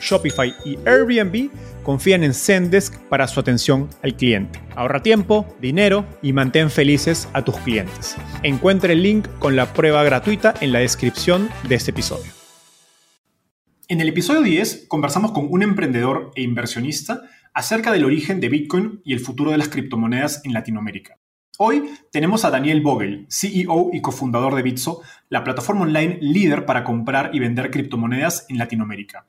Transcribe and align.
Shopify 0.00 0.54
y 0.64 0.78
Airbnb 0.86 1.50
confían 1.82 2.24
en 2.24 2.34
Zendesk 2.34 2.98
para 3.08 3.28
su 3.28 3.40
atención 3.40 3.88
al 4.02 4.16
cliente. 4.16 4.60
Ahorra 4.74 5.02
tiempo, 5.02 5.46
dinero 5.60 6.04
y 6.22 6.32
mantén 6.32 6.70
felices 6.70 7.28
a 7.32 7.44
tus 7.44 7.56
clientes. 7.58 8.16
Encuentre 8.42 8.94
el 8.94 9.02
link 9.02 9.28
con 9.38 9.56
la 9.56 9.72
prueba 9.72 10.02
gratuita 10.04 10.54
en 10.60 10.72
la 10.72 10.80
descripción 10.80 11.48
de 11.68 11.76
este 11.76 11.92
episodio. 11.92 12.32
En 13.88 14.00
el 14.00 14.08
episodio 14.08 14.42
10 14.42 14.86
conversamos 14.88 15.30
con 15.30 15.46
un 15.48 15.62
emprendedor 15.62 16.32
e 16.34 16.42
inversionista 16.42 17.22
acerca 17.54 17.92
del 17.92 18.04
origen 18.04 18.40
de 18.40 18.48
Bitcoin 18.48 19.00
y 19.04 19.12
el 19.12 19.20
futuro 19.20 19.52
de 19.52 19.58
las 19.58 19.68
criptomonedas 19.68 20.42
en 20.44 20.52
Latinoamérica. 20.52 21.18
Hoy 21.58 21.90
tenemos 22.12 22.44
a 22.44 22.50
Daniel 22.50 22.82
Vogel, 22.82 23.26
CEO 23.30 23.90
y 23.92 24.02
cofundador 24.02 24.56
de 24.56 24.62
Bitso, 24.62 25.00
la 25.30 25.42
plataforma 25.42 25.82
online 25.82 26.18
líder 26.20 26.66
para 26.66 26.84
comprar 26.84 27.30
y 27.32 27.38
vender 27.38 27.70
criptomonedas 27.70 28.44
en 28.50 28.58
Latinoamérica. 28.58 29.26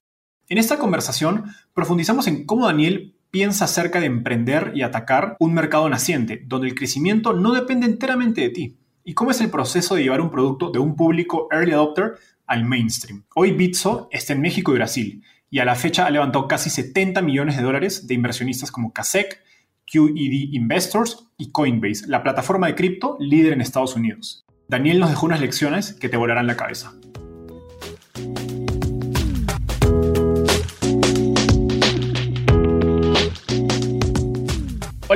En 0.50 0.58
esta 0.58 0.80
conversación 0.80 1.44
profundizamos 1.74 2.26
en 2.28 2.46
cómo 2.46 2.68
Daniel 2.68 3.16
piensa 3.32 3.66
acerca 3.66 4.00
de 4.00 4.06
emprender 4.06 4.72
y 4.74 4.82
atacar 4.82 5.36
un 5.42 5.54
mercado 5.54 5.90
naciente, 5.90 6.42
donde 6.46 6.70
el 6.70 6.76
crecimiento 6.76 7.34
no 7.34 7.52
depende 7.52 7.86
enteramente 7.86 8.40
de 8.40 8.50
ti, 8.50 8.78
y 9.04 9.14
cómo 9.14 9.32
es 9.32 9.42
el 9.42 9.50
proceso 9.50 9.96
de 9.96 10.04
llevar 10.04 10.22
un 10.22 10.32
producto 10.32 10.72
de 10.72 10.80
un 10.80 10.96
público 10.96 11.50
early 11.52 11.74
adopter 11.74 12.14
al 12.46 12.64
mainstream. 12.64 13.26
Hoy 13.36 13.52
Bitso 13.52 14.08
está 14.10 14.32
en 14.32 14.42
México 14.42 14.72
y 14.72 14.76
Brasil, 14.76 15.24
y 15.50 15.60
a 15.60 15.66
la 15.66 15.76
fecha 15.76 16.06
ha 16.06 16.12
levantado 16.12 16.48
casi 16.48 16.70
70 16.70 17.22
millones 17.22 17.58
de 17.58 17.64
dólares 17.64 18.08
de 18.08 18.14
inversionistas 18.14 18.72
como 18.72 18.94
Kasek, 18.94 19.42
QED 19.86 20.54
Investors 20.54 21.30
y 21.38 21.52
Coinbase, 21.52 22.08
la 22.08 22.24
plataforma 22.24 22.68
de 22.68 22.76
cripto 22.76 23.18
líder 23.20 23.52
en 23.52 23.62
Estados 23.62 23.98
Unidos. 23.98 24.46
Daniel 24.70 25.00
nos 25.00 25.10
dejó 25.10 25.26
unas 25.26 25.42
lecciones 25.42 25.94
que 25.94 26.10
te 26.10 26.18
volarán 26.18 26.48
la 26.48 26.58
cabeza. 26.58 26.94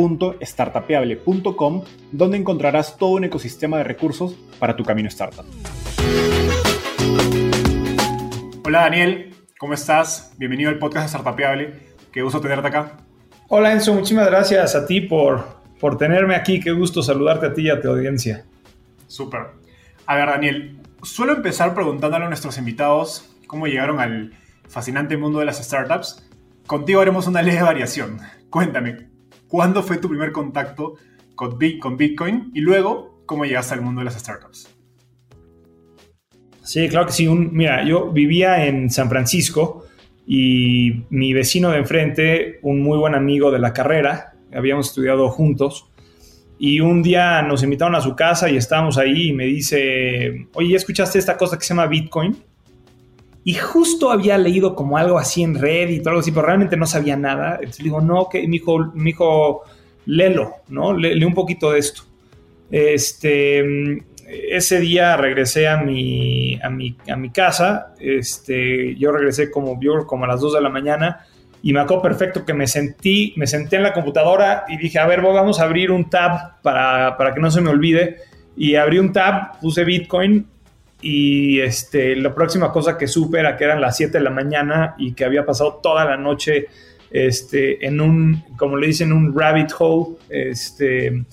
www.startapeable.com, 0.00 1.84
donde 2.12 2.36
encontrarás 2.38 2.96
todo 2.96 3.10
un 3.10 3.24
ecosistema 3.24 3.78
de 3.78 3.84
recursos 3.84 4.34
para 4.58 4.76
tu 4.76 4.84
camino 4.84 5.08
startup. 5.08 5.44
Hola 8.64 8.82
Daniel, 8.82 9.34
¿cómo 9.58 9.74
estás? 9.74 10.32
Bienvenido 10.38 10.70
al 10.70 10.78
podcast 10.78 11.06
de 11.06 11.08
Startapeable. 11.10 11.74
Qué 12.12 12.22
gusto 12.22 12.40
tenerte 12.40 12.68
acá. 12.68 12.96
Hola 13.48 13.72
Enzo, 13.72 13.94
muchísimas 13.94 14.26
gracias 14.26 14.74
a 14.74 14.86
ti 14.86 15.00
por, 15.00 15.60
por 15.80 15.98
tenerme 15.98 16.34
aquí. 16.34 16.60
Qué 16.60 16.70
gusto 16.70 17.02
saludarte 17.02 17.46
a 17.46 17.52
ti 17.52 17.62
y 17.62 17.70
a 17.70 17.80
tu 17.80 17.90
audiencia. 17.90 18.44
Súper. 19.06 19.48
A 20.06 20.16
ver, 20.16 20.26
Daniel, 20.26 20.80
suelo 21.02 21.32
empezar 21.32 21.74
preguntándole 21.74 22.24
a 22.24 22.28
nuestros 22.28 22.58
invitados 22.58 23.28
cómo 23.46 23.66
llegaron 23.66 23.98
al 23.98 24.32
fascinante 24.68 25.16
mundo 25.16 25.40
de 25.40 25.46
las 25.46 25.58
startups. 25.62 26.28
Contigo 26.66 27.00
haremos 27.00 27.26
una 27.26 27.42
leve 27.42 27.62
variación. 27.62 28.20
Cuéntame, 28.50 29.09
¿Cuándo 29.50 29.82
fue 29.82 29.98
tu 29.98 30.08
primer 30.08 30.30
contacto 30.30 30.94
con, 31.34 31.58
Bitcoin? 31.58 32.52
Y 32.54 32.60
luego, 32.60 33.20
¿cómo 33.26 33.44
llegaste 33.44 33.74
al 33.74 33.82
mundo 33.82 34.00
de 34.00 34.04
las 34.04 34.14
startups? 34.14 34.72
Sí, 36.62 36.88
claro 36.88 37.06
que 37.06 37.12
sí. 37.12 37.28
mira, 37.28 37.84
yo 37.84 38.12
vivía 38.12 38.64
en 38.66 38.90
San 38.90 39.08
Francisco 39.08 39.86
y 40.24 41.02
mi 41.10 41.32
vecino 41.32 41.70
de 41.70 41.78
enfrente, 41.78 42.60
un 42.62 42.80
muy 42.80 42.96
buen 42.96 43.16
amigo 43.16 43.50
de 43.50 43.58
la 43.58 43.72
carrera, 43.72 44.34
habíamos 44.54 44.86
estudiado 44.86 45.28
juntos, 45.30 45.90
y 46.56 46.78
un 46.78 47.02
día 47.02 47.42
nos 47.42 47.64
invitaron 47.64 47.96
a 47.96 48.00
su 48.00 48.14
casa 48.14 48.48
y 48.48 48.56
estábamos 48.56 48.98
ahí 48.98 49.30
y 49.30 49.32
me 49.32 49.46
dice, 49.46 50.46
oye, 50.54 50.76
¿escuchaste 50.76 51.18
esta 51.18 51.36
cosa 51.36 51.58
que 51.58 51.64
se 51.64 51.74
llama 51.74 51.88
Bitcoin? 51.88 52.36
Y 53.42 53.54
justo 53.54 54.10
había 54.10 54.36
leído 54.36 54.74
como 54.74 54.98
algo 54.98 55.18
así 55.18 55.42
en 55.42 55.54
Reddit 55.54 56.04
y 56.04 56.08
algo 56.08 56.20
así, 56.20 56.30
pero 56.30 56.46
realmente 56.46 56.76
no 56.76 56.86
sabía 56.86 57.16
nada. 57.16 57.54
Entonces 57.54 57.82
digo, 57.82 58.00
no, 58.00 58.28
que 58.28 58.46
mi 58.46 58.56
hijo, 58.56 58.92
mi 58.94 59.10
hijo, 59.10 59.62
léelo, 60.06 60.56
¿no? 60.68 60.92
Lee, 60.92 61.24
un 61.24 61.34
poquito 61.34 61.70
de 61.72 61.78
esto. 61.78 62.02
Este, 62.70 63.64
ese 64.28 64.80
día 64.80 65.16
regresé 65.16 65.68
a 65.68 65.78
mi, 65.78 66.60
a 66.62 66.68
mi, 66.68 66.96
a 67.10 67.16
mi 67.16 67.30
casa. 67.30 67.94
Este, 67.98 68.94
yo 68.96 69.10
regresé 69.10 69.50
como, 69.50 69.78
como 70.06 70.24
a 70.24 70.28
las 70.28 70.40
2 70.40 70.54
de 70.54 70.60
la 70.60 70.68
mañana 70.68 71.26
y 71.62 71.72
me 71.72 71.80
acuerdo 71.80 72.02
perfecto 72.02 72.44
que 72.44 72.54
me 72.54 72.66
sentí, 72.66 73.34
me 73.36 73.46
senté 73.46 73.76
en 73.76 73.82
la 73.82 73.92
computadora 73.92 74.64
y 74.68 74.78
dije, 74.78 74.98
a 74.98 75.06
ver, 75.06 75.20
vamos 75.20 75.60
a 75.60 75.64
abrir 75.64 75.90
un 75.90 76.08
tab 76.08 76.60
para, 76.62 77.16
para 77.16 77.34
que 77.34 77.40
no 77.40 77.50
se 77.50 77.60
me 77.60 77.70
olvide. 77.70 78.16
Y 78.56 78.76
abrí 78.76 78.98
un 78.98 79.12
tab, 79.12 79.58
puse 79.60 79.84
Bitcoin 79.84 80.46
y 81.02 81.60
este, 81.60 82.16
la 82.16 82.34
próxima 82.34 82.72
cosa 82.72 82.98
que 82.98 83.06
supe 83.06 83.40
era 83.40 83.56
que 83.56 83.64
eran 83.64 83.80
las 83.80 83.96
7 83.96 84.18
de 84.18 84.24
la 84.24 84.30
mañana 84.30 84.94
y 84.98 85.12
que 85.12 85.24
había 85.24 85.46
pasado 85.46 85.80
toda 85.82 86.04
la 86.04 86.16
noche 86.16 86.68
este, 87.10 87.84
en 87.86 88.00
un, 88.00 88.44
como 88.56 88.76
le 88.76 88.88
dicen, 88.88 89.12
un 89.12 89.36
rabbit 89.36 89.70
hole, 89.78 90.16
este, 90.28 91.24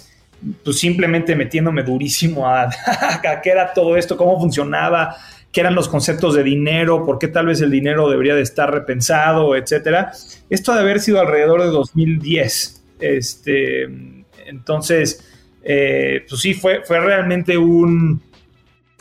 pues 0.63 0.79
simplemente 0.79 1.35
metiéndome 1.35 1.83
durísimo 1.83 2.47
a, 2.47 2.69
qué 3.43 3.49
era 3.49 3.73
todo 3.73 3.97
esto, 3.97 4.17
cómo 4.17 4.39
funcionaba, 4.39 5.15
qué 5.51 5.61
eran 5.61 5.75
los 5.75 5.87
conceptos 5.87 6.35
de 6.35 6.43
dinero, 6.43 7.05
por 7.05 7.19
qué 7.19 7.27
tal 7.27 7.47
vez 7.47 7.61
el 7.61 7.71
dinero 7.71 8.09
debería 8.09 8.35
de 8.35 8.41
estar 8.41 8.71
repensado, 8.71 9.55
etcétera. 9.55 10.11
Esto 10.49 10.73
de 10.73 10.79
haber 10.79 10.99
sido 10.99 11.19
alrededor 11.19 11.61
de 11.61 11.67
2010. 11.67 12.83
Este, 12.99 13.83
entonces, 14.45 15.23
eh, 15.63 16.25
pues 16.27 16.41
sí, 16.41 16.53
fue, 16.53 16.81
fue 16.83 16.99
realmente 16.99 17.57
un, 17.57 18.21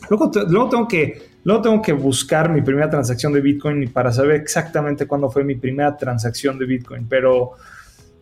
Luego, 0.08 0.31
tengo 0.31 0.88
que, 0.88 1.31
luego 1.44 1.62
tengo 1.62 1.82
que 1.82 1.93
buscar 1.93 2.50
mi 2.50 2.62
primera 2.62 2.88
transacción 2.88 3.32
de 3.32 3.41
Bitcoin 3.41 3.91
para 3.91 4.12
saber 4.12 4.37
exactamente 4.37 5.06
cuándo 5.06 5.31
fue 5.31 5.44
mi 5.44 5.55
primera 5.55 5.97
transacción 5.97 6.58
de 6.58 6.67
Bitcoin, 6.67 7.06
pero, 7.08 7.53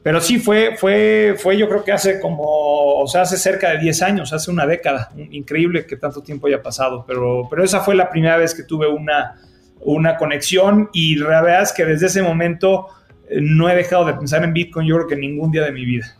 pero 0.02 0.20
sí 0.20 0.38
fue, 0.38 0.76
fue, 0.76 1.34
fue 1.38 1.56
yo 1.56 1.68
creo 1.68 1.84
que 1.84 1.92
hace 1.92 2.20
como, 2.20 2.44
o 2.44 3.06
sea, 3.06 3.22
hace 3.22 3.36
cerca 3.36 3.70
de 3.70 3.78
10 3.78 4.02
años, 4.02 4.32
hace 4.32 4.50
una 4.50 4.66
década. 4.66 5.10
Increíble 5.30 5.86
que 5.86 5.96
tanto 5.96 6.22
tiempo 6.22 6.46
haya 6.46 6.62
pasado, 6.62 7.04
pero, 7.06 7.46
pero 7.50 7.64
esa 7.64 7.80
fue 7.80 7.94
la 7.94 8.10
primera 8.10 8.36
vez 8.36 8.54
que 8.54 8.62
tuve 8.62 8.88
una, 8.88 9.36
una 9.80 10.16
conexión 10.16 10.90
y 10.92 11.16
la 11.16 11.42
verdad 11.42 11.62
es 11.62 11.72
que 11.72 11.84
desde 11.84 12.06
ese 12.06 12.22
momento 12.22 12.88
eh, 13.28 13.38
no 13.40 13.68
he 13.68 13.74
dejado 13.74 14.04
de 14.04 14.14
pensar 14.14 14.42
en 14.44 14.52
Bitcoin, 14.52 14.86
yo 14.86 14.96
creo 14.96 15.08
que 15.08 15.16
ningún 15.16 15.50
día 15.50 15.62
de 15.62 15.72
mi 15.72 15.84
vida. 15.84 16.16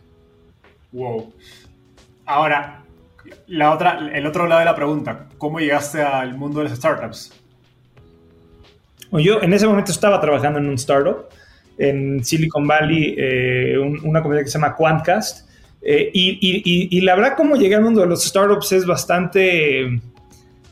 Wow. 0.91 1.33
Ahora, 2.25 2.84
la 3.47 3.71
otra, 3.71 3.99
el 4.13 4.25
otro 4.25 4.47
lado 4.47 4.59
de 4.59 4.65
la 4.65 4.75
pregunta, 4.75 5.27
¿cómo 5.37 5.59
llegaste 5.59 6.01
al 6.01 6.35
mundo 6.35 6.59
de 6.59 6.69
las 6.69 6.77
startups? 6.77 7.31
Yo 9.11 9.41
en 9.41 9.53
ese 9.53 9.67
momento 9.67 9.91
estaba 9.91 10.19
trabajando 10.19 10.59
en 10.59 10.67
un 10.67 10.75
startup 10.75 11.27
en 11.77 12.23
Silicon 12.23 12.67
Valley, 12.67 13.15
eh, 13.17 13.77
una 13.77 14.21
compañía 14.21 14.43
que 14.43 14.49
se 14.49 14.57
llama 14.57 14.75
Quantcast. 14.75 15.47
Eh, 15.81 16.09
y, 16.13 17.01
la 17.01 17.15
verdad, 17.15 17.35
como 17.37 17.55
llegué 17.55 17.75
al 17.75 17.83
mundo 17.83 18.01
de 18.01 18.07
los 18.07 18.23
startups 18.25 18.71
es 18.71 18.85
bastante, 18.85 20.01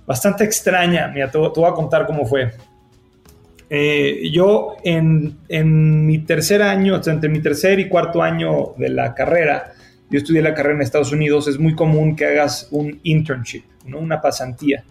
bastante 0.06 0.44
extraña. 0.44 1.08
Mira, 1.10 1.30
te, 1.30 1.38
voy 1.38 1.66
a 1.66 1.74
contar 1.74 2.06
cómo 2.06 2.26
fue. 2.26 2.52
yo 4.32 4.76
en, 4.84 5.38
en, 5.48 6.06
mi 6.06 6.20
tercer 6.20 6.62
año, 6.64 7.00
entre 7.06 7.30
mi 7.30 7.42
tercer 7.42 7.80
y 7.80 7.88
cuarto 7.88 8.24
año 8.24 8.74
de 8.78 8.90
la 8.90 9.14
carrera, 9.14 9.74
yo 10.14 10.20
estudié 10.20 10.44
la 10.44 10.54
carrera 10.54 10.76
en 10.76 10.82
Estados 10.84 11.12
Unidos, 11.12 11.48
es 11.48 11.58
muy 11.58 11.74
común 11.74 12.16
que 12.16 12.26
hagas 12.26 12.68
un 12.70 13.00
internship, 13.02 13.64
¿no? 13.88 13.98
una 13.98 14.22
pasantía. 14.22 14.84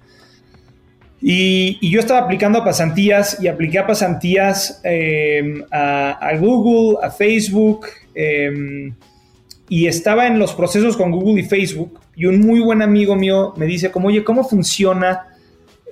Y, 1.21 1.79
yo 1.89 2.01
estaba 2.01 2.19
aplicando 2.19 2.59
a 2.59 2.65
pasantías 2.65 3.41
y 3.41 3.47
apliqué 3.47 3.79
a 3.79 3.87
pasantías 3.87 4.81
em, 4.83 5.63
a, 5.71 6.33
Google, 6.41 6.99
a 7.01 7.11
Facebook, 7.11 7.87
em, 8.17 8.97
y 9.69 9.87
estaba 9.87 10.27
en 10.27 10.41
los 10.41 10.55
procesos 10.55 10.97
con 10.97 11.13
Google 11.13 11.43
y 11.43 11.45
Facebook. 11.45 12.01
Y 12.17 12.27
un 12.27 12.41
muy 12.41 12.59
buen 12.59 12.83
amigo 12.83 13.15
mío 13.15 13.55
me 13.57 13.67
dice, 13.67 13.93
como, 13.93 14.09
oye, 14.09 14.25
¿cómo 14.25 14.43
funciona 14.43 15.29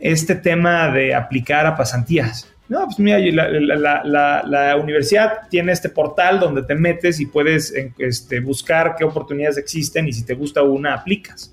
este 0.00 0.35
tema 0.35 0.91
de 0.91 1.15
aplicar 1.15 1.67
a 1.67 1.77
pasantías? 1.77 2.49
No, 2.70 2.84
pues 2.84 3.00
mira, 3.00 3.19
la, 3.19 4.76
universidad 4.81 5.49
tiene 5.50 5.72
este 5.72 5.88
portal 5.88 6.38
donde 6.38 6.62
te 6.62 6.76
metes 6.76 7.19
y 7.19 7.26
puedes 7.26 7.75
este, 7.99 8.38
buscar 8.38 8.94
qué 8.96 9.02
oportunidades 9.05 9.58
existen 9.58 10.06
y 10.06 10.12
si 10.12 10.25
te 10.25 10.34
gusta 10.34 10.62
una, 10.62 10.94
aplicas. 10.94 11.52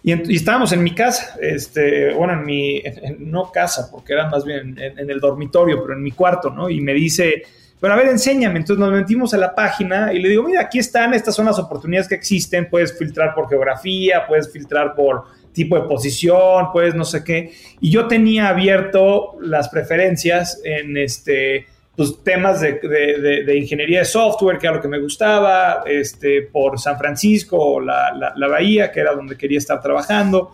Y, 0.00 0.12
estábamos 0.32 0.70
en 0.70 0.84
mi 0.84 0.94
casa, 0.94 1.36
este, 1.42 2.14
bueno, 2.14 2.34
en 2.34 2.44
mi, 2.44 2.80
no 3.18 3.50
casa, 3.50 3.90
porque 3.90 4.12
era 4.12 4.30
más 4.30 4.44
bien 4.44 4.78
en, 4.78 5.10
el 5.10 5.18
dormitorio, 5.18 5.82
pero 5.82 5.94
en 5.94 6.04
mi 6.04 6.12
cuarto, 6.12 6.50
¿no? 6.50 6.70
Y 6.70 6.80
me 6.80 6.94
dice, 6.94 7.42
pero 7.80 7.94
a 7.94 7.96
ver, 7.96 8.06
enséñame. 8.06 8.60
Entonces 8.60 8.78
nos 8.78 8.92
metimos 8.92 9.34
a 9.34 9.38
la 9.38 9.56
página 9.56 10.12
y 10.12 10.20
le 10.20 10.28
digo, 10.28 10.44
mira, 10.44 10.60
aquí 10.60 10.78
están, 10.78 11.14
estas 11.14 11.34
son 11.34 11.46
las 11.46 11.58
oportunidades 11.58 12.06
que 12.06 12.14
existen, 12.14 12.70
puedes 12.70 12.96
filtrar 12.96 13.34
por 13.34 13.48
geografía, 13.48 14.24
puedes 14.28 14.52
filtrar 14.52 14.94
por 14.94 15.24
tipo 15.58 15.76
de 15.76 15.82
posición, 15.88 16.72
puedes 16.72 16.94
no 16.94 17.04
sé 17.04 17.24
qué. 17.24 17.52
Y 17.80 17.90
yo 17.90 18.06
tenía 18.06 18.48
abierto 18.48 19.36
las 19.40 19.68
preferencias 19.68 20.60
en 20.64 20.96
este 20.96 21.66
pues, 21.96 22.22
temas 22.22 22.60
de, 22.60 23.54
ingeniería 23.58 23.98
de 23.98 24.04
software, 24.04 24.58
que 24.58 24.68
era 24.68 24.76
lo 24.76 24.82
que 24.82 24.88
me 24.88 25.00
gustaba, 25.00 25.82
este, 25.84 26.42
por 26.42 26.78
San 26.78 26.96
Francisco, 26.96 27.80
la, 27.80 28.32
la, 28.36 28.48
Bahía, 28.48 28.92
que 28.92 29.00
era 29.00 29.12
donde 29.12 29.36
quería 29.36 29.58
estar 29.58 29.82
trabajando. 29.82 30.52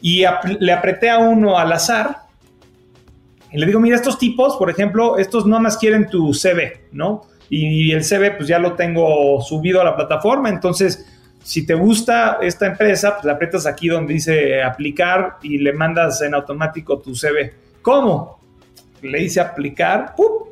Y 0.00 0.24
le 0.60 0.72
apreté 0.72 1.10
a 1.10 1.18
uno 1.18 1.58
al 1.58 1.72
azar 1.72 2.28
y 3.50 3.58
le 3.58 3.66
digo, 3.66 3.80
mira, 3.80 3.96
estos 3.96 4.18
tipos, 4.18 4.56
por 4.56 4.70
ejemplo, 4.70 5.18
estos 5.18 5.46
no 5.46 5.58
más 5.58 5.78
quieren 5.78 6.08
tu 6.08 6.32
CV, 6.32 6.88
¿no? 6.92 7.22
Y 7.50 7.92
el 7.92 8.04
CV 8.04 8.32
pues 8.32 8.46
ya 8.46 8.58
lo 8.58 8.74
tengo 8.74 9.40
subido 9.40 9.80
a 9.80 9.84
la 9.84 9.96
plataforma, 9.96 10.50
entonces 10.50 11.06
si 11.42 11.64
te 11.66 11.74
gusta 11.74 12.38
esta 12.42 12.66
empresa, 12.66 13.14
pues 13.14 13.24
le 13.24 13.32
aprietas 13.32 13.66
aquí 13.66 13.88
donde 13.88 14.14
dice 14.14 14.62
aplicar 14.62 15.38
y 15.42 15.58
le 15.58 15.72
mandas 15.72 16.20
en 16.22 16.34
automático 16.34 16.98
tu 16.98 17.14
CV. 17.14 17.54
¿Cómo? 17.82 18.38
Le 19.02 19.22
hice 19.22 19.40
aplicar, 19.40 20.14
¡pum! 20.16 20.48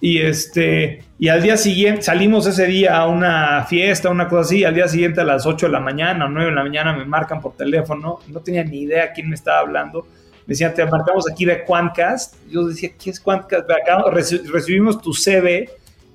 Y 0.00 0.18
este, 0.18 1.04
y 1.18 1.28
al 1.28 1.42
día 1.42 1.58
siguiente, 1.58 2.02
salimos 2.02 2.46
ese 2.46 2.66
día 2.66 2.96
a 2.96 3.06
una 3.06 3.66
fiesta, 3.66 4.08
una 4.08 4.28
cosa 4.28 4.42
así, 4.42 4.64
al 4.64 4.74
día 4.74 4.88
siguiente 4.88 5.20
a 5.20 5.24
las 5.24 5.44
8 5.44 5.66
de 5.66 5.72
la 5.72 5.80
mañana 5.80 6.24
o 6.24 6.28
9 6.30 6.48
de 6.48 6.56
la 6.56 6.62
mañana 6.62 6.92
me 6.94 7.04
marcan 7.04 7.40
por 7.40 7.54
teléfono, 7.54 8.20
no 8.28 8.40
tenía 8.40 8.64
ni 8.64 8.80
idea 8.80 9.12
quién 9.12 9.28
me 9.28 9.34
estaba 9.34 9.58
hablando. 9.58 10.06
Me 10.46 10.54
decían, 10.54 10.72
te 10.74 10.84
marcamos 10.86 11.30
aquí 11.30 11.44
de 11.44 11.64
Quantcast. 11.64 12.34
Yo 12.50 12.66
decía, 12.66 12.90
¿qué 12.98 13.10
es 13.10 13.20
Quantcast? 13.20 13.70
Acá 13.70 14.02
recibimos 14.10 15.00
tu 15.02 15.12
CV. 15.12 15.68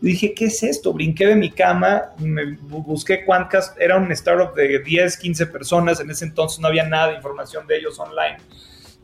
Dije, 0.05 0.33
¿qué 0.33 0.45
es 0.45 0.63
esto? 0.63 0.93
Brinqué 0.93 1.27
de 1.27 1.35
mi 1.35 1.51
cama, 1.51 2.13
me 2.19 2.57
busqué 2.67 3.25
Quantcast, 3.25 3.79
era 3.79 3.97
un 3.97 4.11
startup 4.11 4.53
de 4.55 4.79
10, 4.79 5.17
15 5.17 5.47
personas, 5.47 5.99
en 5.99 6.09
ese 6.09 6.25
entonces 6.25 6.59
no 6.59 6.67
había 6.67 6.87
nada 6.87 7.09
de 7.09 7.15
información 7.15 7.65
de 7.67 7.77
ellos 7.77 7.99
online 7.99 8.37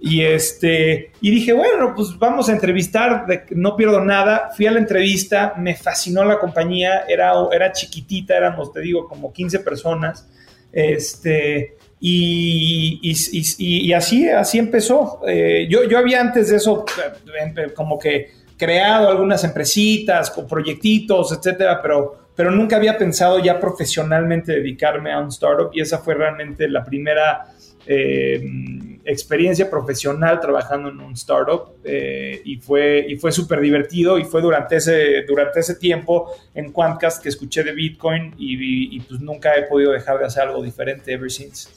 y, 0.04 0.24
este, 0.24 1.12
y 1.22 1.30
dije, 1.30 1.54
bueno, 1.54 1.94
pues 1.96 2.18
vamos 2.18 2.50
a 2.50 2.54
entrevistar, 2.54 3.28
no 3.52 3.76
pierdo 3.76 4.04
nada. 4.04 4.50
Fui 4.58 4.66
a 4.66 4.72
la 4.72 4.80
entrevista, 4.80 5.54
me 5.58 5.76
fascinó 5.76 6.26
la 6.26 6.40
compañía, 6.40 7.06
era, 7.08 7.34
era 7.52 7.72
chiquitita, 7.72 8.36
éramos, 8.36 8.74
te 8.74 8.80
digo, 8.82 9.08
como 9.08 9.32
15 9.32 9.60
personas. 9.60 10.28
Este, 10.72 11.78
y, 12.00 13.00
y, 13.04 13.94
así, 13.94 14.28
así 14.28 14.58
empezó. 14.58 15.22
Eh, 15.28 15.68
yo, 15.70 15.84
yo 15.84 16.00
había 16.00 16.20
antes 16.20 16.50
de 16.50 16.58
eso 16.58 16.84
eh, 16.98 17.72
como 17.76 18.00
que 18.00 18.32
creado 18.62 19.10
algunas 19.10 19.44
empresitas 19.44 20.30
con 20.30 20.48
proyectitos, 20.48 21.32
etcétera, 21.32 21.82
pero, 21.82 22.28
pero 22.36 22.52
nunca 22.52 22.76
había 22.76 22.96
pensado 22.96 23.40
ya 23.40 23.60
profesionalmente 23.60 24.52
dedicarme 24.52 25.12
a 25.12 25.20
un 25.20 25.30
startup 25.30 25.72
y 25.74 25.82
esa 25.82 25.98
fue 25.98 26.14
realmente 26.14 26.70
la 26.70 26.84
primera 26.84 27.48
eh, 27.88 28.40
experiencia 29.04 29.68
profesional 29.68 30.40
trabajando 30.40 30.90
en 30.90 31.00
un 31.00 31.14
startup 31.14 31.74
eh, 31.84 32.40
y 32.46 32.58
fue, 32.58 33.04
y 33.10 33.16
fue 33.16 33.32
súper 33.32 33.60
divertido 33.62 34.20
y 34.20 34.26
fue 34.26 34.44
durante 34.44 34.76
ese, 34.76 35.24
durante 35.28 35.62
ese 35.62 35.74
tiempo 35.74 36.32
en 36.54 36.72
Quantcast 36.72 37.24
que 37.24 37.30
escuché 37.30 37.64
de 37.64 37.72
Bitcoin 37.72 38.36
y, 38.38 39.00
pues 39.00 39.22
nunca 39.22 39.56
he 39.56 39.64
podido 39.64 39.92
dejar 39.92 40.20
de 40.20 40.26
hacer 40.26 40.44
algo 40.44 40.62
diferente 40.62 41.12
ever 41.12 41.32
since. 41.32 41.68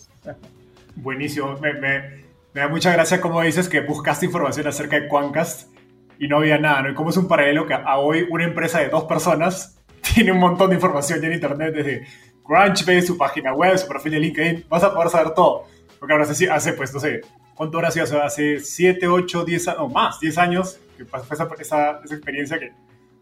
Buenísimo, 0.97 1.59
me, 1.63 1.73
me, 1.73 2.25
da 2.53 2.69
mucha 2.69 2.93
gracia 2.93 3.23
como 3.23 3.41
dices 3.41 3.71
que 3.71 3.81
buscaste 3.81 4.27
información 4.27 4.67
acerca 4.67 5.01
de 5.01 5.09
Quantcast 5.09 5.74
y 6.19 6.29
no 6.29 6.39
había 6.39 6.59
nada, 6.59 6.83
¿no? 6.83 6.91
Y 6.91 6.95
como 6.95 7.11
es 7.11 7.17
un 7.17 7.29
paralelo 7.29 7.67
que 7.67 7.75
a 7.75 7.99
hoy 7.99 8.27
una 8.31 8.45
empresa 8.45 8.81
de 8.81 8.89
dos 8.89 9.05
personas 9.05 9.79
tiene 10.15 10.33
un 10.33 10.39
montón 10.39 10.71
de 10.71 10.77
información 10.77 11.21
ya 11.21 11.27
en 11.27 11.35
internet 11.35 11.75
desde 11.75 12.07
Crunchbase, 12.45 13.03
su 13.03 13.17
página 13.17 13.55
web, 13.55 13.77
su 13.79 13.89
perfil 13.89 14.13
de 14.13 14.21
LinkedIn, 14.21 14.65
vas 14.69 14.85
a 14.85 14.93
poder 14.93 15.11
saber 15.11 15.33
todo. 15.35 15.65
Porque 15.99 16.13
ahora 16.13 16.25
hace, 16.25 16.51
hace, 16.51 16.73
pues, 16.75 16.93
no 16.93 17.01
sé, 17.01 17.23
¿cuánto 17.55 17.79
ahora 17.79 17.91
sido? 17.91 18.23
hace 18.23 18.61
7, 18.61 19.09
8, 19.09 19.45
10 19.45 19.69
o 19.79 19.89
más, 19.89 20.21
10 20.21 20.39
años 20.39 20.79
que 20.97 21.05
pasó 21.05 21.33
esa, 21.33 21.49
esa, 21.59 22.01
esa 22.05 22.15
experiencia 22.15 22.59
que 22.59 22.73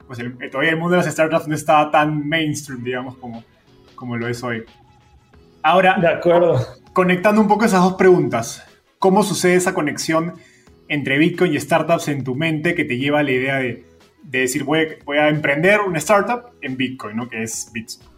pues 0.07 0.19
todavía 0.51 0.73
el 0.73 0.77
mundo 0.77 0.97
de 0.97 1.05
las 1.05 1.13
startups 1.13 1.49
no 1.49 1.55
estaba 1.55 1.91
tan 1.91 2.29
mainstream, 2.29 2.83
digamos, 2.83 3.17
como, 3.17 3.45
como 3.95 4.17
lo 4.17 4.29
es 4.29 4.43
hoy. 4.43 4.65
Ahora, 5.63 5.97
de 5.99 6.09
acuerdo. 6.09 6.61
conectando 6.93 7.41
un 7.41 7.49
poco 7.49 7.65
esas 7.65 7.83
dos 7.83 7.95
preguntas, 7.95 8.67
¿cómo 8.99 9.23
sucede 9.23 9.55
esa 9.55 9.75
conexión 9.75 10.35
entre 10.93 11.17
Bitcoin 11.17 11.55
y 11.55 11.59
startups 11.59 12.09
en 12.09 12.23
tu 12.23 12.35
mente 12.35 12.75
que 12.75 12.85
te 12.85 12.99
lleva 12.99 13.21
a 13.21 13.23
la 13.23 13.31
idea 13.31 13.57
de, 13.57 13.83
de 14.23 14.39
decir, 14.41 14.63
voy, 14.63 14.87
a 15.19 15.29
emprender 15.29 15.81
una 15.81 15.97
startup 15.97 16.51
en 16.61 16.77
Bitcoin, 16.77 17.17
¿no? 17.17 17.31
que 17.31 17.43
es 17.43 17.71
Bitcoin? 17.73 18.11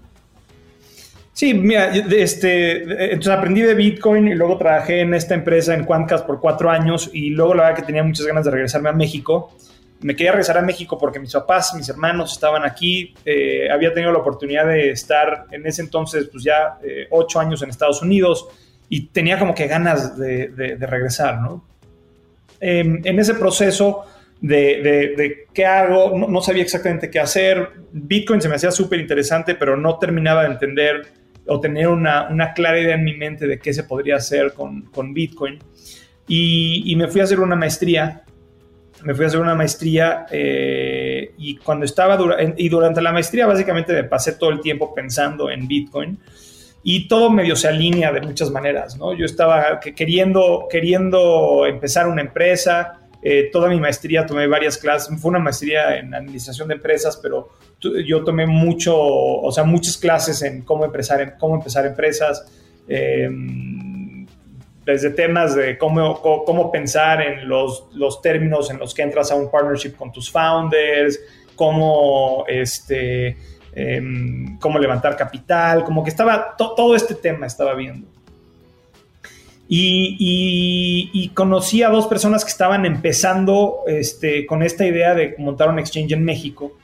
Sí, 1.32 1.54
mira, 1.54 1.94
este, 1.94 2.82
entonces 3.12 3.32
aprendí 3.32 3.62
de 3.62 3.74
Bitcoin 3.74 4.26
y 4.26 4.34
luego 4.34 4.58
trabajé 4.58 5.00
en 5.00 5.14
esta 5.14 5.34
empresa 5.34 5.72
en 5.72 5.84
Quantcast 5.84 6.26
por 6.26 6.40
cuatro 6.40 6.68
años 6.68 7.10
y 7.12 7.30
luego 7.30 7.54
la 7.54 7.62
verdad 7.64 7.76
que 7.76 7.86
tenía 7.86 8.02
muchas 8.02 8.26
ganas 8.26 8.44
de 8.44 8.50
regresarme 8.50 8.88
a 8.88 8.92
México. 8.92 9.56
Me 10.00 10.16
quería 10.16 10.32
regresar 10.32 10.58
a 10.58 10.62
México 10.62 10.98
porque 10.98 11.20
mis 11.20 11.32
papás, 11.32 11.74
mis 11.74 11.88
hermanos 11.88 12.32
estaban 12.32 12.64
aquí. 12.64 13.14
Eh, 13.24 13.68
había 13.70 13.92
tenido 13.94 14.12
la 14.12 14.18
oportunidad 14.18 14.66
de 14.66 14.90
estar 14.90 15.46
en 15.50 15.64
ese 15.66 15.82
entonces, 15.82 16.28
pues 16.30 16.42
ya 16.42 16.78
eh, 16.82 17.06
ocho 17.10 17.38
años 17.38 17.62
en 17.62 17.70
Estados 17.70 18.02
Unidos 18.02 18.48
y 18.88 19.06
tenía 19.06 19.38
como 19.38 19.54
que 19.54 19.66
ganas 19.66 20.16
de, 20.16 20.76
regresar, 20.80 21.40
¿no? 21.40 21.64
Em, 22.60 23.00
en 23.04 23.18
ese 23.18 23.34
proceso 23.34 24.04
de, 24.40 25.46
qué 25.52 25.64
hago, 25.64 26.16
no, 26.18 26.28
no, 26.28 26.40
sabía 26.42 26.62
exactamente 26.62 27.10
qué 27.10 27.20
hacer. 27.20 27.70
Bitcoin 27.92 28.40
se 28.40 28.48
me 28.48 28.56
hacía 28.56 28.70
súper 28.70 29.00
interesante, 29.00 29.54
pero 29.54 29.76
no 29.76 29.98
terminaba 29.98 30.42
de 30.42 30.50
entender 30.50 31.06
o 31.46 31.60
tener 31.60 31.88
una, 31.88 32.28
una, 32.30 32.52
clara 32.52 32.80
idea 32.80 32.94
en 32.94 33.04
mi 33.04 33.14
mente 33.14 33.46
de 33.46 33.58
qué 33.58 33.72
se 33.72 33.84
podría 33.84 34.16
hacer 34.16 34.52
con, 34.52 34.82
con 34.82 35.12
Bitcoin. 35.14 35.58
Y, 36.26 36.82
y, 36.86 36.96
me 36.96 37.08
fui 37.08 37.20
a 37.20 37.24
hacer 37.24 37.40
una 37.40 37.56
maestría. 37.56 38.22
Me 39.02 39.14
fui 39.14 39.24
a 39.24 39.28
hacer 39.28 39.40
una 39.40 39.54
maestría 39.54 40.26
eh, 40.30 41.34
y 41.36 41.56
cuando 41.56 41.84
estaba 41.84 42.18
y 42.56 42.68
durante 42.70 43.02
la 43.02 43.12
maestría 43.12 43.46
básicamente 43.46 43.92
me 43.92 44.04
pasé 44.04 44.32
todo 44.32 44.48
el 44.48 44.60
tiempo 44.60 44.94
pensando 44.94 45.50
en 45.50 45.68
Bitcoin 45.68 46.18
y 46.86 47.08
todo 47.08 47.30
medio 47.30 47.56
se 47.56 47.66
alinea 47.66 48.12
de 48.12 48.20
muchas 48.20 48.50
maneras, 48.50 48.96
¿no? 48.98 49.14
Yo 49.14 49.24
estaba 49.24 49.80
queriendo, 49.80 50.68
queriendo 50.70 51.64
empezar 51.66 52.06
una 52.06 52.20
empresa, 52.20 53.00
eh, 53.22 53.48
toda 53.50 53.70
mi 53.70 53.80
maestría 53.80 54.26
tomé 54.26 54.46
varias 54.46 54.76
clases, 54.76 55.18
fue 55.18 55.30
una 55.30 55.38
maestría 55.38 55.96
en 55.96 56.14
administración 56.14 56.68
de 56.68 56.74
empresas, 56.74 57.18
pero 57.22 57.48
yo 57.80 58.22
tomé 58.22 58.46
mucho, 58.46 58.94
o 58.96 59.50
sea, 59.50 59.64
muchas 59.64 59.96
clases 59.96 60.42
en 60.42 60.60
cómo 60.60 60.84
empezar, 60.84 61.38
cómo 61.38 61.54
empezar 61.54 61.86
empresas, 61.86 62.46
em, 62.86 64.26
desde 64.84 65.08
temas 65.08 65.54
de 65.54 65.78
cómo, 65.78 66.20
cómo 66.20 66.70
pensar 66.70 67.22
en 67.22 67.48
los, 67.48 67.86
los, 67.94 68.20
términos 68.20 68.70
en 68.70 68.78
los 68.78 68.92
que 68.92 69.00
entras 69.00 69.30
a 69.30 69.36
un 69.36 69.50
partnership 69.50 69.92
con 69.96 70.12
tus 70.12 70.30
founders, 70.30 71.18
cómo, 71.56 72.44
este, 72.46 73.38
em, 73.74 74.58
cómo 74.58 74.78
levantar 74.78 75.16
capital, 75.16 75.84
como 75.84 76.02
que 76.02 76.10
estaba, 76.10 76.54
todo 76.56 76.94
este 76.94 77.14
tema 77.14 77.46
estaba 77.46 77.74
viendo. 77.74 78.06
Y, 79.68 81.30
conocí 81.34 81.82
a 81.82 81.88
dos 81.88 82.06
personas 82.06 82.44
que 82.44 82.50
estaban 82.50 82.86
empezando 82.86 83.80
este, 83.86 84.46
con 84.46 84.62
esta 84.62 84.86
idea 84.86 85.14
de 85.14 85.34
montar 85.38 85.68
un 85.68 85.78
exchange 85.78 86.12
en 86.12 86.24
México. 86.24 86.76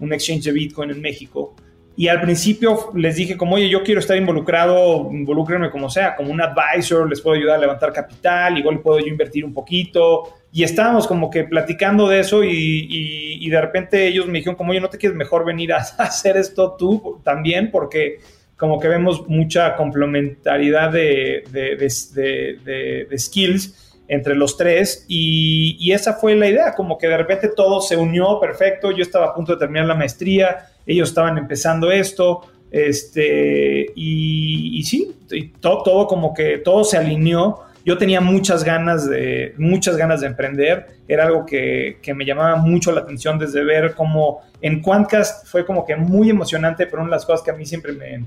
un 0.00 0.12
exchange 0.12 0.44
de 0.44 0.52
Bitcoin 0.52 0.90
en 0.90 1.00
México. 1.00 1.56
Y 1.96 2.06
al 2.06 2.20
principio 2.20 2.92
les 2.94 3.16
dije 3.16 3.36
como, 3.36 3.56
oye, 3.56 3.68
yo 3.68 3.82
quiero 3.82 3.98
estar 3.98 4.16
involucrado, 4.16 5.10
involúcrenme 5.10 5.68
como 5.72 5.90
sea, 5.90 6.14
como 6.14 6.30
un 6.30 6.40
advisor, 6.40 7.08
les 7.08 7.20
puedo 7.20 7.36
ayudar 7.36 7.56
a 7.56 7.58
levantar 7.58 7.92
capital, 7.92 8.56
igual 8.56 8.78
puedo 8.78 9.00
yo 9.00 9.08
invertir 9.08 9.44
un 9.44 9.52
poquito. 9.52 10.37
Y 10.52 10.62
estábamos 10.62 11.06
como 11.06 11.30
que 11.30 11.44
platicando 11.44 12.08
de 12.08 12.20
eso 12.20 12.42
y, 12.42 13.48
de 13.48 13.60
repente 13.60 14.06
ellos 14.06 14.26
me 14.26 14.38
dijeron 14.38 14.56
como, 14.56 14.70
oye, 14.70 14.80
¿no 14.80 14.90
te 14.90 14.98
quieres 14.98 15.16
mejor 15.16 15.44
venir 15.44 15.72
a, 15.72 15.76
hacer 15.98 16.36
esto 16.36 16.76
tú 16.78 17.20
también? 17.22 17.70
Porque 17.70 18.20
como 18.56 18.80
que 18.80 18.88
vemos 18.88 19.28
mucha 19.28 19.76
complementariedad 19.76 20.90
de, 20.90 21.44
de 21.52 23.18
skills 23.18 23.88
entre 24.08 24.34
los 24.34 24.56
tres 24.56 25.04
y, 25.06 25.76
y, 25.78 25.92
esa 25.92 26.14
fue 26.14 26.34
la 26.34 26.48
idea, 26.48 26.74
como 26.74 26.96
que 26.96 27.06
de 27.06 27.16
repente 27.16 27.48
todo 27.48 27.80
se 27.82 27.96
unió 27.96 28.40
perfecto, 28.40 28.90
yo 28.90 29.02
estaba 29.02 29.26
a 29.26 29.34
punto 29.34 29.52
de 29.52 29.58
terminar 29.58 29.86
la 29.86 29.94
maestría, 29.94 30.70
ellos 30.86 31.10
estaban 31.10 31.36
empezando 31.36 31.90
esto, 31.90 32.40
este, 32.70 33.92
y, 33.94 34.82
sí, 34.84 35.14
todo, 35.60 35.82
todo, 35.82 36.06
como 36.06 36.34
que 36.34 36.58
todo 36.58 36.84
se 36.84 36.96
alineó. 36.96 37.60
Yo 37.88 37.96
tenía 37.96 38.20
muchas 38.20 38.64
ganas 38.64 39.08
de, 39.08 39.54
muchas 39.56 39.96
ganas 39.96 40.20
de 40.20 40.26
emprender. 40.26 40.98
Era 41.08 41.24
algo 41.24 41.46
que, 41.46 41.96
que 42.02 42.12
me 42.12 42.26
llamaba 42.26 42.56
mucho 42.56 42.92
la 42.92 43.00
atención 43.00 43.38
desde 43.38 43.64
ver 43.64 43.94
cómo 43.94 44.42
en 44.60 44.82
Quantcast 44.82 45.46
fue 45.46 45.64
como 45.64 45.86
que 45.86 45.96
muy 45.96 46.28
emocionante, 46.28 46.84
pero 46.84 46.98
una 47.00 47.12
de 47.12 47.16
las 47.16 47.24
cosas 47.24 47.40
que 47.40 47.50
a 47.50 47.54
mí 47.54 47.64
siempre 47.64 47.94
me, 47.94 48.26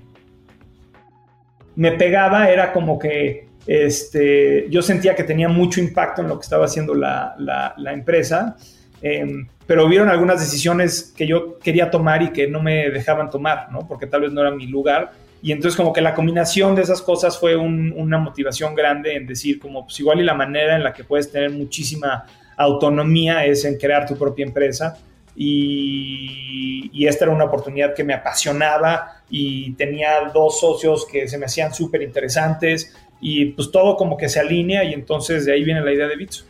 me 1.76 1.92
pegaba 1.92 2.50
era 2.50 2.74
como 2.74 2.98
que 2.98 3.50
este, 3.68 4.68
yo 4.72 4.82
sentía 4.82 5.14
que 5.14 5.26
tenía 5.26 5.48
mucho 5.48 5.80
impacto 5.80 6.24
en 6.24 6.30
lo 6.30 6.40
que 6.40 6.44
estaba 6.44 6.66
haciendo 6.66 6.96
la, 6.96 7.36
la, 7.38 7.94
empresa 7.94 8.58
Em, 9.02 9.48
pero 9.66 9.86
hubieron 9.86 10.10
algunas 10.10 10.40
decisiones 10.40 11.14
que 11.16 11.26
yo 11.26 11.58
quería 11.60 11.90
tomar 11.90 12.22
y 12.22 12.32
que 12.32 12.48
no 12.48 12.62
me 12.62 12.90
dejaban 12.92 13.30
tomar, 13.30 13.72
¿no? 13.72 13.88
Porque 13.88 14.06
tal 14.06 14.22
vez 14.22 14.32
no 14.32 14.42
era 14.42 14.52
mi 14.52 14.68
lugar. 14.68 15.12
Y 15.42 15.52
entonces 15.52 15.76
como 15.76 15.92
que 15.92 16.02
la 16.02 16.14
combinación 16.14 16.76
de 16.76 16.84
esas 16.84 17.02
cosas 17.02 17.40
fue 17.40 17.56
una 17.56 18.18
motivación 18.20 18.76
grande 18.76 19.16
en 19.16 19.26
decir 19.26 19.60
como 19.60 19.86
pues 19.86 20.00
igual 20.00 20.20
y 20.20 20.24
la 20.24 20.36
manera 20.36 20.76
en 20.76 20.84
la 20.84 20.94
que 20.94 21.04
puedes 21.04 21.32
tener 21.32 21.50
muchísima 21.50 22.26
autonomía 22.58 23.46
es 23.46 23.66
en 23.66 23.78
crear 23.78 24.06
tu 24.06 24.18
propia 24.18 24.46
empresa. 24.46 24.98
Y, 25.36 27.08
esta 27.08 27.26
era 27.26 27.34
una 27.34 27.46
oportunidad 27.46 27.96
que 27.96 28.04
me 28.04 28.14
apasionaba 28.14 29.24
y 29.30 29.74
tenía 29.74 30.30
dos 30.32 30.60
socios 30.60 31.08
que 31.12 31.28
se 31.28 31.38
me 31.40 31.46
hacían 31.46 31.74
súper 31.74 32.04
interesantes 32.04 32.96
y 33.20 33.46
pues 33.48 33.72
todo 33.72 33.98
como 33.98 34.16
que 34.16 34.30
se 34.30 34.40
alinea 34.40 34.84
y 34.84 34.94
entonces 34.94 35.46
de 35.46 35.54
ahí 35.54 35.64
viene 35.64 35.82
la 35.82 35.92
idea 35.92 36.08
de 36.08 36.16
Bitso. 36.16 36.46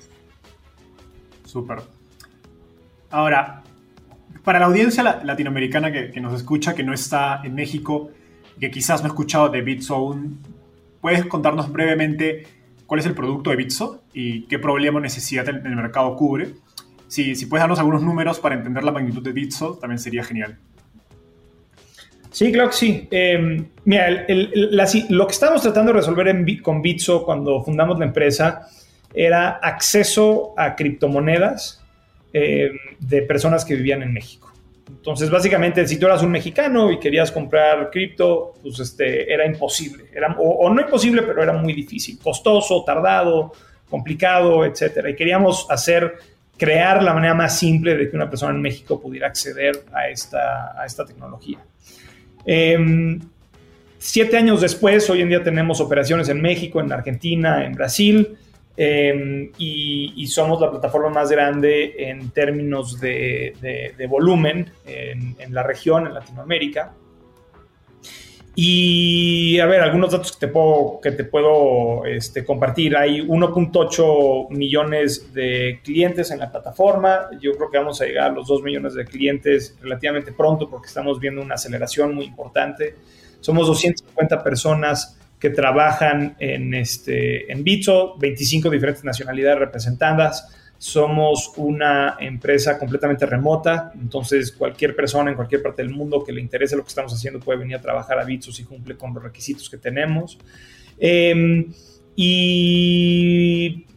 Súper. 1.46 1.80
Ahora, 3.10 3.64
para 4.44 4.60
la 4.60 4.66
audiencia 4.66 5.22
latinoamericana 5.24 5.92
que, 5.92 6.20
nos 6.20 6.34
escucha, 6.34 6.76
que 6.76 6.84
no 6.84 6.94
está 6.94 7.42
en 7.44 7.56
México, 7.56 8.12
que 8.62 8.72
quizás 8.72 9.02
no 9.02 9.08
ha 9.08 9.10
escuchado 9.10 9.50
de 9.50 9.62
Bitso 9.62 9.96
aún, 9.96 10.40
¿puedes 11.02 11.26
contarnos 11.26 11.72
brevemente 11.72 12.46
cuál 12.86 13.00
es 13.00 13.08
el 13.08 13.16
producto 13.16 13.50
de 13.50 13.56
Bitso 13.56 14.04
y 14.14 14.44
qué 14.44 14.60
problema 14.60 15.00
o 15.00 15.02
necesidad 15.02 15.50
el, 15.50 15.58
el 15.66 15.76
mercado 15.76 16.16
cubre? 16.16 16.54
Si, 17.08 17.34
puedes 17.48 17.64
darnos 17.64 17.80
algunos 17.80 18.04
números 18.04 18.40
para 18.40 18.56
entender 18.56 18.84
la 18.84 18.92
magnitud 18.92 19.22
de 19.22 19.34
Bitso, 19.34 19.78
también 19.82 20.00
sería 20.00 20.24
genial. 20.24 20.58
Sí, 22.30 22.52
claro 22.54 22.72
sí. 22.72 23.08
Eh, 23.12 23.66
mira, 23.84 24.26
lo 25.10 25.28
que 25.28 25.34
estábamos 25.34 25.62
tratando 25.62 25.92
de 25.92 26.00
resolver 26.00 26.62
con 26.62 26.82
Bitso 26.82 27.26
cuando 27.26 27.62
fundamos 27.64 28.00
la 28.00 28.06
empresa 28.06 28.68
era 29.14 29.58
acceso 29.62 30.54
a 30.56 30.76
criptomonedas 30.76 31.84
eh, 32.32 32.72
de 33.00 33.22
personas 33.24 33.66
que 33.66 33.76
vivían 33.76 34.04
en 34.04 34.14
México. 34.14 34.51
Entonces, 35.02 35.32
básicamente, 35.32 35.88
si 35.88 35.98
tú 35.98 36.06
eras 36.06 36.22
un 36.22 36.30
mexicano 36.30 36.92
y 36.92 37.00
querías 37.00 37.32
comprar 37.32 37.90
cripto, 37.90 38.54
pues 38.62 38.80
este, 38.80 39.34
era 39.34 39.48
imposible. 39.48 40.06
Era, 40.14 40.36
o, 40.38 40.70
no 40.70 40.80
imposible, 40.80 41.24
pero 41.24 41.42
era 41.42 41.54
muy 41.54 41.74
difícil. 41.74 42.20
Costoso, 42.20 42.84
tardado, 42.86 43.52
complicado, 43.90 44.64
etcétera. 44.64 45.10
Y 45.10 45.16
queríamos 45.16 45.66
hacer, 45.72 46.20
crear 46.56 47.02
la 47.02 47.16
manera 47.16 47.34
más 47.34 47.58
simple 47.58 47.98
de 47.98 48.12
que 48.12 48.16
una 48.16 48.30
persona 48.30 48.54
en 48.54 48.62
México 48.62 49.02
pudiera 49.02 49.26
acceder 49.26 49.86
a 49.92 50.08
esta, 50.08 50.80
a 50.80 50.86
esta 50.86 51.04
tecnología. 51.04 51.58
Em, 52.46 53.20
siete 53.98 54.38
años 54.38 54.62
después, 54.62 55.10
hoy 55.10 55.22
en 55.22 55.30
día 55.30 55.44
tenemos 55.44 55.82
operaciones 55.82 56.30
en 56.30 56.40
México, 56.44 56.80
en 56.80 56.92
Argentina, 56.92 57.66
en 57.66 57.74
Brasil. 57.74 58.38
Em, 58.78 59.52
y, 59.58 60.26
somos 60.28 60.62
la 60.62 60.72
plataforma 60.72 61.10
más 61.10 61.30
grande 61.30 61.94
en 61.98 62.32
términos 62.32 63.00
de, 63.00 63.94
volumen 64.10 64.72
en, 64.86 65.54
la 65.54 65.64
región, 65.64 66.08
en 66.08 66.14
Latinoamérica. 66.14 66.94
Y 68.54 69.60
a 69.60 69.66
ver, 69.66 69.82
algunos 69.82 70.12
datos 70.12 70.34
que 70.34 70.46
te 70.46 70.52
puedo, 70.52 71.00
que 71.02 71.12
te 71.12 71.24
puedo 71.24 72.06
este, 72.06 72.44
compartir. 72.44 72.98
Hay 72.98 73.22
1.8 73.22 74.50
millones 74.50 75.34
de 75.34 75.80
clientes 75.84 76.32
en 76.32 76.40
la 76.40 76.52
plataforma. 76.52 77.30
Yo 77.40 77.54
creo 77.54 77.72
que 77.72 77.78
vamos 77.78 78.02
a 78.02 78.06
llegar 78.06 78.32
a 78.32 78.34
los 78.34 78.48
2 78.48 78.62
millones 78.64 78.94
de 78.94 79.06
clientes 79.06 79.78
relativamente 79.82 80.34
pronto 80.34 80.70
porque 80.70 80.88
estamos 80.88 81.20
viendo 81.20 81.42
una 81.42 81.56
aceleración 81.56 82.14
muy 82.14 82.26
importante. 82.26 82.96
Somos 83.40 83.68
250 83.68 84.44
personas 84.44 85.21
que 85.42 85.50
trabajan 85.50 86.36
en, 86.38 86.76
este, 86.76 87.52
en 87.52 87.64
Bitso, 87.64 88.16
25 88.20 88.70
diferentes 88.70 89.04
nacionalidades 89.04 89.58
representadas. 89.58 90.48
Somos 90.78 91.54
una 91.58 92.16
empresa 92.20 92.78
completamente 92.78 93.26
remota, 93.26 93.92
entonces 94.00 94.52
cualquier 94.52 94.96
persona 94.96 95.32
en 95.32 95.36
cualquier 95.36 95.64
parte 95.64 95.82
del 95.82 95.92
mundo 95.92 96.24
que 96.24 96.32
le 96.32 96.42
interese 96.42 96.76
lo 96.76 96.84
que 96.84 96.90
estamos 96.90 97.12
haciendo 97.12 97.40
puede 97.40 97.58
venir 97.58 97.76
a 97.76 97.82
trabajar 97.82 98.20
a 98.20 98.24
Bitso 98.24 98.52
si 98.52 98.66
cumple 98.66 98.96
con 98.96 99.16
los 99.16 99.24
requisitos 99.24 99.68
que 99.68 99.78
tenemos. 99.78 100.38
Em, 101.00 101.74
y, 102.16 103.88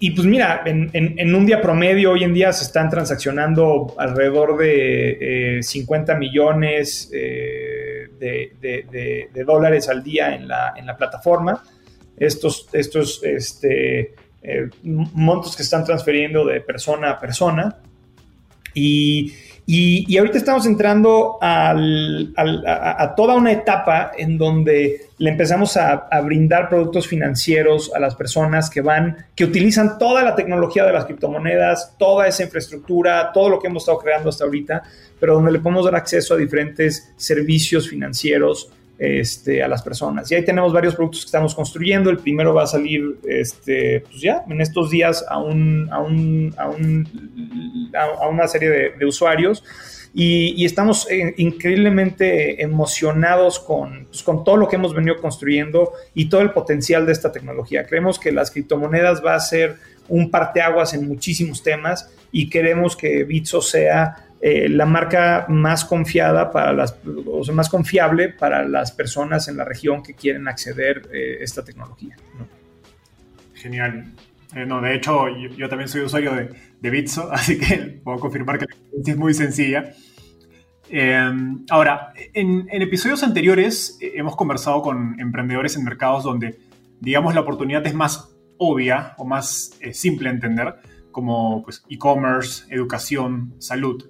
y, 0.00 0.10
pues 0.12 0.26
mira, 0.26 0.62
en, 0.64 0.90
en, 0.94 1.34
un 1.34 1.44
día 1.44 1.60
promedio 1.60 2.12
hoy 2.12 2.24
en 2.24 2.32
día 2.32 2.50
se 2.54 2.64
están 2.64 2.88
transaccionando 2.88 3.94
alrededor 3.98 4.56
de 4.56 5.58
50 5.60 6.12
eh, 6.12 6.18
millones. 6.18 7.10
Eh, 7.12 7.87
de, 8.18 9.44
dólares 9.46 9.88
al 9.88 10.02
día 10.02 10.34
en 10.34 10.48
la, 10.48 10.74
en 10.76 10.86
la 10.86 10.96
plataforma. 10.96 11.62
Estos, 12.16 12.68
estos 12.72 13.22
este, 13.22 14.14
eh, 14.42 14.68
montos 14.82 15.56
que 15.56 15.62
están 15.62 15.84
transfiriendo 15.84 16.44
de 16.44 16.60
persona 16.60 17.10
a 17.10 17.20
persona. 17.20 17.78
Y, 18.74 19.32
y, 19.70 20.16
ahorita 20.16 20.38
estamos 20.38 20.64
entrando 20.64 21.36
al, 21.42 22.32
a, 22.38 23.14
toda 23.14 23.34
una 23.34 23.52
etapa 23.52 24.12
en 24.16 24.38
donde 24.38 25.08
le 25.18 25.30
empezamos 25.30 25.76
a, 25.76 26.08
brindar 26.24 26.70
productos 26.70 27.06
financieros 27.06 27.92
a 27.94 28.00
las 28.00 28.14
personas 28.14 28.70
que 28.70 28.80
van, 28.80 29.26
que 29.34 29.44
utilizan 29.44 29.98
toda 29.98 30.22
la 30.22 30.34
tecnología 30.34 30.86
de 30.86 30.94
las 30.94 31.04
criptomonedas, 31.04 31.96
toda 31.98 32.26
esa 32.26 32.44
infraestructura, 32.44 33.30
todo 33.30 33.50
lo 33.50 33.58
que 33.58 33.66
hemos 33.66 33.82
estado 33.82 33.98
creando 33.98 34.30
hasta 34.30 34.44
ahorita, 34.44 34.84
pero 35.20 35.34
donde 35.34 35.52
le 35.52 35.58
podemos 35.58 35.84
dar 35.84 35.96
acceso 35.96 36.32
a 36.32 36.38
diferentes 36.38 37.12
servicios 37.18 37.90
financieros 37.90 38.72
este, 38.98 39.62
a 39.62 39.68
las 39.68 39.82
personas. 39.82 40.30
Y 40.30 40.34
ahí 40.34 40.44
tenemos 40.44 40.72
varios 40.72 40.96
productos 40.96 41.22
que 41.22 41.26
estamos 41.26 41.54
construyendo. 41.54 42.10
El 42.10 42.18
primero 42.18 42.52
va 42.52 42.64
a 42.64 42.66
salir 42.66 43.18
este, 43.28 44.00
pues 44.00 44.20
ya 44.20 44.42
en 44.48 44.60
estos 44.60 44.90
días 44.90 45.24
a, 45.28 45.38
un, 45.38 45.88
a, 45.90 46.00
un, 46.00 46.54
a, 46.58 46.68
un, 46.68 47.90
a 47.94 48.28
una 48.28 48.48
serie 48.48 48.92
de, 48.98 49.06
usuarios. 49.06 49.62
Y, 50.12 50.64
estamos 50.64 51.08
eh, 51.10 51.34
increíblemente 51.36 52.60
emocionados 52.60 53.60
con, 53.60 54.06
pues, 54.06 54.22
con 54.22 54.42
todo 54.42 54.56
lo 54.56 54.68
que 54.68 54.76
hemos 54.76 54.94
venido 54.94 55.16
construyendo 55.20 55.92
y 56.14 56.28
todo 56.28 56.40
el 56.40 56.50
potencial 56.50 57.06
de 57.06 57.12
esta 57.12 57.30
tecnología. 57.30 57.86
Creemos 57.86 58.18
que 58.18 58.32
las 58.32 58.50
criptomonedas 58.50 59.24
va 59.24 59.34
a 59.34 59.40
ser 59.40 59.76
un 60.08 60.30
parteaguas 60.30 60.94
en 60.94 61.06
muchísimos 61.06 61.62
temas 61.62 62.10
y 62.32 62.48
queremos 62.50 62.96
que 62.96 63.24
Bitso 63.24 63.62
sea 63.62 64.27
eh, 64.40 64.68
la 64.68 64.86
marca 64.86 65.46
más 65.48 65.84
confiada 65.84 66.52
para 66.52 66.72
las, 66.72 66.96
o 67.26 67.42
sea, 67.42 67.52
más 67.54 67.68
confiable 67.68 68.28
para 68.28 68.64
las 68.64 68.92
personas 68.92 69.48
en 69.48 69.56
la 69.56 69.64
región 69.64 70.00
que 70.00 70.14
quieren 70.14 70.46
acceder 70.46 71.08
a 71.10 71.16
eh, 71.16 71.42
esta 71.42 71.64
tecnología. 71.64 72.16
Genial. 73.54 74.12
Eh, 74.54 74.64
no, 74.64 74.80
de 74.80 74.94
hecho, 74.94 75.26
yo, 75.28 75.68
también 75.68 75.88
soy 75.88 76.02
usuario 76.02 76.34
de, 76.34 76.50
de, 76.80 76.90
Bitso, 76.90 77.28
así 77.32 77.58
que 77.58 78.00
puedo 78.04 78.20
confirmar 78.20 78.60
que 78.60 78.66
la 78.66 78.74
experiencia 78.74 79.12
es 79.12 79.18
muy 79.18 79.34
sencilla. 79.34 79.92
ahora, 81.70 82.12
en, 82.32 82.68
en, 82.70 82.82
episodios 82.82 83.24
anteriores 83.24 83.98
hemos 84.00 84.36
conversado 84.36 84.82
con 84.82 85.18
emprendedores 85.18 85.76
en 85.76 85.82
mercados 85.82 86.22
donde, 86.22 86.60
digamos, 87.00 87.34
la 87.34 87.40
oportunidad 87.40 87.84
es 87.88 87.94
más 87.94 88.30
obvia 88.56 89.14
o 89.18 89.24
más 89.24 89.76
simple 89.92 90.28
a 90.28 90.32
entender, 90.32 90.76
como 91.18 91.64
pues, 91.64 91.82
e-commerce, 91.90 92.72
educación, 92.72 93.52
salud. 93.58 94.08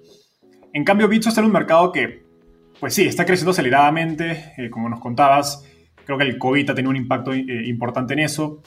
En 0.73 0.83
cambio, 0.83 1.07
Bitso 1.07 1.29
está 1.29 1.41
en 1.41 1.47
un 1.47 1.53
mercado 1.53 1.91
que, 1.91 2.23
pues 2.79 2.93
sí, 2.93 3.07
está 3.07 3.25
creciendo 3.25 3.49
aceleradamente, 3.49 4.53
eh, 4.59 4.69
como 4.69 4.89
nos 4.89 4.99
contabas. 4.99 5.65
Creo 6.05 6.19
que 6.19 6.25
el 6.25 6.37
COVID 6.37 6.69
ha 6.69 6.75
tenido 6.75 6.91
un 6.91 6.97
impacto 6.97 7.33
eh, 7.33 7.63
importante 7.65 8.13
en 8.13 8.19
eso. 8.19 8.61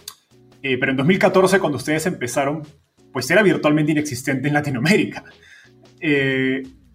Eh, 0.60 0.76
pero 0.76 0.90
en 0.90 0.96
2014, 0.96 1.60
cuando 1.60 1.78
ustedes 1.78 2.04
empezaron, 2.06 2.62
pues 3.12 3.30
era 3.30 3.44
virtualmente 3.44 3.92
inexistente 3.92 4.48
en 4.48 4.54
Latinoamérica. 4.54 5.22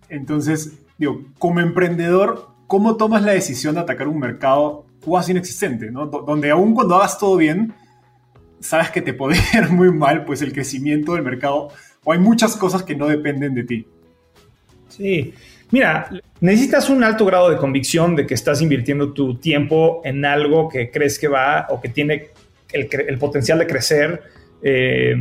entonces, 0.10 0.80
digo, 0.98 1.28
como 1.40 1.62
emprendedor, 1.62 2.50
¿cómo 2.68 2.98
tomas 2.98 3.24
la 3.24 3.32
decisión 3.32 3.76
de 3.76 3.80
atacar 3.80 4.10
un 4.10 4.20
mercado 4.20 4.86
cuasi 5.02 5.32
inexistente, 5.32 5.92
¿no? 5.92 6.08
donde 6.08 6.52
aún 6.52 6.74
cuando 6.74 6.98
hagas 6.98 7.18
todo 7.18 7.38
bien, 7.38 7.74
sabes 8.60 8.92
que 8.92 9.02
te 9.02 9.14
puede 9.14 9.38
ir 9.54 9.70
muy 9.70 9.92
mal, 9.92 10.26
pues 10.26 10.42
el 10.42 10.54
crecimiento 10.54 11.14
del 11.14 11.24
mercado, 11.24 11.70
o 12.04 12.14
hay 12.14 12.20
muchas 12.20 12.56
cosas 12.56 12.84
que 12.84 12.96
no 12.96 13.08
dependen 13.08 13.54
de 13.54 13.64
ti. 13.64 13.88
Sí, 14.88 15.34
mira, 15.72 16.10
necesitas 16.40 16.90
un 16.90 17.04
alto 17.04 17.26
grado 17.26 17.50
de 17.50 17.58
convicción 17.58 18.16
de 18.16 18.26
que 18.26 18.34
estás 18.34 18.62
invirtiendo 18.62 19.14
tu 19.14 19.36
tiempo 19.38 20.02
en 20.04 20.26
algo 20.26 20.70
que 20.70 20.90
crees 20.90 21.20
que 21.20 21.28
va 21.28 21.68
o 21.70 21.82
que 21.82 21.90
tiene 21.90 22.30
el, 22.72 23.18
potencial 23.18 23.60
de 23.60 23.68
crecer. 23.68 24.24
Eh, 24.62 25.16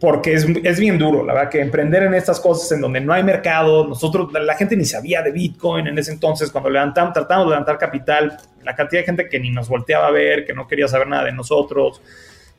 porque 0.00 0.32
es, 0.32 0.46
es, 0.64 0.80
bien 0.80 0.98
duro, 0.98 1.24
la 1.24 1.34
verdad, 1.34 1.50
que 1.50 1.60
emprender 1.60 2.04
en 2.04 2.14
estas 2.14 2.40
cosas 2.40 2.72
en 2.72 2.80
donde 2.80 3.02
no 3.02 3.12
hay 3.12 3.22
mercado, 3.22 3.86
nosotros, 3.86 4.32
la 4.32 4.54
gente 4.54 4.74
ni 4.74 4.86
sabía 4.86 5.20
de 5.20 5.30
Bitcoin 5.30 5.86
en 5.86 5.98
ese 5.98 6.10
entonces, 6.10 6.50
cuando 6.50 6.70
levantamos, 6.70 7.12
tratamos 7.12 7.46
de 7.46 7.50
levantar 7.50 7.76
capital, 7.76 8.34
la 8.64 8.74
cantidad 8.74 9.02
de 9.02 9.06
gente 9.06 9.28
que 9.28 9.38
ni 9.38 9.50
nos 9.50 9.68
volteaba 9.68 10.06
a 10.06 10.10
ver, 10.10 10.46
que 10.46 10.54
no 10.54 10.66
quería 10.66 10.88
saber 10.88 11.06
nada 11.06 11.24
de 11.24 11.32
nosotros, 11.32 12.00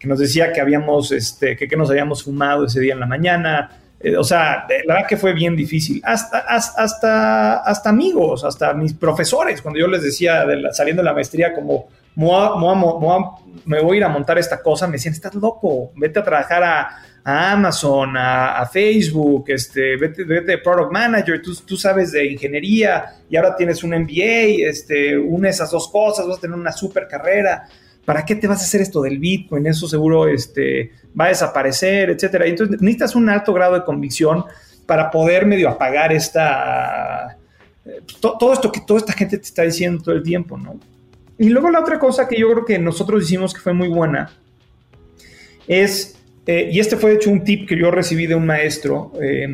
que 0.01 0.07
nos 0.07 0.17
decía 0.17 0.51
que 0.51 0.59
habíamos, 0.59 1.11
este, 1.11 1.55
que, 1.55 1.67
que 1.67 1.77
nos 1.77 1.91
habíamos 1.91 2.23
fumado 2.23 2.65
ese 2.65 2.79
día 2.79 2.93
en 2.93 2.99
la 2.99 3.05
mañana, 3.05 3.69
eh, 3.99 4.17
o 4.17 4.23
sea, 4.23 4.65
la 4.85 4.95
verdad 4.95 5.07
que 5.07 5.15
fue 5.15 5.31
bien 5.31 5.55
difícil, 5.55 6.01
hasta, 6.03 6.39
hasta, 6.39 7.57
hasta, 7.57 7.89
amigos, 7.89 8.43
hasta 8.43 8.73
mis 8.73 8.93
profesores, 8.93 9.61
cuando 9.61 9.79
yo 9.79 9.85
les 9.85 10.01
decía, 10.01 10.43
saliendo 10.71 11.03
de 11.03 11.05
la 11.05 11.13
maestría, 11.13 11.53
como, 11.53 11.87
me 12.15 13.79
voy 13.79 13.97
a 13.97 13.97
ir 13.97 14.03
a 14.03 14.09
montar 14.09 14.39
esta 14.39 14.59
cosa, 14.59 14.87
me 14.87 14.93
decían, 14.93 15.13
estás 15.13 15.35
loco, 15.35 15.91
vete 15.95 16.17
a 16.17 16.23
trabajar 16.23 16.63
a 16.63 17.51
Amazon, 17.51 18.17
a, 18.17 18.67
Facebook, 18.73 19.45
este, 19.49 19.97
vete, 19.97 20.25
de 20.25 20.57
Product 20.57 20.91
Manager, 20.91 21.39
tú, 21.43 21.53
tú, 21.63 21.77
sabes 21.77 22.11
de 22.11 22.25
ingeniería 22.25 23.05
y 23.29 23.35
ahora 23.35 23.55
tienes 23.55 23.83
un 23.83 23.91
MBA, 23.91 24.67
este, 24.67 25.15
une 25.15 25.49
esas 25.49 25.69
dos 25.69 25.87
cosas, 25.89 26.25
vas 26.25 26.39
a 26.39 26.41
tener 26.41 26.57
una 26.57 26.71
super 26.71 27.07
carrera. 27.07 27.67
¿Para 28.05 28.25
qué 28.25 28.35
te 28.35 28.47
vas 28.47 28.61
a 28.61 28.63
hacer 28.63 28.81
esto 28.81 29.01
del 29.01 29.19
Bitcoin? 29.19 29.67
Eso 29.67 29.87
seguro 29.87 30.27
este, 30.27 30.91
va 31.19 31.25
a 31.25 31.29
desaparecer, 31.29 32.09
etcétera. 32.09 32.45
Entonces 32.45 32.81
necesitas 32.81 33.15
un 33.15 33.29
alto 33.29 33.53
grado 33.53 33.75
de 33.75 33.83
convicción 33.83 34.45
para 34.85 35.11
poder 35.11 35.45
medio 35.45 35.69
apagar 35.69 36.11
esta, 36.11 37.37
todo 38.19 38.53
esto 38.53 38.71
que 38.71 38.81
toda 38.81 38.99
esta 38.99 39.13
gente 39.13 39.37
te 39.37 39.43
está 39.43 39.63
diciendo 39.63 40.03
todo 40.03 40.15
el 40.15 40.23
tiempo, 40.23 40.57
¿no? 40.57 40.79
Y 41.37 41.49
luego 41.49 41.69
la 41.69 41.79
otra 41.79 41.97
cosa 41.97 42.27
que 42.27 42.39
yo 42.39 42.51
creo 42.51 42.65
que 42.65 42.77
nosotros 42.77 43.23
hicimos 43.23 43.53
que 43.53 43.61
fue 43.61 43.73
muy 43.73 43.87
buena 43.87 44.31
es 45.67 46.21
eh, 46.47 46.69
y 46.71 46.79
este 46.79 46.97
fue 46.97 47.11
de 47.11 47.15
hecho 47.17 47.29
un 47.29 47.43
tip 47.43 47.67
que 47.67 47.77
yo 47.77 47.91
recibí 47.91 48.27
de 48.27 48.35
un 48.35 48.45
maestro 48.45 49.13
eh, 49.21 49.47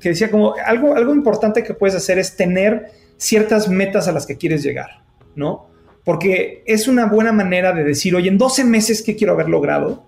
que 0.00 0.08
decía 0.10 0.30
como 0.30 0.54
algo, 0.64 0.94
algo 0.94 1.14
importante 1.14 1.62
que 1.62 1.74
puedes 1.74 1.94
hacer 1.94 2.18
es 2.18 2.36
tener 2.36 2.90
ciertas 3.16 3.68
metas 3.68 4.08
a 4.08 4.12
las 4.12 4.26
que 4.26 4.36
quieres 4.36 4.62
llegar, 4.62 5.02
¿no? 5.36 5.71
Porque 6.04 6.62
es 6.66 6.88
una 6.88 7.06
buena 7.06 7.32
manera 7.32 7.72
de 7.72 7.84
decir, 7.84 8.14
oye, 8.14 8.28
en 8.28 8.38
12 8.38 8.64
meses, 8.64 9.02
¿qué 9.02 9.14
quiero 9.14 9.34
haber 9.34 9.48
logrado? 9.48 10.04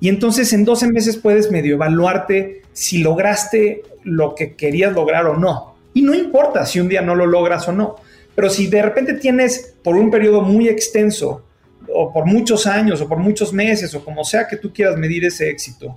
Y 0.00 0.08
entonces 0.08 0.52
en 0.52 0.64
12 0.64 0.88
meses 0.88 1.16
puedes 1.16 1.50
medio 1.50 1.74
evaluarte 1.74 2.62
si 2.72 2.98
lograste 2.98 3.82
lo 4.02 4.34
que 4.34 4.54
querías 4.54 4.92
lograr 4.92 5.26
o 5.26 5.36
no. 5.36 5.74
Y 5.92 6.02
no 6.02 6.14
importa 6.14 6.66
si 6.66 6.80
un 6.80 6.88
día 6.88 7.02
no 7.02 7.14
lo 7.14 7.26
logras 7.26 7.68
o 7.68 7.72
no. 7.72 7.96
Pero 8.34 8.50
si 8.50 8.66
de 8.66 8.82
repente 8.82 9.14
tienes 9.14 9.74
por 9.82 9.96
un 9.96 10.10
periodo 10.10 10.40
muy 10.40 10.68
extenso 10.68 11.44
o 11.92 12.12
por 12.12 12.26
muchos 12.26 12.66
años 12.66 13.00
o 13.00 13.08
por 13.08 13.18
muchos 13.18 13.52
meses 13.52 13.94
o 13.94 14.04
como 14.04 14.24
sea 14.24 14.48
que 14.48 14.56
tú 14.56 14.72
quieras 14.72 14.96
medir 14.96 15.24
ese 15.24 15.48
éxito, 15.50 15.94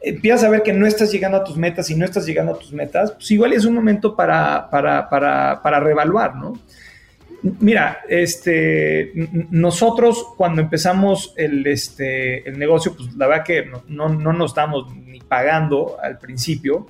empiezas 0.00 0.44
a 0.44 0.50
ver 0.50 0.62
que 0.62 0.72
no 0.72 0.86
estás 0.86 1.10
llegando 1.10 1.38
a 1.38 1.44
tus 1.44 1.56
metas 1.56 1.90
y 1.90 1.96
no 1.96 2.04
estás 2.04 2.26
llegando 2.26 2.52
a 2.52 2.58
tus 2.58 2.72
metas, 2.72 3.12
pues 3.12 3.30
igual 3.30 3.52
es 3.52 3.64
un 3.64 3.74
momento 3.74 4.14
para, 4.14 4.70
para, 4.70 5.08
para, 5.08 5.60
para 5.62 5.80
reevaluar, 5.80 6.36
¿no? 6.36 6.58
Mira, 7.42 8.00
este, 8.08 9.12
nosotros 9.50 10.26
cuando 10.36 10.60
empezamos 10.60 11.34
el, 11.36 11.66
este, 11.66 12.48
el 12.48 12.58
negocio, 12.58 12.94
pues 12.96 13.14
la 13.14 13.28
verdad 13.28 13.44
que 13.44 13.64
no, 13.64 13.84
no, 13.86 14.08
no 14.08 14.32
nos 14.32 14.50
estamos 14.50 14.92
ni 14.96 15.20
pagando 15.20 15.96
al 16.02 16.18
principio. 16.18 16.86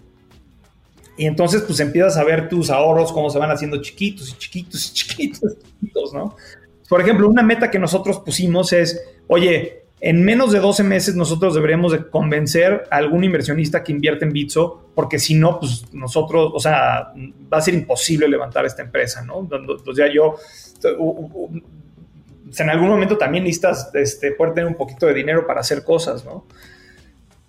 Y 1.19 1.27
entonces, 1.27 1.63
pues 1.63 1.81
empiezas 1.81 2.17
a 2.17 2.25
ver 2.25 2.49
tus 2.49 2.71
ahorros, 2.71 3.13
cómo 3.13 3.29
se 3.29 3.39
van 3.39 3.51
haciendo 3.51 3.83
chiquitos 3.83 4.31
y 4.31 4.39
chiquitos 4.39 4.89
y 4.89 4.93
chiquitos 4.95 5.43
y 5.53 5.67
chiquitos, 5.67 6.15
¿no? 6.15 6.37
Por 6.89 7.03
ejemplo, 7.03 7.29
una 7.29 7.43
meta 7.43 7.71
que 7.71 7.79
nosotros 7.79 8.21
pusimos 8.21 8.73
es, 8.73 8.99
oye, 9.27 9.88
en 10.01 10.25
menos 10.25 10.53
de 10.53 10.61
12 10.61 10.85
meses 10.85 11.17
nosotros 11.17 11.55
deberíamos 11.55 11.93
de 11.93 12.09
convencer 12.09 12.85
a 12.91 12.97
algún 12.97 13.25
inversionista 13.25 13.83
que 13.83 13.93
invierte 13.93 14.25
en 14.25 14.33
Bitso, 14.33 14.91
porque 14.95 15.19
si 15.19 15.35
no, 15.35 15.59
pues 15.59 15.93
nosotros, 15.93 16.53
o 16.55 16.61
sea, 16.61 17.13
va 17.53 17.59
a 17.59 17.61
ser 17.61 17.75
imposible 17.75 18.29
levantar 18.29 18.65
esta 18.65 18.83
empresa, 18.83 19.23
¿no? 19.23 19.49
O 19.87 19.95
sea, 19.95 20.07
yo, 20.13 20.37
en 20.85 22.71
algún 22.71 22.89
momento 22.89 23.19
también 23.19 23.45
necesitas 23.45 23.91
este, 23.95 24.33
poder 24.33 24.55
tener 24.55 24.69
un 24.69 24.77
poquito 24.77 25.07
de 25.07 25.15
dinero 25.15 25.47
para 25.47 25.61
hacer 25.61 25.83
cosas, 25.83 26.25
¿no? 26.25 26.47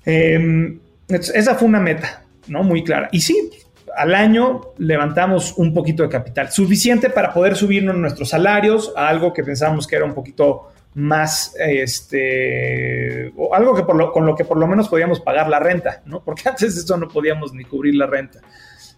Em, 0.06 0.80
esa 1.08 1.56
fue 1.56 1.68
una 1.68 1.80
meta, 1.80 2.24
¿no? 2.48 2.64
Muy 2.64 2.84
clara. 2.84 3.10
Y 3.12 3.22
sí, 3.22 3.52
al 3.96 4.16
año 4.16 4.62
levantamos 4.78 5.54
un 5.58 5.74
poquito 5.74 6.02
de 6.04 6.10
capital, 6.10 6.52
suficiente 6.52 7.10
para 7.12 7.32
poder 7.32 7.56
subirnos 7.56 7.96
nuestros 7.96 8.30
salarios 8.30 8.92
a 8.96 9.08
algo 9.08 9.34
que 9.34 9.44
pensamos 9.44 9.86
que 9.86 9.96
era 9.96 10.06
un 10.06 10.14
poquito 10.14 10.72
más, 10.96 11.56
este, 11.60 13.32
o 13.38 13.54
algo 13.54 13.76
que 13.76 13.84
con 13.84 14.26
lo 14.26 14.36
que 14.36 14.46
por 14.46 14.58
lo 14.58 14.68
menos 14.68 14.90
podíamos 14.90 15.20
pagar 15.20 15.50
la 15.50 15.60
renta, 15.60 16.02
¿no? 16.06 16.22
Porque 16.26 16.50
antes 16.50 16.76
de 16.76 16.82
eso 16.82 16.98
no 16.98 17.08
podíamos 17.08 17.54
ni 17.54 17.64
cubrir 17.64 17.96
la 17.96 18.08
renta. 18.08 18.40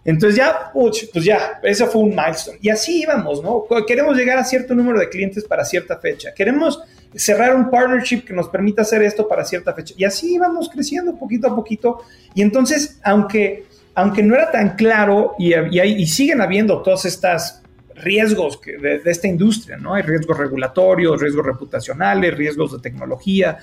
Entonces 0.04 0.36
ya, 0.36 0.72
pues 0.74 1.12
ya, 1.24 1.60
ese 1.62 1.86
fue 1.86 2.02
un 2.02 2.10
milestone. 2.10 2.58
Y 2.60 2.70
así 2.70 3.04
íbamos, 3.04 3.44
¿no? 3.44 3.66
Queremos 3.86 4.18
llegar 4.18 4.40
a 4.40 4.44
cierto 4.44 4.74
número 4.74 5.00
de 5.00 5.10
clientes 5.10 5.44
para 5.44 5.64
cierta 5.64 5.98
fecha. 5.98 6.34
Queremos 6.34 6.82
cerrar 7.14 7.56
un 7.56 7.70
partnership 7.70 8.22
que 8.22 8.34
nos 8.34 8.50
permita 8.50 8.82
hacer 8.82 9.04
esto 9.04 9.28
para 9.28 9.46
cierta 9.46 9.74
fecha. 9.74 9.94
Y 9.96 10.04
así 10.04 10.34
íbamos 10.34 10.70
creciendo 10.70 11.16
poquito 11.16 11.50
a 11.50 11.56
poquito. 11.56 12.02
Y 12.34 12.42
entonces, 12.42 13.00
aunque 13.04 13.66
aunque 13.94 14.24
no 14.24 14.36
era 14.36 14.52
tan 14.52 14.76
claro 14.76 15.36
y, 15.38 15.54
y, 15.54 16.08
siguen 16.08 16.42
habiendo 16.42 16.82
todos 16.82 17.06
estos 17.06 17.62
riesgos 17.96 18.60
de, 18.62 19.02
esta 19.06 19.28
industria, 19.28 19.78
¿no? 19.78 19.94
Hay 19.94 20.04
riesgos 20.04 20.38
regulatorios, 20.38 21.22
riesgos 21.22 21.46
reputacionales, 21.46 22.36
riesgos 22.36 22.74
de 22.74 22.80
tecnología, 22.80 23.58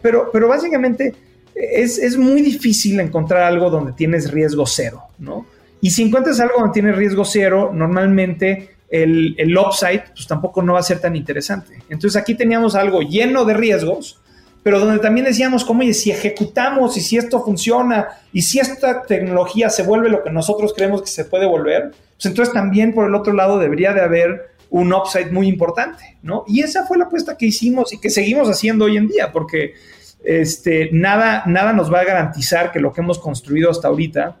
pero, 0.00 0.30
pero 0.32 0.48
básicamente 0.48 1.14
es, 1.54 1.98
es, 1.98 2.16
muy 2.16 2.42
difícil 2.42 2.98
encontrar 3.00 3.42
algo 3.42 3.70
donde 3.70 3.92
tienes 3.92 4.30
riesgo 4.30 4.66
cero, 4.66 5.02
¿no? 5.18 5.46
Y 5.80 5.90
si 5.90 6.02
encuentras 6.02 6.40
algo 6.40 6.54
donde 6.58 6.72
tienes 6.72 6.96
riesgo 6.96 7.24
cero, 7.24 7.70
normalmente 7.72 8.76
el, 8.88 9.34
el 9.38 9.56
upside 9.56 10.04
pues 10.14 10.26
tampoco 10.26 10.62
no 10.62 10.74
va 10.74 10.80
a 10.80 10.84
ser 10.84 11.00
tan 11.00 11.16
interesante. 11.16 11.78
Entonces 11.88 12.20
aquí 12.20 12.34
teníamos 12.34 12.74
algo 12.74 13.00
lleno 13.00 13.44
de 13.44 13.54
riesgos, 13.54 14.20
pero 14.62 14.78
donde 14.78 15.00
también 15.00 15.26
decíamos, 15.26 15.64
como, 15.64 15.80
oye, 15.80 15.92
si 15.92 16.10
ejecutamos 16.10 16.96
y 16.96 17.00
si 17.00 17.16
esto 17.16 17.42
funciona 17.44 18.08
y 18.32 18.42
si 18.42 18.60
esta 18.60 19.02
tecnología 19.02 19.68
se 19.70 19.82
vuelve 19.82 20.08
lo 20.08 20.22
que 20.22 20.30
nosotros 20.30 20.72
creemos 20.74 21.02
que 21.02 21.08
se 21.08 21.24
puede 21.24 21.46
volver, 21.46 21.92
pues 22.22 22.30
entonces 22.30 22.54
también 22.54 22.94
por 22.94 23.08
el 23.08 23.16
otro 23.16 23.32
lado 23.32 23.58
debería 23.58 23.92
de 23.92 24.00
haber 24.00 24.52
un 24.70 24.94
upside 24.94 25.32
muy 25.32 25.48
importante, 25.48 26.18
¿no? 26.22 26.44
Y 26.46 26.60
esa 26.60 26.86
fue 26.86 26.96
la 26.96 27.06
apuesta 27.06 27.36
que 27.36 27.46
hicimos 27.46 27.92
y 27.92 27.98
que 27.98 28.10
seguimos 28.10 28.48
haciendo 28.48 28.84
hoy 28.84 28.96
en 28.96 29.08
día, 29.08 29.32
porque 29.32 29.74
este, 30.22 30.88
nada, 30.92 31.42
nada 31.46 31.72
nos 31.72 31.92
va 31.92 31.98
a 31.98 32.04
garantizar 32.04 32.70
que 32.70 32.78
lo 32.78 32.92
que 32.92 33.00
hemos 33.00 33.18
construido 33.18 33.72
hasta 33.72 33.88
ahorita 33.88 34.36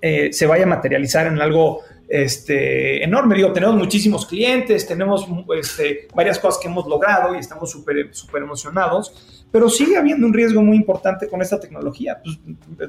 eh, 0.00 0.32
se 0.32 0.46
vaya 0.46 0.62
a 0.62 0.68
materializar 0.68 1.26
en 1.26 1.40
algo 1.42 1.80
este, 2.08 3.02
enorme. 3.02 3.34
Digo, 3.34 3.52
tenemos 3.52 3.74
muchísimos 3.74 4.24
clientes, 4.24 4.86
tenemos 4.86 5.26
este, 5.58 6.06
varias 6.14 6.38
cosas 6.38 6.60
que 6.62 6.68
hemos 6.68 6.86
logrado 6.86 7.34
y 7.34 7.38
estamos 7.38 7.68
súper 7.68 8.14
super 8.14 8.42
emocionados, 8.42 9.44
pero 9.50 9.68
sigue 9.70 9.96
habiendo 9.96 10.26
un 10.26 10.34
riesgo 10.34 10.62
muy 10.62 10.76
importante 10.76 11.28
con 11.28 11.40
esta 11.40 11.58
tecnología. 11.58 12.20
Pues, 12.22 12.38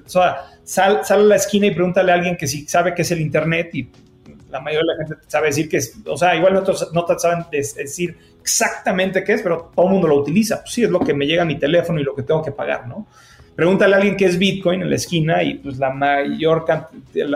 o 0.05 0.09
sea, 0.09 0.37
sal, 0.63 1.01
a 1.07 1.17
la 1.17 1.35
esquina 1.35 1.67
y 1.67 1.71
pregúntale 1.71 2.11
a 2.11 2.15
alguien 2.15 2.35
que 2.35 2.47
si 2.47 2.67
sabe 2.67 2.93
qué 2.93 3.03
es 3.03 3.11
el 3.11 3.21
Internet 3.21 3.69
y 3.73 3.89
la 4.49 4.59
mayoría 4.61 4.93
de 4.93 4.97
la 4.97 5.07
gente 5.07 5.25
sabe 5.27 5.47
decir 5.47 5.69
que 5.69 5.77
es, 5.77 5.97
o 6.05 6.17
sea, 6.17 6.35
igual 6.35 6.53
no, 6.53 6.61
no 6.61 7.19
saben 7.19 7.45
decir 7.51 8.17
exactamente 8.41 9.23
qué 9.23 9.33
es, 9.33 9.41
pero 9.41 9.71
todo 9.75 9.87
el 9.87 9.91
mundo 9.93 10.07
lo 10.07 10.15
utiliza. 10.15 10.61
Pues 10.61 10.73
sí, 10.73 10.83
es 10.83 10.89
lo 10.89 10.99
que 10.99 11.13
me 11.13 11.25
llega 11.25 11.43
a 11.43 11.45
mi 11.45 11.59
teléfono 11.59 11.99
y 11.99 12.03
lo 12.03 12.15
que 12.15 12.23
tengo 12.23 12.41
que 12.41 12.51
pagar, 12.51 12.87
¿no? 12.87 13.07
Pregúntale 13.55 13.95
a 13.95 13.97
alguien 13.97 14.15
qué 14.15 14.25
es 14.25 14.37
Bitcoin 14.37 14.83
en 14.83 14.89
la 14.89 14.97
esquina 14.97 15.41
y 15.41 15.55
pues 15.55 15.79
la 15.79 15.89
mayor 15.89 16.63
cantidad, 16.63 17.27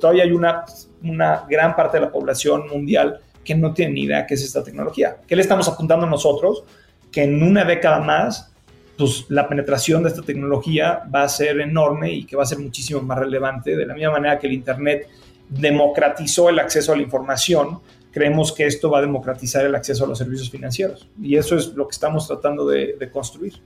todavía 0.00 0.24
hay 0.24 0.32
una, 0.32 0.64
una 1.02 1.44
gran 1.48 1.76
parte 1.76 1.98
de 1.98 2.06
la 2.06 2.10
población 2.10 2.68
mundial 2.68 3.20
que 3.44 3.54
no 3.54 3.74
tiene 3.74 3.92
ni 3.92 4.02
idea 4.04 4.26
qué 4.26 4.34
es 4.34 4.42
esta 4.42 4.64
tecnología. 4.64 5.18
¿Qué 5.26 5.36
le 5.36 5.42
estamos 5.42 5.68
apuntando 5.68 6.06
nosotros? 6.06 6.64
Que 7.12 7.24
en 7.24 7.42
una 7.42 7.64
década 7.64 8.00
más, 8.00 8.52
pues 8.98 9.26
la 9.28 9.48
penetración 9.48 10.02
de 10.02 10.08
esta 10.08 10.22
tecnología 10.22 11.02
va 11.14 11.22
a 11.22 11.28
ser 11.28 11.60
enorme 11.60 12.10
y 12.12 12.24
que 12.24 12.34
va 12.34 12.42
a 12.42 12.46
ser 12.46 12.58
muchísimo 12.58 13.00
más 13.02 13.18
relevante. 13.18 13.76
De 13.76 13.86
la 13.86 13.94
misma 13.94 14.12
manera 14.12 14.38
que 14.38 14.48
el 14.48 14.54
Internet 14.54 15.08
democratizó 15.48 16.48
el 16.48 16.58
acceso 16.58 16.92
a 16.92 16.96
la 16.96 17.02
información, 17.02 17.78
creemos 18.10 18.52
que 18.52 18.66
esto 18.66 18.90
va 18.90 18.98
a 18.98 19.02
democratizar 19.02 19.64
el 19.64 19.74
acceso 19.74 20.04
a 20.04 20.08
los 20.08 20.18
servicios 20.18 20.50
financieros. 20.50 21.08
Y 21.20 21.36
eso 21.36 21.56
es 21.56 21.68
lo 21.74 21.86
que 21.86 21.92
estamos 21.92 22.26
tratando 22.26 22.66
de 22.66 23.10
construir. 23.12 23.60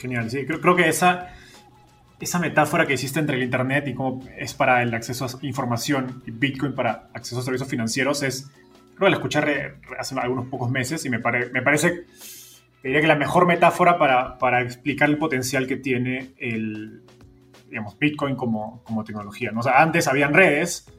Genial, 0.00 0.30
sí, 0.30 0.46
creo, 0.46 0.76
que 0.76 0.88
esa, 0.88 1.30
esa 2.20 2.38
metáfora 2.38 2.86
que 2.86 2.94
hiciste 2.94 3.18
entre 3.18 3.36
el 3.36 3.42
Internet 3.42 3.88
y 3.88 3.94
cómo 3.94 4.24
es 4.36 4.54
para 4.54 4.82
el 4.82 4.94
acceso 4.94 5.24
a 5.24 5.28
información 5.42 6.22
y 6.24 6.30
Bitcoin 6.30 6.72
para 6.72 7.08
acceso 7.12 7.40
a 7.40 7.42
servicios 7.42 7.68
financieros 7.68 8.22
es, 8.22 8.48
creo 8.98 9.06
que 9.06 9.10
la 9.10 9.16
escuché 9.16 9.40
hace 9.98 10.18
algunos 10.18 10.46
pocos 10.46 10.70
meses 10.70 11.04
y 11.04 11.10
me, 11.10 11.18
me 11.18 11.62
parece, 11.62 12.04
diría 12.82 13.00
que 13.00 13.06
la 13.06 13.14
mejor 13.14 13.46
metáfora 13.46 13.96
para, 13.96 14.38
para, 14.38 14.60
explicar 14.60 15.08
el 15.08 15.18
potencial 15.18 15.66
que 15.68 15.76
tiene 15.76 16.34
el, 16.36 17.02
digamos, 17.68 17.96
Bitcoin 17.98 18.34
como, 18.34 18.82
como 18.82 19.04
tecnología. 19.04 19.52
¿no? 19.52 19.60
O 19.60 19.62
sea, 19.62 19.80
antes 19.80 20.08
habían 20.08 20.34
redes, 20.34 20.92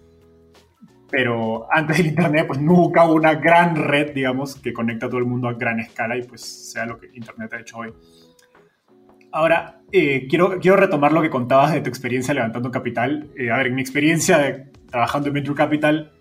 pero 1.12 1.68
antes 1.72 1.98
del 1.98 2.08
Internet, 2.08 2.48
pues 2.48 2.60
nunca 2.60 3.06
hubo 3.06 3.16
una 3.16 3.36
gran 3.36 3.76
red, 3.76 4.14
digamos, 4.14 4.56
que 4.56 4.72
conecta 4.72 5.08
a 5.08 5.10
todo 5.10 5.20
el 5.20 5.26
mundo 5.26 5.50
a 5.50 5.54
gran 5.54 5.82
escala 5.82 6.16
y 6.16 6.24
pues 6.24 6.72
sea 6.72 6.86
lo 6.86 6.98
que 6.98 7.10
Internet 7.14 7.54
ha 7.54 7.60
hecho 7.60 7.78
hoy. 7.80 7.94
Ahora, 9.34 9.82
eh, 9.92 10.26
quiero, 10.30 10.58
quiero 10.60 10.78
retomar 10.78 11.12
lo 11.12 11.22
que 11.22 11.30
contabas 11.30 11.74
de 11.74 11.82
tu 11.82 11.90
experiencia 11.90 12.34
levantando 12.34 12.72
capital. 12.72 13.30
Eh, 13.38 13.52
a 13.52 13.58
ver, 13.58 13.68
en 13.68 13.76
mi 13.76 13.82
experiencia 13.82 14.38
de, 14.38 14.72
trabajando 14.90 15.28
en 15.28 15.34
Venture 15.34 15.58
Capital, 15.58 16.14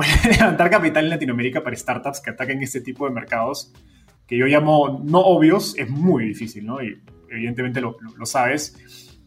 pues 0.00 0.24
levantar 0.38 0.70
capital 0.70 1.04
en 1.04 1.10
Latinoamérica 1.10 1.62
para 1.62 1.76
startups 1.76 2.22
que 2.22 2.30
ataquen 2.30 2.62
este 2.62 2.80
tipo 2.80 3.06
de 3.06 3.12
mercados, 3.12 3.70
que 4.26 4.34
yo 4.34 4.46
llamo 4.46 5.02
no 5.04 5.20
obvios, 5.20 5.76
es 5.76 5.90
muy 5.90 6.24
difícil, 6.24 6.64
¿no? 6.64 6.82
Y 6.82 7.02
evidentemente 7.28 7.82
lo, 7.82 7.98
lo, 8.16 8.24
sabes. 8.24 9.18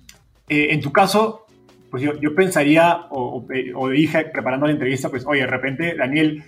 Eh, 0.49 0.69
en 0.71 0.81
tu 0.81 0.91
caso, 0.91 1.45
pues 1.91 2.01
yo, 2.01 2.19
yo 2.19 2.33
pensaría, 2.33 3.05
o, 3.11 3.45
o, 3.75 3.89
dije 3.89 4.25
preparando 4.33 4.65
la 4.65 4.71
entrevista, 4.71 5.09
pues, 5.09 5.23
oye, 5.27 5.41
de 5.41 5.47
repente 5.47 5.95
Daniel 5.95 6.43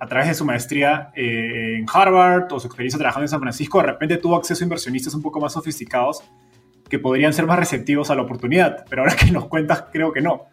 a 0.00 0.08
través 0.08 0.26
de 0.26 0.34
su 0.34 0.44
maestría 0.44 1.12
eh, 1.14 1.76
en 1.78 1.86
Harvard 1.92 2.52
o 2.52 2.58
su 2.58 2.66
experiencia 2.66 2.98
trabajando 2.98 3.26
en 3.26 3.28
San 3.28 3.40
Francisco, 3.40 3.78
de 3.78 3.86
repente 3.86 4.16
tuvo 4.16 4.34
acceso 4.34 4.64
a 4.64 4.66
inversionistas 4.66 5.14
un 5.14 5.22
poco 5.22 5.38
más 5.38 5.52
sofisticados 5.52 6.24
que 6.90 6.98
podrían 6.98 7.32
ser 7.32 7.46
más 7.46 7.60
receptivos 7.60 8.10
a 8.10 8.16
la 8.16 8.22
oportunidad. 8.22 8.84
Pero 8.90 9.02
ahora 9.02 9.14
que 9.14 9.30
nos 9.30 9.46
cuentas, 9.46 9.84
creo 9.92 10.12
que 10.12 10.20
no. 10.20 10.46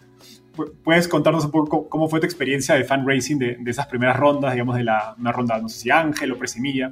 ¿Puedes 0.84 1.08
contarnos 1.08 1.46
un 1.46 1.52
poco 1.52 1.90
cómo 1.90 2.08
fue 2.10 2.20
tu 2.20 2.26
experiencia 2.26 2.76
de 2.76 2.84
fundraising 2.84 3.40
de, 3.40 3.58
de 3.60 3.72
esas 3.72 3.88
primeras 3.88 4.18
rondas, 4.18 4.54
digamos, 4.54 4.76
de 4.76 4.84
la, 4.84 5.16
una 5.20 5.32
ronda, 5.32 5.58
no 5.60 5.70
sé 5.70 5.80
si 5.80 5.92
Ángel 5.92 6.32
o 6.32 6.38
Presimilla? 6.38 6.92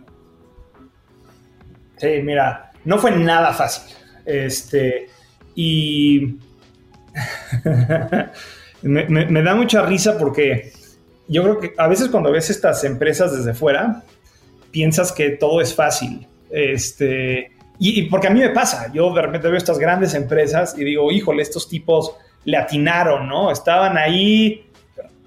Sí, 1.97 2.07
mira, 2.23 2.71
no 2.85 2.97
fue 2.97 3.11
nada 3.11 3.53
fácil. 3.53 3.95
Este, 4.25 5.09
y 5.55 6.37
me, 8.81 9.05
me 9.07 9.41
da 9.43 9.55
mucha 9.55 9.85
risa 9.85 10.17
porque 10.17 10.73
yo 11.27 11.43
creo 11.43 11.59
que 11.59 11.73
a 11.77 11.87
veces 11.87 12.09
cuando 12.09 12.31
ves 12.31 12.49
estas 12.49 12.83
empresas 12.83 13.35
desde 13.35 13.53
fuera, 13.53 14.03
piensas 14.71 15.11
que 15.11 15.31
todo 15.31 15.61
es 15.61 15.73
fácil. 15.73 16.27
Este, 16.49 17.51
y, 17.79 18.03
porque 18.03 18.27
a 18.27 18.29
mí 18.29 18.39
me 18.39 18.49
pasa, 18.49 18.91
yo 18.93 19.13
de 19.13 19.21
repente 19.21 19.47
veo 19.47 19.57
estas 19.57 19.79
grandes 19.79 20.13
empresas 20.13 20.77
y 20.77 20.83
digo, 20.83 21.11
híjole, 21.11 21.41
estos 21.41 21.67
tipos 21.67 22.15
le 22.45 22.57
atinaron, 22.57 23.27
¿no? 23.27 23.51
Estaban 23.51 23.97
ahí, 23.97 24.65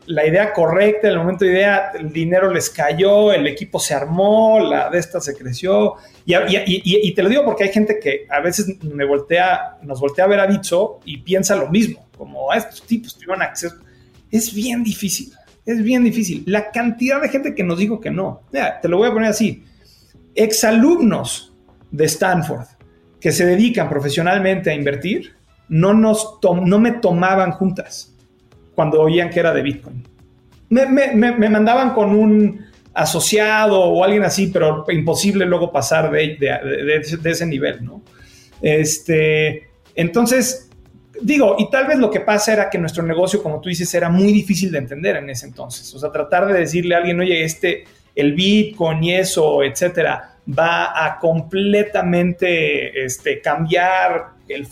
la 0.07 0.26
idea 0.26 0.52
correcta, 0.52 1.09
el 1.09 1.18
momento 1.18 1.44
de 1.44 1.52
idea, 1.52 1.92
el 1.98 2.12
dinero 2.12 2.52
les 2.52 2.70
cayó, 2.70 3.33
el 3.33 3.46
equipo 3.46 3.81
se 3.81 3.94
armó, 3.94 4.61
la 4.61 4.90
de 4.90 4.98
esta 4.98 5.20
se 5.20 5.37
creció. 5.37 5.94
Y, 6.24 7.14
te 7.14 7.22
lo 7.22 7.29
digo 7.29 7.44
porque 7.44 7.64
hay 7.64 7.72
gente 7.72 7.98
que 7.98 8.26
a 8.31 8.40
veces 8.40 8.83
me 8.83 9.05
voltea, 9.05 9.79
nos 9.83 10.00
voltea 10.00 10.24
a 10.24 10.29
ver 10.29 10.40
a 10.40 10.46
Bitso 10.46 11.00
y 11.05 11.18
piensa 11.18 11.57
lo 11.57 11.68
mismo, 11.68 12.07
como 12.16 12.50
a 12.50 12.55
ah, 12.55 12.59
estos 12.59 12.83
tipos 12.83 13.14
tuvieron 13.14 13.42
acceso. 13.42 13.76
Es 14.31 14.55
bien 14.55 14.83
difícil 14.83 15.33
es 15.66 15.83
bien 15.83 16.05
difícil. 16.05 16.44
La 16.46 16.70
cantidad 16.70 17.20
de 17.20 17.29
gente 17.29 17.55
que 17.55 17.64
nos 17.64 17.79
dijo 17.79 18.00
que 18.00 18.11
no. 18.11 18.42
te 18.50 18.88
lo 18.88 18.98
voy 18.98 19.09
a 19.09 19.12
poner 19.12 19.31
así. 19.31 19.64
Exalumnos 20.35 21.52
de 21.90 22.05
Stanford 22.05 22.66
que 23.20 23.33
se 23.33 23.44
dedican 23.44 23.88
profesionalmente 23.88 24.70
a 24.70 24.74
invertir, 24.74 25.36
no, 25.68 25.94
nos 25.94 26.38
no 26.42 26.79
me 26.79 26.92
tomaban 26.92 27.52
juntas 27.52 28.14
cuando 28.74 29.00
oían 29.00 29.31
que 29.31 29.40
era 29.40 29.52
de 29.52 29.62
Bitcoin. 29.62 30.07
Me, 30.68 31.48
mandaban 31.48 31.94
con 31.94 32.11
un 32.14 32.66
asociado 32.92 33.81
o 33.81 34.02
alguien 34.02 34.24
así, 34.24 34.48
pero 34.48 34.85
imposible 34.88 35.44
luego 35.46 35.70
pasar 35.70 36.11
de, 36.11 36.37
de 36.38 37.31
ese 37.31 37.46
nivel, 37.46 37.85
¿no? 37.85 38.02
Este, 38.61 39.68
entonces, 39.94 40.70
digo, 41.20 41.57
y 41.59 41.70
tal 41.70 41.87
vez 41.87 41.98
lo 41.98 42.11
que 42.11 42.20
pasa 42.20 42.52
era 42.52 42.70
que 42.70 42.79
nuestro 42.79 43.02
negocio, 43.02 43.42
como 43.42 43.61
tú 43.61 43.68
dices, 43.68 43.92
era 43.94 44.09
muy 44.09 44.33
difícil 44.33 44.70
de 44.70 44.79
entender 44.79 45.16
en 45.16 45.31
ese 45.31 45.46
entonces. 45.46 45.92
O 45.94 45.98
sea, 45.98 46.11
tratar 46.11 46.46
de 46.46 46.59
decirle 46.59 46.94
a 46.94 46.98
alguien, 46.98 47.20
oye, 47.20 47.44
este, 47.44 47.85
el 48.14 48.35
Bitcoin 48.35 49.02
y 49.05 49.14
eso, 49.14 49.62
etcétera, 49.62 50.37
va 50.46 51.05
a 51.05 51.18
completamente 51.18 53.05
este, 53.05 53.40
cambiar, 53.40 54.36
el, 54.48 54.66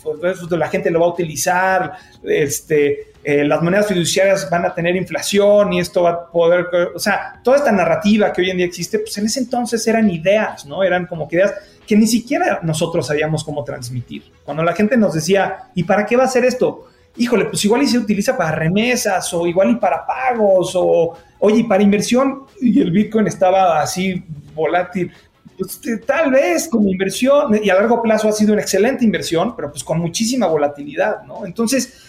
la 0.51 0.67
gente 0.67 0.89
lo 0.91 0.99
va 0.99 1.07
a 1.07 1.09
utilizar, 1.09 1.93
este, 2.23 3.13
eh, 3.23 3.43
las 3.43 3.61
monedas 3.61 3.87
fiduciarias 3.87 4.49
van 4.49 4.65
a 4.65 4.73
tener 4.73 4.95
inflación 4.95 5.73
y 5.73 5.79
esto 5.79 6.03
va 6.03 6.09
a 6.11 6.31
poder, 6.31 6.67
o 6.93 6.99
sea, 6.99 7.39
toda 7.43 7.57
esta 7.57 7.71
narrativa 7.71 8.31
que 8.31 8.41
hoy 8.41 8.51
en 8.51 8.57
día 8.57 8.65
existe, 8.65 8.99
pues 8.99 9.17
en 9.17 9.25
ese 9.25 9.39
entonces 9.39 9.85
eran 9.87 10.09
ideas, 10.09 10.65
¿no? 10.65 10.83
Eran 10.83 11.07
como 11.07 11.27
que 11.27 11.37
ideas 11.37 11.53
que 11.87 11.95
ni 11.95 12.07
siquiera 12.07 12.59
nosotros 12.63 13.07
sabíamos 13.07 13.43
cómo 13.43 13.63
transmitir. 13.63 14.31
Cuando 14.43 14.63
la 14.63 14.73
gente 14.73 14.97
nos 14.97 15.13
decía, 15.13 15.69
¿y 15.75 15.83
para 15.83 16.05
qué 16.05 16.15
va 16.15 16.25
a 16.25 16.27
ser 16.27 16.45
esto? 16.45 16.87
Híjole, 17.17 17.45
pues 17.45 17.63
igual 17.63 17.83
y 17.83 17.87
se 17.87 17.97
utiliza 17.97 18.37
para 18.37 18.51
remesas 18.51 19.33
o 19.33 19.47
igual 19.47 19.71
y 19.71 19.75
para 19.75 20.05
pagos 20.05 20.73
o, 20.75 21.17
oye, 21.39 21.65
para 21.67 21.81
inversión, 21.81 22.43
y 22.59 22.81
el 22.81 22.91
Bitcoin 22.91 23.27
estaba 23.27 23.81
así 23.81 24.23
volátil. 24.53 25.11
Pues, 25.57 25.79
tal 26.05 26.31
vez 26.31 26.67
como 26.67 26.89
inversión, 26.89 27.59
y 27.63 27.69
a 27.69 27.75
largo 27.75 28.01
plazo 28.01 28.27
ha 28.27 28.31
sido 28.31 28.53
una 28.53 28.61
excelente 28.61 29.05
inversión, 29.05 29.55
pero 29.55 29.71
pues 29.71 29.83
con 29.83 29.99
muchísima 29.99 30.47
volatilidad, 30.47 31.23
¿no? 31.23 31.45
Entonces, 31.45 32.01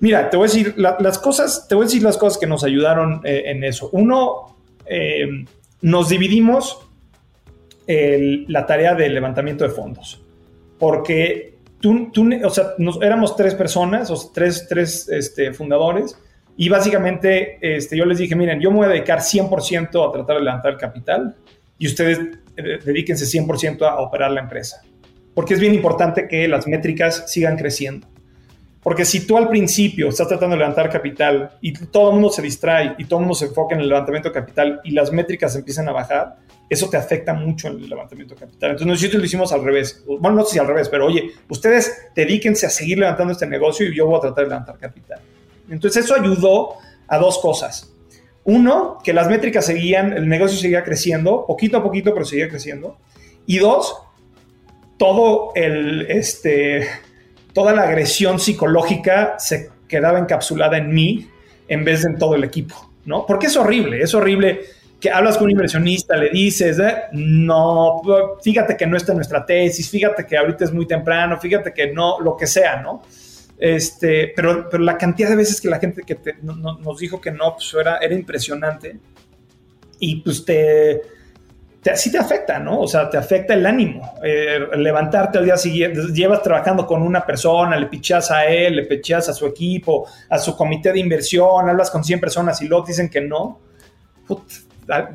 mira, 0.00 0.30
te 0.30 0.36
voy 0.36 0.44
a 0.44 0.48
decir 0.48 0.74
las 0.76 1.18
cosas, 1.18 1.66
te 1.68 1.74
voy 1.74 1.84
a 1.84 1.86
decir 1.86 2.02
las 2.02 2.16
cosas 2.16 2.38
que 2.38 2.46
nos 2.46 2.62
ayudaron 2.62 3.20
eh, 3.24 3.44
en 3.46 3.64
eso. 3.64 3.88
Uno, 3.92 4.56
eh, 4.86 5.44
nos 5.82 6.08
dividimos 6.08 6.80
la 7.86 8.64
tarea 8.64 8.94
del 8.94 9.12
levantamiento 9.12 9.64
de 9.64 9.70
fondos. 9.70 10.22
Porque 10.78 11.58
tú, 11.80 12.10
tú 12.10 12.26
o 12.42 12.50
sea, 12.50 12.68
nos, 12.78 13.00
éramos 13.02 13.36
tres 13.36 13.54
personas, 13.54 14.10
o 14.10 14.30
tres, 14.32 14.66
tres 14.66 15.06
este, 15.10 15.52
fundadores, 15.52 16.16
y 16.56 16.68
básicamente 16.68 17.58
este, 17.60 17.96
yo 17.96 18.06
les 18.06 18.18
dije, 18.18 18.36
miren, 18.36 18.60
yo 18.60 18.70
me 18.70 18.78
voy 18.78 18.86
a 18.86 18.90
dedicar 18.90 19.18
100% 19.18 20.08
a 20.08 20.12
tratar 20.12 20.36
de 20.36 20.42
levantar 20.44 20.78
capital 20.78 21.34
y 21.78 21.86
ustedes 21.86 22.38
dedíquense 22.56 23.24
100% 23.24 23.82
a 23.82 24.00
operar 24.00 24.30
la 24.30 24.40
empresa. 24.40 24.82
Porque 25.34 25.54
es 25.54 25.60
bien 25.60 25.74
importante 25.74 26.28
que 26.28 26.46
las 26.48 26.66
métricas 26.66 27.24
sigan 27.26 27.56
creciendo. 27.56 28.06
Porque 28.84 29.06
si 29.06 29.26
tú 29.26 29.38
al 29.38 29.48
principio 29.48 30.10
estás 30.10 30.28
tratando 30.28 30.54
de 30.54 30.58
levantar 30.58 30.90
capital 30.90 31.52
y 31.62 31.72
todo 31.72 32.10
el 32.10 32.14
mundo 32.14 32.28
se 32.28 32.42
distrae 32.42 32.94
y 32.98 33.06
todo 33.06 33.20
el 33.20 33.24
mundo 33.24 33.34
se 33.34 33.46
enfoca 33.46 33.74
en 33.74 33.80
el 33.80 33.88
levantamiento 33.88 34.28
de 34.28 34.34
capital 34.34 34.80
y 34.84 34.90
las 34.90 35.10
métricas 35.10 35.56
empiezan 35.56 35.88
a 35.88 35.92
bajar, 35.92 36.36
eso 36.68 36.90
te 36.90 36.98
afecta 36.98 37.32
mucho 37.32 37.68
en 37.68 37.78
el 37.78 37.88
levantamiento 37.88 38.34
de 38.34 38.40
capital. 38.40 38.72
Entonces 38.72 38.86
nosotros 38.86 39.20
lo 39.20 39.24
hicimos 39.24 39.52
al 39.52 39.64
revés. 39.64 40.04
Bueno, 40.06 40.36
no 40.36 40.44
sé 40.44 40.52
si 40.52 40.58
al 40.58 40.66
revés, 40.66 40.90
pero 40.90 41.06
oye, 41.06 41.30
ustedes 41.48 42.08
dedíquense 42.14 42.66
a 42.66 42.70
seguir 42.70 42.98
levantando 42.98 43.32
este 43.32 43.46
negocio 43.46 43.88
y 43.88 43.96
yo 43.96 44.06
voy 44.06 44.18
a 44.18 44.20
tratar 44.20 44.44
de 44.44 44.50
levantar 44.50 44.78
capital. 44.78 45.18
Entonces 45.70 46.04
eso 46.04 46.14
ayudó 46.14 46.74
a 47.08 47.16
dos 47.16 47.38
cosas. 47.38 47.93
Uno, 48.44 48.98
que 49.02 49.12
las 49.12 49.28
métricas 49.28 49.66
seguían, 49.66 50.12
el 50.12 50.28
negocio 50.28 50.58
seguía 50.58 50.84
creciendo, 50.84 51.46
poquito 51.46 51.78
a 51.78 51.82
poquito, 51.82 52.12
pero 52.12 52.26
seguía 52.26 52.48
creciendo. 52.48 52.98
Y 53.46 53.58
dos, 53.58 53.96
todo 54.98 55.52
el, 55.54 56.06
este, 56.10 56.86
toda 57.52 57.72
la 57.72 57.82
agresión 57.82 58.38
psicológica 58.38 59.36
se 59.38 59.70
quedaba 59.88 60.18
encapsulada 60.18 60.76
en 60.76 60.92
mí 60.92 61.28
en 61.68 61.84
vez 61.84 62.02
de 62.02 62.10
en 62.10 62.18
todo 62.18 62.34
el 62.34 62.44
equipo, 62.44 62.90
¿no? 63.06 63.24
Porque 63.26 63.46
es 63.46 63.56
horrible, 63.56 64.02
es 64.02 64.14
horrible 64.14 64.60
que 65.00 65.10
hablas 65.10 65.36
con 65.36 65.46
un 65.46 65.50
inversionista, 65.52 66.16
le 66.16 66.30
dices, 66.30 66.78
eh, 66.78 66.94
no, 67.12 68.02
fíjate 68.42 68.76
que 68.76 68.86
no 68.86 68.96
está 68.96 69.12
en 69.12 69.18
nuestra 69.18 69.44
tesis, 69.44 69.90
fíjate 69.90 70.26
que 70.26 70.36
ahorita 70.36 70.64
es 70.64 70.72
muy 70.72 70.86
temprano, 70.86 71.38
fíjate 71.38 71.72
que 71.72 71.92
no, 71.92 72.20
lo 72.20 72.36
que 72.36 72.46
sea, 72.46 72.80
¿no? 72.80 73.02
Este, 73.64 74.30
pero, 74.36 74.68
pero 74.68 74.82
la 74.82 74.98
cantidad 74.98 75.30
de 75.30 75.36
veces 75.36 75.58
que 75.58 75.70
la 75.70 75.78
gente 75.78 76.02
que 76.02 76.18
nos 76.42 76.98
dijo 76.98 77.18
que 77.18 77.30
no, 77.30 77.54
pues 77.54 77.74
era, 77.80 77.96
era 77.96 78.14
impresionante. 78.14 78.98
Y 79.98 80.16
pues 80.16 80.44
te, 80.44 81.00
te, 81.80 81.96
sí 81.96 82.12
te 82.12 82.18
afecta, 82.18 82.58
¿no? 82.58 82.80
O 82.80 82.86
sea, 82.86 83.08
te 83.08 83.16
afecta 83.16 83.54
el 83.54 83.64
ánimo. 83.64 84.16
Eh, 84.22 84.58
levantarte 84.76 85.38
al 85.38 85.46
día 85.46 85.56
siguiente, 85.56 85.98
llevas 86.12 86.42
trabajando 86.42 86.86
con 86.86 87.00
una 87.00 87.24
persona, 87.24 87.78
le 87.78 87.86
pichas 87.86 88.30
a 88.30 88.44
él, 88.44 88.76
le 88.76 88.82
pichas 88.82 89.30
a 89.30 89.32
su 89.32 89.46
equipo, 89.46 90.06
a 90.28 90.38
su 90.38 90.54
comité 90.54 90.92
de 90.92 90.98
inversión, 90.98 91.66
hablas 91.66 91.90
con 91.90 92.04
100 92.04 92.20
personas 92.20 92.60
y 92.60 92.68
luego 92.68 92.84
dicen 92.84 93.08
que 93.08 93.22
no. 93.22 93.60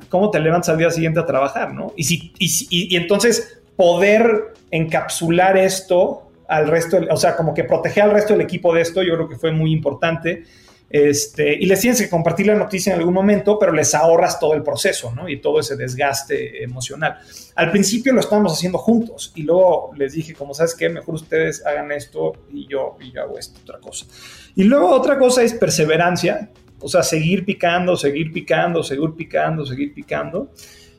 ¿Cómo 0.09 0.31
te 0.31 0.39
levantas 0.39 0.69
al 0.69 0.79
día 0.79 0.89
siguiente 0.89 1.19
a 1.19 1.25
trabajar, 1.27 1.71
no? 1.71 1.93
Y, 1.95 2.03
si, 2.03 2.33
y, 2.39 2.95
entonces 2.95 3.61
poder 3.75 4.55
encapsular 4.71 5.55
esto 5.55 6.28
al 6.49 6.67
resto, 6.67 6.99
o 7.09 7.17
sea, 7.17 7.35
como 7.35 7.53
que 7.53 7.63
proteger 7.63 8.03
al 8.03 8.11
resto 8.11 8.33
del 8.33 8.41
equipo 8.41 8.73
de 8.73 8.81
esto, 8.81 9.03
yo 9.03 9.13
creo 9.13 9.29
que 9.29 9.35
fue 9.35 9.51
muy 9.51 9.71
importante. 9.71 10.43
Este, 10.89 11.53
y 11.53 11.67
les 11.67 11.81
tienes 11.81 12.01
que 12.01 12.09
compartir 12.09 12.47
la 12.47 12.55
noticia 12.55 12.91
en 12.91 12.99
algún 12.99 13.13
momento, 13.13 13.59
pero 13.59 13.71
les 13.71 13.93
ahorras 13.93 14.39
todo 14.39 14.55
el 14.55 14.63
proceso, 14.63 15.13
¿no? 15.15 15.29
Y 15.29 15.39
todo 15.39 15.59
ese 15.59 15.75
desgaste 15.75 16.63
emocional. 16.63 17.19
Al 17.55 17.69
principio 17.69 18.11
lo 18.11 18.21
estábamos 18.21 18.53
haciendo 18.53 18.79
juntos 18.79 19.31
y 19.35 19.43
luego 19.43 19.91
les 19.95 20.13
dije, 20.13 20.33
como 20.33 20.55
sabes 20.55 20.73
qué, 20.73 20.89
mejor 20.89 21.13
ustedes 21.13 21.63
hagan 21.63 21.91
esto 21.91 22.33
y 22.51 22.67
yo, 22.67 22.97
y 22.99 23.11
yo 23.11 23.21
hago 23.21 23.37
esto, 23.37 23.59
otra 23.61 23.79
cosa. 23.79 24.07
Y 24.55 24.63
luego 24.63 24.89
otra 24.89 25.19
cosa 25.19 25.43
es 25.43 25.53
perseverancia, 25.53 26.49
o 26.79 26.87
sea, 26.87 27.03
seguir 27.03 27.45
picando, 27.45 27.95
seguir 27.95 28.33
picando, 28.33 28.81
seguir 28.81 29.13
picando, 29.15 29.65
seguir 29.67 29.93
picando. 29.93 30.51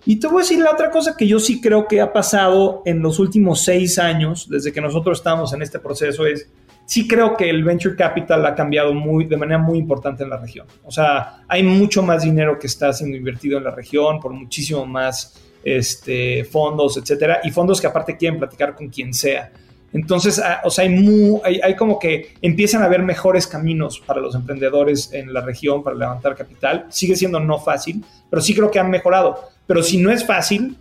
Y 0.07 0.17
te 0.17 0.27
voy 0.27 0.39
a 0.39 0.45
decir 0.45 0.61
la 0.61 0.73
otra 0.73 0.91
cosa 0.91 1.17
que 1.17 1.27
yo 1.27 1.39
sí 1.39 1.61
creo 1.61 1.87
que 1.87 2.01
ha 2.01 2.13
pasado 2.13 2.83
en 2.85 3.01
los 3.01 3.19
últimos 3.19 3.63
seis 3.63 3.99
años, 3.99 4.49
desde 4.49 4.73
que 4.73 4.81
nosotros 4.81 5.19
estamos 5.19 5.53
en 5.53 5.63
este 5.63 5.79
proceso, 5.79 6.27
es 6.27 6.49
sí 6.91 7.07
creo 7.07 7.37
que 7.37 7.49
el 7.49 7.63
venture 7.63 7.95
capital 7.95 8.45
ha 8.47 8.55
cambiado 8.55 8.93
muy, 8.93 9.25
de 9.27 9.37
manera 9.37 9.59
muy 9.59 9.79
importante 9.79 10.25
en 10.25 10.31
la 10.31 10.39
región. 10.39 10.67
O 10.85 10.91
sea, 10.91 11.45
hay 11.47 11.63
mucho 11.63 12.03
más 12.03 12.25
dinero 12.25 12.59
que 12.59 12.67
está 12.67 12.93
siendo 12.93 13.17
invertido 13.17 13.59
en 13.59 13.65
la 13.65 13.71
región 13.71 14.19
por 14.19 14.33
muchísimo 14.33 14.85
más 14.87 15.41
este, 15.63 16.45
fondos, 16.45 16.97
etcétera, 16.97 17.41
y 17.45 17.51
fondos 17.53 17.81
que 17.81 17.87
aparte 17.87 18.17
quieren 18.17 18.41
platicar 18.41 18.75
con 18.75 18.89
quien 18.89 19.15
sea. 19.15 19.53
Entonces, 19.93 20.39
ah, 20.39 20.61
o 20.65 20.71
sea, 20.71 20.85
hay, 20.85 21.61
hay, 21.61 21.77
como 21.77 21.99
que 21.99 22.35
empiezan 22.43 22.83
a 22.83 22.87
haber 22.87 23.03
mejores 23.03 23.47
caminos 23.47 24.01
para 24.01 24.21
los 24.21 24.35
emprendedores 24.35 25.13
en 25.13 25.33
la 25.33 25.41
región 25.41 25.83
para 25.83 25.97
levantar 25.97 26.37
capital. 26.37 26.87
Sigue 26.91 27.17
siendo 27.17 27.41
no 27.41 27.59
fácil, 27.59 28.05
pero 28.29 28.41
sí 28.41 28.55
creo 28.55 28.71
que 28.71 28.79
han 28.79 28.91
mejorado. 28.91 29.51
Pero 29.67 29.83
si 29.83 29.99
no 29.99 30.11
es 30.11 30.25
fácil, 30.25 30.77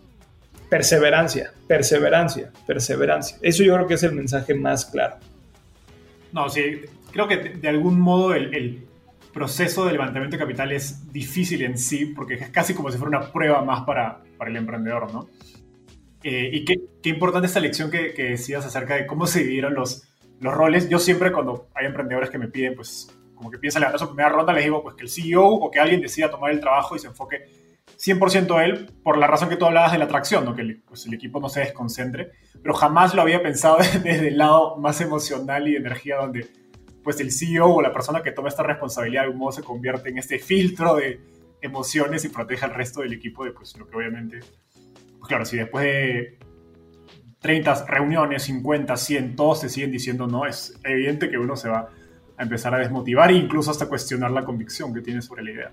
perseverancia, 0.69 1.51
perseverancia, 1.67 2.51
perseverancia. 2.67 3.37
Eso 3.41 3.63
yo 3.63 3.73
creo 3.75 3.87
que 3.87 3.95
es 3.95 4.03
el 4.03 4.13
mensaje 4.13 4.53
más 4.53 4.85
claro. 4.85 5.15
No, 6.31 6.47
sí, 6.49 6.81
creo 7.11 7.27
que 7.27 7.37
de, 7.37 7.67
algún 7.67 7.99
modo 7.99 8.33
el, 8.33 8.85
proceso 9.33 9.85
de 9.85 9.91
levantamiento 9.91 10.35
de 10.35 10.43
capital 10.43 10.71
es 10.71 11.13
difícil 11.13 11.61
en 11.61 11.77
sí, 11.77 12.07
porque 12.07 12.33
es 12.33 12.49
casi 12.49 12.73
como 12.73 12.91
si 12.91 12.97
fuera 12.97 13.19
una 13.19 13.31
prueba 13.31 13.63
más 13.63 13.83
para, 13.83 14.19
para 14.37 14.49
el 14.49 14.57
emprendedor, 14.57 15.13
¿no? 15.13 15.29
Eh, 16.23 16.49
y 16.51 16.65
qué, 16.65 16.75
qué, 17.01 17.09
importante 17.09 17.47
esta 17.47 17.59
lección 17.59 17.89
que, 17.89 18.13
que, 18.13 18.31
decías 18.31 18.65
acerca 18.65 18.95
de 18.95 19.07
cómo 19.07 19.25
se 19.25 19.39
dividieron 19.39 19.73
los, 19.73 20.03
los 20.39 20.53
roles. 20.53 20.89
Yo 20.89 20.99
siempre 20.99 21.31
cuando 21.31 21.69
hay 21.73 21.85
emprendedores 21.85 22.29
que 22.29 22.37
me 22.37 22.47
piden, 22.47 22.75
pues, 22.75 23.07
como 23.35 23.49
que 23.49 23.57
piensan 23.57 23.81
levantar 23.81 23.99
su 23.99 24.07
primera 24.07 24.29
ronda, 24.29 24.51
les 24.51 24.65
digo, 24.65 24.83
pues, 24.83 24.95
que 24.95 25.03
el 25.03 25.09
CEO 25.09 25.45
o 25.45 25.71
que 25.71 25.79
alguien 25.79 26.01
decida 26.01 26.29
tomar 26.29 26.51
el 26.51 26.59
trabajo 26.59 26.95
y 26.95 26.99
se 26.99 27.07
enfoque 27.07 27.45
100% 27.97 28.57
a 28.57 28.65
él, 28.65 28.91
por 29.03 29.17
la 29.17 29.27
razón 29.27 29.49
que 29.49 29.55
tú 29.55 29.65
hablabas 29.65 29.91
de 29.91 29.97
la 29.97 30.05
atracción, 30.05 30.45
¿no? 30.45 30.55
que 30.55 30.61
el, 30.61 30.81
pues, 30.81 31.05
el 31.05 31.13
equipo 31.13 31.39
no 31.39 31.49
se 31.49 31.61
desconcentre, 31.61 32.31
pero 32.61 32.73
jamás 32.73 33.13
lo 33.13 33.21
había 33.21 33.41
pensado 33.41 33.77
desde 34.03 34.27
el 34.27 34.37
lado 34.37 34.77
más 34.77 35.01
emocional 35.01 35.67
y 35.67 35.71
de 35.71 35.77
energía, 35.77 36.17
donde 36.17 36.47
pues 37.03 37.19
el 37.21 37.31
CEO 37.31 37.67
o 37.67 37.81
la 37.81 37.93
persona 37.93 38.21
que 38.21 38.31
toma 38.31 38.49
esta 38.49 38.63
responsabilidad 38.63 39.21
de 39.21 39.25
algún 39.27 39.39
modo 39.39 39.53
se 39.53 39.63
convierte 39.63 40.09
en 40.09 40.17
este 40.17 40.37
filtro 40.37 40.95
de 40.95 41.19
emociones 41.61 42.23
y 42.25 42.29
protege 42.29 42.65
al 42.65 42.73
resto 42.73 43.01
del 43.01 43.13
equipo 43.13 43.45
de 43.45 43.51
pues 43.51 43.75
lo 43.77 43.87
que 43.87 43.97
obviamente 43.97 44.39
claro, 45.27 45.45
si 45.45 45.57
después 45.57 45.85
de 45.85 46.37
30 47.39 47.85
reuniones, 47.85 48.43
50, 48.43 48.95
100, 48.97 49.35
todos 49.35 49.61
te 49.61 49.69
siguen 49.69 49.91
diciendo 49.91 50.27
no, 50.27 50.45
es 50.45 50.77
evidente 50.83 51.29
que 51.29 51.37
uno 51.37 51.55
se 51.55 51.69
va 51.69 51.89
a 52.37 52.43
empezar 52.43 52.73
a 52.73 52.79
desmotivar 52.79 53.31
e 53.31 53.35
incluso 53.35 53.71
hasta 53.71 53.87
cuestionar 53.87 54.31
la 54.31 54.43
convicción 54.43 54.93
que 54.93 55.01
tiene 55.01 55.21
sobre 55.21 55.43
la 55.43 55.51
idea. 55.51 55.71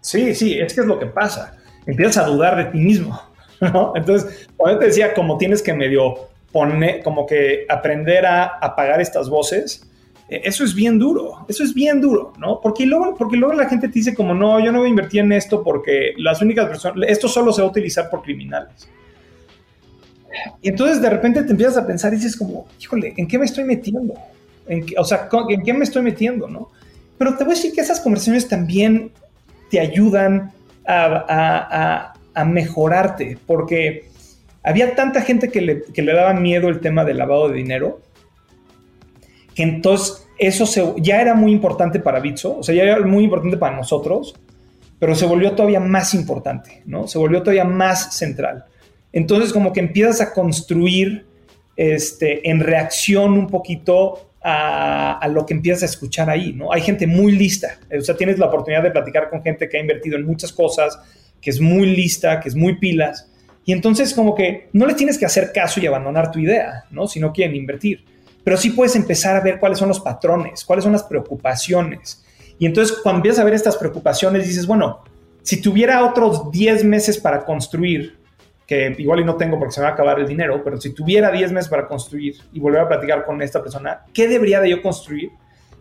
Sí, 0.00 0.34
sí, 0.34 0.58
es 0.58 0.72
que 0.72 0.82
es 0.82 0.86
lo 0.86 0.98
que 0.98 1.06
pasa. 1.06 1.58
Empiezas 1.84 2.18
a 2.18 2.26
dudar 2.26 2.56
de 2.56 2.64
ti 2.66 2.78
mismo, 2.78 3.20
¿no? 3.60 3.92
Entonces, 3.96 4.48
cuando 4.56 4.78
te 4.78 4.86
decía 4.86 5.14
como 5.14 5.36
tienes 5.36 5.62
que 5.62 5.72
medio 5.72 6.28
poner, 6.52 7.02
como 7.02 7.26
que 7.26 7.66
aprender 7.68 8.24
a 8.24 8.44
apagar 8.60 9.00
estas 9.00 9.28
voces, 9.28 9.90
eso 10.28 10.64
es 10.64 10.74
bien 10.74 10.98
duro, 10.98 11.44
eso 11.48 11.62
es 11.62 11.72
bien 11.72 12.00
duro, 12.00 12.32
¿no? 12.38 12.60
Porque 12.60 12.84
luego, 12.84 13.14
porque 13.16 13.36
luego 13.36 13.54
la 13.54 13.68
gente 13.68 13.86
te 13.86 13.94
dice 13.94 14.14
como, 14.14 14.34
no, 14.34 14.58
yo 14.58 14.72
no 14.72 14.80
voy 14.80 14.88
a 14.88 14.90
invertir 14.90 15.20
en 15.20 15.32
esto 15.32 15.62
porque 15.62 16.14
las 16.16 16.42
únicas 16.42 16.66
personas, 16.66 17.08
esto 17.08 17.28
solo 17.28 17.52
se 17.52 17.62
va 17.62 17.68
a 17.68 17.70
utilizar 17.70 18.10
por 18.10 18.22
criminales. 18.22 18.88
Y 20.60 20.68
entonces 20.68 21.00
de 21.00 21.08
repente 21.08 21.44
te 21.44 21.52
empiezas 21.52 21.76
a 21.76 21.86
pensar 21.86 22.12
y 22.12 22.16
dices 22.16 22.36
como, 22.36 22.66
híjole, 22.80 23.14
¿en 23.16 23.28
qué 23.28 23.38
me 23.38 23.44
estoy 23.44 23.64
metiendo? 23.64 24.14
¿En 24.66 24.84
o 24.98 25.04
sea, 25.04 25.28
¿en 25.48 25.62
qué 25.62 25.72
me 25.72 25.84
estoy 25.84 26.02
metiendo, 26.02 26.48
no? 26.48 26.70
Pero 27.18 27.36
te 27.36 27.44
voy 27.44 27.52
a 27.52 27.56
decir 27.56 27.72
que 27.72 27.80
esas 27.80 28.00
conversaciones 28.00 28.48
también 28.48 29.12
te 29.70 29.78
ayudan 29.78 30.52
a, 30.86 32.12
a, 32.34 32.44
mejorarte, 32.44 33.38
porque 33.46 34.08
había 34.62 34.94
tanta 34.94 35.22
gente 35.22 35.48
que 35.48 35.60
le, 35.62 35.82
que 35.82 36.02
le 36.02 36.12
daba 36.12 36.34
miedo 36.34 36.68
el 36.68 36.80
tema 36.80 37.04
del 37.04 37.16
lavado 37.18 37.48
de 37.48 37.56
dinero 37.56 38.00
entonces 39.62 40.26
eso 40.38 40.94
ya 40.98 41.20
era 41.20 41.34
muy 41.34 41.52
importante 41.52 41.98
para 42.00 42.20
Bitso, 42.20 42.58
o 42.58 42.62
sea, 42.62 42.74
ya 42.74 42.82
era 42.82 43.00
muy 43.00 43.24
importante 43.24 43.56
para 43.56 43.74
nosotros, 43.74 44.34
pero 44.98 45.14
se 45.14 45.26
volvió 45.26 45.52
todavía 45.52 45.80
más 45.80 46.14
importante, 46.14 46.82
¿no? 46.86 47.06
Se 47.06 47.18
volvió 47.18 47.40
todavía 47.40 47.64
más 47.64 48.14
central. 48.16 48.64
Entonces 49.12 49.52
como 49.52 49.72
que 49.72 49.80
empiezas 49.80 50.20
a 50.20 50.32
construir 50.32 51.26
este, 51.76 52.48
en 52.48 52.60
reacción 52.60 53.32
un 53.32 53.46
poquito 53.46 54.30
a, 54.42 55.26
lo 55.28 55.44
que 55.44 55.54
empiezas 55.54 55.82
a 55.82 55.86
escuchar 55.86 56.30
ahí, 56.30 56.52
¿no? 56.52 56.72
Hay 56.72 56.82
gente 56.82 57.06
muy 57.06 57.32
lista, 57.32 57.78
o 57.96 58.00
sea, 58.00 58.16
tienes 58.16 58.38
la 58.38 58.46
oportunidad 58.46 58.82
de 58.82 58.92
platicar 58.92 59.28
con 59.28 59.42
gente 59.42 59.68
que 59.68 59.76
ha 59.76 59.80
invertido 59.80 60.16
en 60.16 60.24
muchas 60.24 60.52
cosas, 60.52 60.98
que 61.40 61.50
es 61.50 61.60
muy 61.60 61.86
lista, 61.86 62.38
que 62.38 62.48
es 62.48 62.54
muy 62.54 62.78
pilas, 62.78 63.28
y 63.64 63.72
entonces 63.72 64.14
como 64.14 64.36
que 64.36 64.68
no 64.72 64.86
le 64.86 64.94
tienes 64.94 65.18
que 65.18 65.26
hacer 65.26 65.50
caso 65.52 65.80
y 65.80 65.86
abandonar 65.86 66.30
tu 66.30 66.38
idea, 66.38 66.84
¿no? 66.90 67.08
Si 67.08 67.18
no 67.18 67.32
quieren 67.32 67.56
invertir 67.56 68.04
pero 68.46 68.56
sí 68.56 68.70
puedes 68.70 68.94
empezar 68.94 69.34
a 69.34 69.40
ver 69.40 69.58
cuáles 69.58 69.76
son 69.76 69.88
los 69.88 69.98
patrones, 69.98 70.64
cuáles 70.64 70.84
son 70.84 70.92
las 70.92 71.02
preocupaciones. 71.02 72.24
Y 72.60 72.66
entonces 72.66 72.96
cuando 73.02 73.18
empiezas 73.18 73.40
a 73.40 73.44
ver 73.44 73.54
estas 73.54 73.76
preocupaciones, 73.76 74.46
dices, 74.46 74.68
bueno, 74.68 75.02
si 75.42 75.60
tuviera 75.60 76.04
otros 76.04 76.52
10 76.52 76.84
meses 76.84 77.18
para 77.18 77.44
construir, 77.44 78.18
que 78.64 78.94
igual 78.98 79.18
y 79.18 79.24
no 79.24 79.34
tengo 79.34 79.58
porque 79.58 79.72
se 79.72 79.80
me 79.80 79.86
va 79.86 79.90
a 79.90 79.94
acabar 79.94 80.20
el 80.20 80.28
dinero, 80.28 80.62
pero 80.62 80.80
si 80.80 80.90
tuviera 80.94 81.32
10 81.32 81.50
meses 81.50 81.68
para 81.68 81.88
construir 81.88 82.36
y 82.52 82.60
volver 82.60 82.82
a 82.82 82.88
platicar 82.88 83.24
con 83.24 83.42
esta 83.42 83.60
persona, 83.60 84.04
¿qué 84.14 84.28
debería 84.28 84.60
de 84.60 84.70
yo 84.70 84.80
construir 84.80 85.32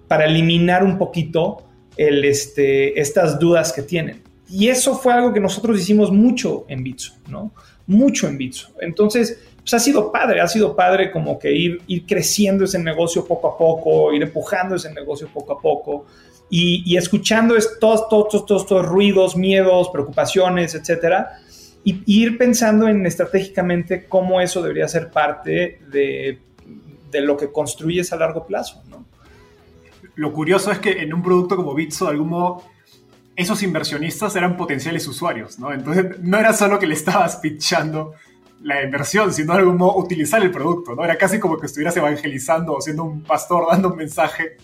para 0.07 0.25
eliminar 0.25 0.83
un 0.83 0.97
poquito 0.97 1.67
el, 1.97 2.25
este, 2.25 2.99
estas 2.99 3.37
dudas 3.37 3.73
que 3.73 3.83
tienen? 3.83 4.23
Y 4.49 4.69
eso 4.69 4.95
fue 4.95 5.13
algo 5.13 5.31
que 5.31 5.39
nosotros 5.39 5.79
hicimos 5.79 6.11
mucho 6.11 6.65
en 6.67 6.83
Bitso, 6.83 7.13
¿no? 7.27 7.51
Mucho 7.85 8.27
en 8.27 8.39
Bitso. 8.39 8.73
Entonces, 8.81 9.37
pues 9.65 9.73
ha 9.73 9.79
sido 9.79 10.11
padre, 10.11 10.41
ha 10.41 10.47
sido 10.47 10.75
padre 10.75 11.09
como 11.09 11.39
que 11.39 11.51
ir, 11.51 11.81
ir 11.87 12.05
creciendo 12.05 12.65
ese 12.65 12.77
negocio 12.77 13.25
poco 13.25 13.47
a 13.47 13.57
poco, 13.57 14.13
ir 14.13 14.21
empujando 14.21 14.75
ese 14.75 14.93
negocio 14.93 15.27
poco 15.33 15.53
a 15.53 15.59
poco 15.59 16.05
y, 16.51 16.95
escuchando 16.95 17.55
todos, 17.79 18.07
todos, 18.07 18.45
todos 18.45 18.61
estos 18.61 18.85
ruidos, 18.85 19.35
miedos, 19.35 19.89
preocupaciones, 19.89 20.75
etcétera, 20.75 21.39
y, 21.83 22.03
ir 22.05 22.37
pensando 22.37 22.87
en 22.87 23.07
estratégicamente 23.07 24.05
cómo 24.05 24.39
eso 24.39 24.61
debería 24.61 24.87
ser 24.87 25.09
parte 25.09 25.79
de, 25.89 26.37
de 27.09 27.21
lo 27.21 27.35
que 27.35 27.51
construyes 27.51 28.13
a 28.13 28.17
largo 28.17 28.45
plazo, 28.45 28.83
¿no? 28.87 29.03
Lo 30.13 30.31
curioso 30.31 30.71
es 30.71 30.77
que 30.77 31.01
en 31.01 31.11
un 31.11 31.23
producto 31.23 31.55
como 31.55 31.73
Bitso, 31.73 32.05
de 32.05 32.11
algún 32.11 32.29
modo, 32.29 32.61
esos 33.35 33.63
inversionistas 33.63 34.35
eran 34.35 34.57
potenciales 34.57 35.07
usuarios, 35.07 35.57
¿no? 35.57 35.73
Entonces, 35.73 36.19
no 36.21 36.37
era 36.37 36.53
solo 36.53 36.77
que 36.77 36.85
le 36.85 36.93
estabas 36.93 37.35
pitchando 37.41 38.13
la 38.65 38.81
inversión, 38.81 39.31
sino 39.31 39.53
de 39.53 39.59
algún 39.59 39.77
modo 39.77 39.95
utilizar 39.97 40.41
el 40.41 40.49
producto, 40.49 40.95
¿no? 40.95 41.03
Era 41.03 41.19
casi 41.19 41.39
como 41.39 41.59
que 41.59 41.67
estuvieras 41.67 41.95
evangelizando 41.97 42.73
o 42.73 42.81
siendo 42.81 43.03
un 43.03 43.21
pastor 43.21 43.67
dando 43.69 43.89
un 43.89 43.95
mensaje 43.95 44.57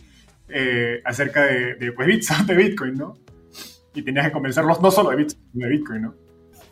eh, 0.50 1.02
acerca 1.06 1.44
de, 1.44 1.92
pues, 1.96 2.28
de 2.48 2.56
Bitcoin, 2.56 2.96
¿no? 2.96 3.14
Y 3.94 4.02
tenías 4.02 4.26
que 4.26 4.32
convencerlos 4.32 4.82
no 4.82 4.90
solo 4.90 5.12
de 5.12 5.18
Bitcoin, 5.18 5.44
de 5.54 5.70
Bitcoin, 5.70 6.02
¿no? 6.02 6.16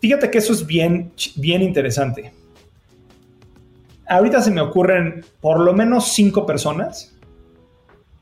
Fíjate 0.01 0.31
que 0.31 0.39
eso 0.39 0.53
es 0.53 0.65
bien, 0.65 1.11
bien 1.35 1.61
interesante. 1.61 2.33
Ahorita 4.07 4.41
se 4.41 4.49
me 4.49 4.61
ocurren 4.61 5.23
por 5.39 5.59
lo 5.59 5.71
menos 5.73 6.11
cinco 6.13 6.47
personas 6.47 7.15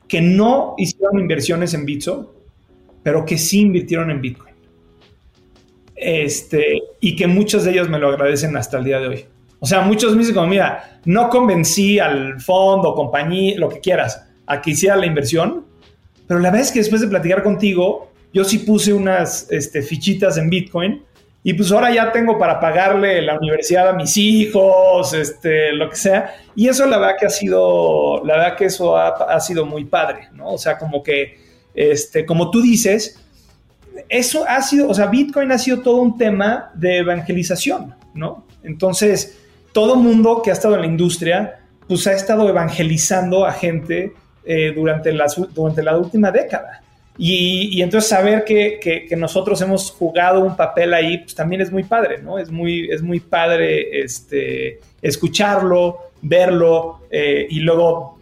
que 0.06 0.20
no 0.20 0.74
hicieron 0.76 1.18
inversiones 1.18 1.72
en 1.72 1.86
Bitso, 1.86 2.34
pero 3.02 3.24
que 3.24 3.38
sí 3.38 3.60
invirtieron 3.60 4.10
en 4.10 4.20
Bitcoin. 4.20 4.47
Este, 6.00 6.82
y 7.00 7.16
que 7.16 7.26
muchos 7.26 7.64
de 7.64 7.72
ellos 7.72 7.88
me 7.88 7.98
lo 7.98 8.08
agradecen 8.08 8.56
hasta 8.56 8.78
el 8.78 8.84
día 8.84 9.00
de 9.00 9.08
hoy. 9.08 9.24
O 9.60 9.66
sea, 9.66 9.80
muchos 9.80 10.12
me 10.12 10.18
dicen 10.18 10.34
como, 10.34 10.46
mira, 10.46 11.00
no 11.04 11.28
convencí 11.28 11.98
al 11.98 12.40
fondo, 12.40 12.94
compañía, 12.94 13.58
lo 13.58 13.68
que 13.68 13.80
quieras, 13.80 14.24
a 14.46 14.60
que 14.60 14.70
hiciera 14.70 14.96
la 14.96 15.06
inversión, 15.06 15.66
pero 16.28 16.40
la 16.40 16.50
verdad 16.50 16.66
es 16.66 16.72
que 16.72 16.78
después 16.78 17.00
de 17.00 17.08
platicar 17.08 17.42
contigo, 17.42 18.12
yo 18.32 18.44
sí 18.44 18.58
puse 18.58 18.92
unas 18.92 19.50
este, 19.50 19.82
fichitas 19.82 20.36
en 20.36 20.50
Bitcoin 20.50 21.02
y 21.42 21.54
pues 21.54 21.72
ahora 21.72 21.92
ya 21.92 22.12
tengo 22.12 22.38
para 22.38 22.60
pagarle 22.60 23.22
la 23.22 23.38
universidad 23.38 23.88
a 23.88 23.92
mis 23.94 24.16
hijos, 24.16 25.14
este, 25.14 25.72
lo 25.72 25.88
que 25.88 25.96
sea. 25.96 26.34
Y 26.54 26.68
eso 26.68 26.86
la 26.86 26.98
verdad 26.98 27.16
que 27.18 27.26
ha 27.26 27.30
sido, 27.30 28.22
la 28.24 28.36
verdad 28.36 28.56
que 28.56 28.66
eso 28.66 28.96
ha, 28.96 29.08
ha 29.08 29.40
sido 29.40 29.64
muy 29.64 29.86
padre, 29.86 30.28
¿no? 30.34 30.52
O 30.52 30.58
sea, 30.58 30.76
como 30.76 31.02
que, 31.02 31.38
este, 31.74 32.26
como 32.26 32.50
tú 32.50 32.60
dices, 32.60 33.18
eso 34.08 34.44
ha 34.48 34.60
sido, 34.62 34.88
o 34.88 34.94
sea, 34.94 35.06
Bitcoin 35.06 35.52
ha 35.52 35.58
sido 35.58 35.80
todo 35.80 35.96
un 35.96 36.18
tema 36.18 36.70
de 36.74 36.98
evangelización, 36.98 37.94
¿no? 38.14 38.44
Entonces, 38.62 39.38
todo 39.72 39.96
mundo 39.96 40.42
que 40.42 40.50
ha 40.50 40.52
estado 40.52 40.74
en 40.74 40.82
la 40.82 40.86
industria, 40.86 41.60
pues 41.86 42.06
ha 42.06 42.12
estado 42.12 42.48
evangelizando 42.48 43.46
a 43.46 43.52
gente 43.52 44.12
eh, 44.44 44.72
durante, 44.74 45.12
la, 45.12 45.26
durante 45.54 45.82
la 45.82 45.96
última 45.96 46.30
década. 46.30 46.82
Y, 47.20 47.82
entonces 47.82 48.08
saber 48.08 48.44
que, 48.44 48.78
que, 48.80 49.16
nosotros 49.16 49.60
hemos 49.60 49.90
jugado 49.90 50.38
un 50.38 50.56
papel 50.56 50.94
ahí, 50.94 51.18
pues 51.18 51.34
también 51.34 51.60
es 51.60 51.72
muy 51.72 51.82
padre, 51.82 52.22
¿no? 52.22 52.38
Es 52.38 52.48
muy, 52.48 52.88
es 52.88 53.02
muy 53.02 53.18
padre 53.18 54.02
este, 54.02 54.78
escucharlo, 55.02 56.12
verlo 56.22 57.00
eh, 57.10 57.48
y 57.50 57.58
luego 57.58 58.20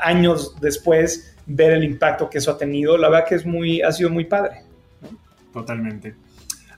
años 0.00 0.54
después 0.58 1.36
ver 1.44 1.72
el 1.72 1.84
impacto 1.84 2.30
que 2.30 2.38
eso 2.38 2.52
ha 2.52 2.56
tenido. 2.56 2.96
La 2.96 3.10
verdad 3.10 3.28
que 3.28 3.34
es 3.34 3.44
muy, 3.44 3.82
ha 3.82 3.92
sido 3.92 4.08
muy 4.08 4.24
padre. 4.24 4.62
Totalmente. 5.52 6.14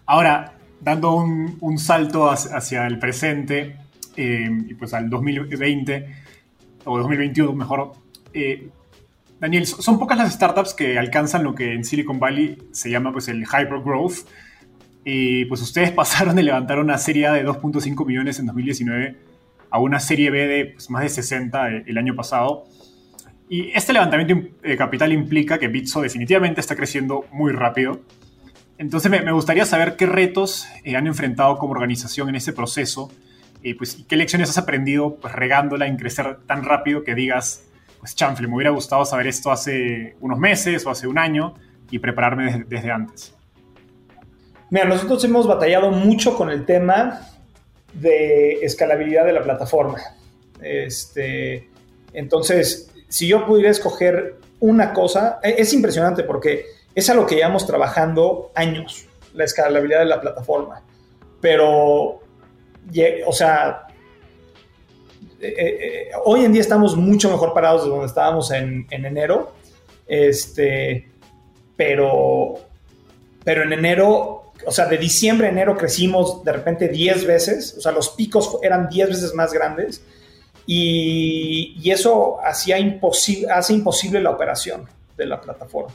Ahora, 0.07 0.55
dando 0.81 1.15
un, 1.15 1.79
salto 1.79 2.31
hacia, 2.31 2.87
el 2.87 2.99
presente 2.99 3.77
eh, 4.17 4.49
y 4.69 4.75
pues 4.75 4.95
al 4.95 5.09
2020 5.09 6.07
o 6.85 6.99
2021 6.99 7.53
mejor, 7.53 7.93
eh, 8.35 8.69
Daniel, 9.41 9.67
son 9.67 9.99
pocas 9.99 10.17
las 10.17 10.33
startups 10.33 10.75
que 10.75 10.99
alcanzan 10.99 11.43
lo 11.43 11.55
que 11.55 11.73
en 11.73 11.85
Silicon 11.85 12.21
Valley 12.21 12.59
se 12.71 12.91
llama 12.91 13.13
pues 13.13 13.29
el 13.29 13.43
hypergrowth. 13.43 14.27
Y 15.05 15.47
pues 15.47 15.61
ustedes 15.63 15.91
pasaron 15.93 16.37
de 16.37 16.45
levantar 16.45 16.79
una 16.79 16.97
serie 16.99 17.29
de 17.31 17.45
2.5 17.45 18.07
millones 18.07 18.39
en 18.39 18.47
2019 18.47 19.17
a 19.71 19.81
una 19.81 19.99
serie 19.99 20.31
B 20.31 20.47
de 20.47 20.67
pues, 20.67 20.91
más 20.91 21.03
de 21.03 21.09
60 21.09 21.69
el 21.87 21.99
año 21.99 22.15
pasado. 22.15 22.67
Y 23.49 23.71
este 23.75 23.93
levantamiento 23.93 24.57
de 24.63 24.77
capital 24.77 25.13
implica 25.13 25.59
que 25.59 25.69
Bitso 25.69 26.03
definitivamente 26.03 26.61
está 26.61 26.77
creciendo 26.77 27.27
muy 27.33 27.53
rápido. 27.53 28.01
Entonces 28.83 29.13
me, 29.13 29.31
gustaría 29.31 29.65
saber 29.65 29.95
qué 29.95 30.07
retos 30.07 30.67
eh, 30.83 30.97
han 30.97 31.07
enfrentado 31.07 31.57
como 31.57 31.71
organización 31.71 32.29
en 32.31 32.35
ese 32.35 32.53
proceso 32.53 33.13
y 33.63 33.75
pues, 33.75 34.05
qué 34.09 34.17
lecciones 34.17 34.51
has 34.51 34.59
aprendido 34.59 35.15
pues, 35.21 35.33
regándola 35.33 35.87
en 35.87 35.97
crecer 35.97 36.39
tan 36.49 36.65
rápido 36.65 37.05
que 37.05 37.15
digas, 37.15 37.63
pues 38.01 38.17
chanfle, 38.17 38.49
me 38.49 38.57
hubiera 38.57 38.73
gustado 38.73 39.05
saber 39.05 39.29
esto 39.29 39.53
hace 39.53 40.17
unos 40.21 40.37
meses 40.37 40.85
o 40.85 40.91
hace 40.91 41.07
un 41.07 41.17
año 41.17 41.55
y 41.93 42.01
prepararme 42.01 42.65
desde, 42.67 42.91
antes. 42.91 43.33
Mira, 44.69 44.87
nosotros 44.87 45.23
hemos 45.23 45.47
batallado 45.47 45.93
mucho 45.93 46.37
con 46.37 46.51
el 46.51 46.67
tema 46.67 47.21
de 47.93 48.55
escalabilidad 48.63 49.25
de 49.25 49.33
la 49.33 49.45
plataforma. 49.45 49.99
Este, 50.61 51.71
entonces, 52.13 52.93
si 53.07 53.29
yo 53.29 53.47
pudiera 53.47 53.71
escoger 53.71 54.41
una 54.59 54.93
cosa, 54.93 55.39
e, 55.41 55.55
es 55.59 55.73
impresionante 55.73 56.25
porque 56.25 56.65
es 56.95 57.09
algo 57.11 57.27
que 57.27 57.37
llevamos 57.37 57.67
trabajando 57.67 58.51
años, 58.55 59.07
la 59.35 59.45
escalabilidad 59.45 60.01
de 60.01 60.07
la 60.07 60.21
plataforma. 60.21 60.83
Pero, 61.41 62.21
o 63.27 63.33
sea, 63.33 63.87
eh, 65.41 65.55
eh, 65.59 66.11
hoy 66.25 66.45
en 66.45 66.53
día 66.53 66.63
estamos 66.63 66.97
mucho 66.97 67.31
mejor 67.31 67.53
parados 67.53 67.85
de 67.85 67.91
donde 67.91 68.07
estábamos 68.07 68.51
en, 68.53 68.87
enero. 68.91 69.53
Este, 70.07 71.09
pero, 71.77 72.55
pero 73.45 73.63
en 73.63 73.73
enero, 73.73 74.53
o 74.67 74.71
sea, 74.71 74.87
de 74.87 74.99
diciembre 74.99 75.49
a 75.49 75.51
enero 75.51 75.77
crecimos 75.77 76.45
de 76.45 76.53
repente 76.53 76.89
10 76.89 77.27
veces, 77.27 77.75
o 77.79 77.81
sea, 77.81 77.93
los 77.93 78.11
picos 78.11 78.59
eran 78.63 78.89
10 78.89 79.09
veces 79.09 79.35
más 79.35 79.53
grandes 79.53 80.05
y, 80.67 81.91
eso 81.91 82.39
hacía 82.43 82.79
imposible, 82.79 83.51
hace 83.51 83.75
imposible 83.75 84.21
la 84.21 84.31
operación 84.31 84.89
de 85.17 85.27
la 85.27 85.41
plataforma. 85.41 85.93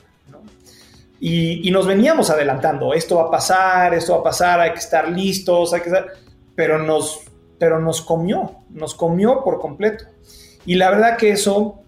Y, 1.20 1.68
y, 1.68 1.72
nos 1.72 1.88
veníamos 1.88 2.30
adelantando, 2.30 2.94
esto 2.94 3.16
va 3.16 3.24
a 3.24 3.32
pasar, 3.32 3.94
esto 3.96 4.14
va 4.14 4.20
a 4.20 4.24
pasar, 4.24 4.60
hay 4.60 4.72
que 4.72 4.80
estar 4.80 5.10
listos, 5.10 5.74
hay 5.74 5.82
que 5.82 5.90
estar, 5.90 6.08
pero 6.56 6.78
nos 6.78 7.28
pero 7.60 7.80
nos 7.80 8.02
comió, 8.02 8.64
nos 8.70 8.94
comió 8.94 9.44
por 9.44 9.60
completo. 9.60 10.06
Y 10.66 10.76
la 10.76 10.90
verdad 10.90 11.18
que 11.18 11.32
eso, 11.32 11.82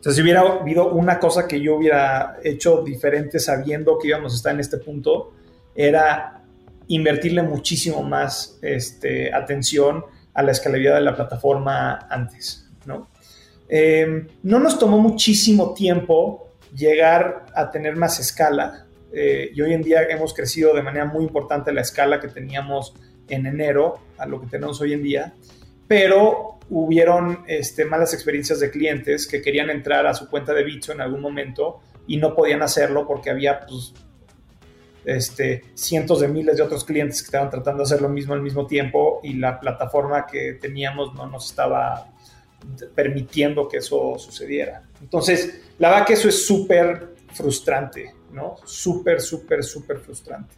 si 0.00 0.22
hubiera 0.22 0.40
habido 0.40 0.90
una 0.90 1.18
cosa 1.18 1.48
que 1.48 1.60
yo 1.60 1.76
hubiera 1.76 2.38
hecho 2.44 2.82
diferente 2.82 3.38
sabiendo 3.38 3.98
que 3.98 4.08
íbamos 4.08 4.32
a 4.32 4.36
estar 4.36 4.54
en 4.54 4.60
este 4.60 4.78
punto, 4.78 5.32
era 5.74 6.42
invertirle 6.88 7.42
muchísimo 7.42 8.02
más 8.02 8.58
este, 8.62 9.32
atención 9.34 10.04
a 10.34 10.42
la 10.42 10.52
escalabilidad 10.52 10.96
de 10.96 11.02
la 11.02 11.16
plataforma 11.16 12.06
antes, 12.08 12.68
¿no? 12.86 13.08
Em, 13.68 14.26
no 14.44 14.58
nos 14.58 14.78
tomó 14.78 14.98
muchísimo 14.98 15.74
tiempo 15.74 16.47
llegar 16.74 17.46
a 17.54 17.70
tener 17.70 17.96
más 17.96 18.18
escala. 18.20 18.86
Eh, 19.12 19.50
y 19.54 19.60
hoy 19.62 19.72
en 19.72 19.82
día 19.82 20.02
hemos 20.08 20.34
crecido 20.34 20.74
de 20.74 20.82
manera 20.82 21.06
muy 21.06 21.24
importante 21.24 21.72
la 21.72 21.80
escala 21.80 22.20
que 22.20 22.28
teníamos 22.28 22.94
en 23.28 23.46
enero 23.46 24.00
a 24.18 24.26
lo 24.26 24.40
que 24.40 24.46
tenemos 24.46 24.80
hoy 24.80 24.92
en 24.92 25.02
día, 25.02 25.34
pero 25.86 26.58
hubieron 26.70 27.44
este, 27.46 27.84
malas 27.84 28.12
experiencias 28.12 28.60
de 28.60 28.70
clientes 28.70 29.26
que 29.26 29.40
querían 29.40 29.70
entrar 29.70 30.06
a 30.06 30.14
su 30.14 30.28
cuenta 30.28 30.52
de 30.52 30.64
Bitso 30.64 30.92
en 30.92 31.00
algún 31.00 31.20
momento 31.20 31.80
y 32.06 32.18
no 32.18 32.34
podían 32.34 32.62
hacerlo 32.62 33.06
porque 33.06 33.30
había 33.30 33.60
pues, 33.60 33.94
este, 35.04 35.64
cientos 35.74 36.20
de 36.20 36.28
miles 36.28 36.56
de 36.56 36.62
otros 36.62 36.84
clientes 36.84 37.22
que 37.22 37.26
estaban 37.26 37.50
tratando 37.50 37.78
de 37.78 37.84
hacer 37.84 38.02
lo 38.02 38.08
mismo 38.08 38.34
al 38.34 38.42
mismo 38.42 38.66
tiempo 38.66 39.20
y 39.22 39.34
la 39.34 39.58
plataforma 39.58 40.26
que 40.26 40.54
teníamos 40.54 41.14
no 41.14 41.26
nos 41.26 41.48
estaba 41.48 42.08
permitiendo 42.94 43.68
que 43.68 43.78
eso 43.78 44.18
sucediera. 44.18 44.82
Entonces, 45.00 45.60
la 45.78 45.90
verdad 45.90 46.06
que 46.06 46.12
eso 46.14 46.28
es 46.28 46.46
súper 46.46 47.14
frustrante, 47.32 48.14
¿no? 48.32 48.56
Súper, 48.64 49.20
súper, 49.20 49.62
súper 49.64 49.98
frustrante. 49.98 50.54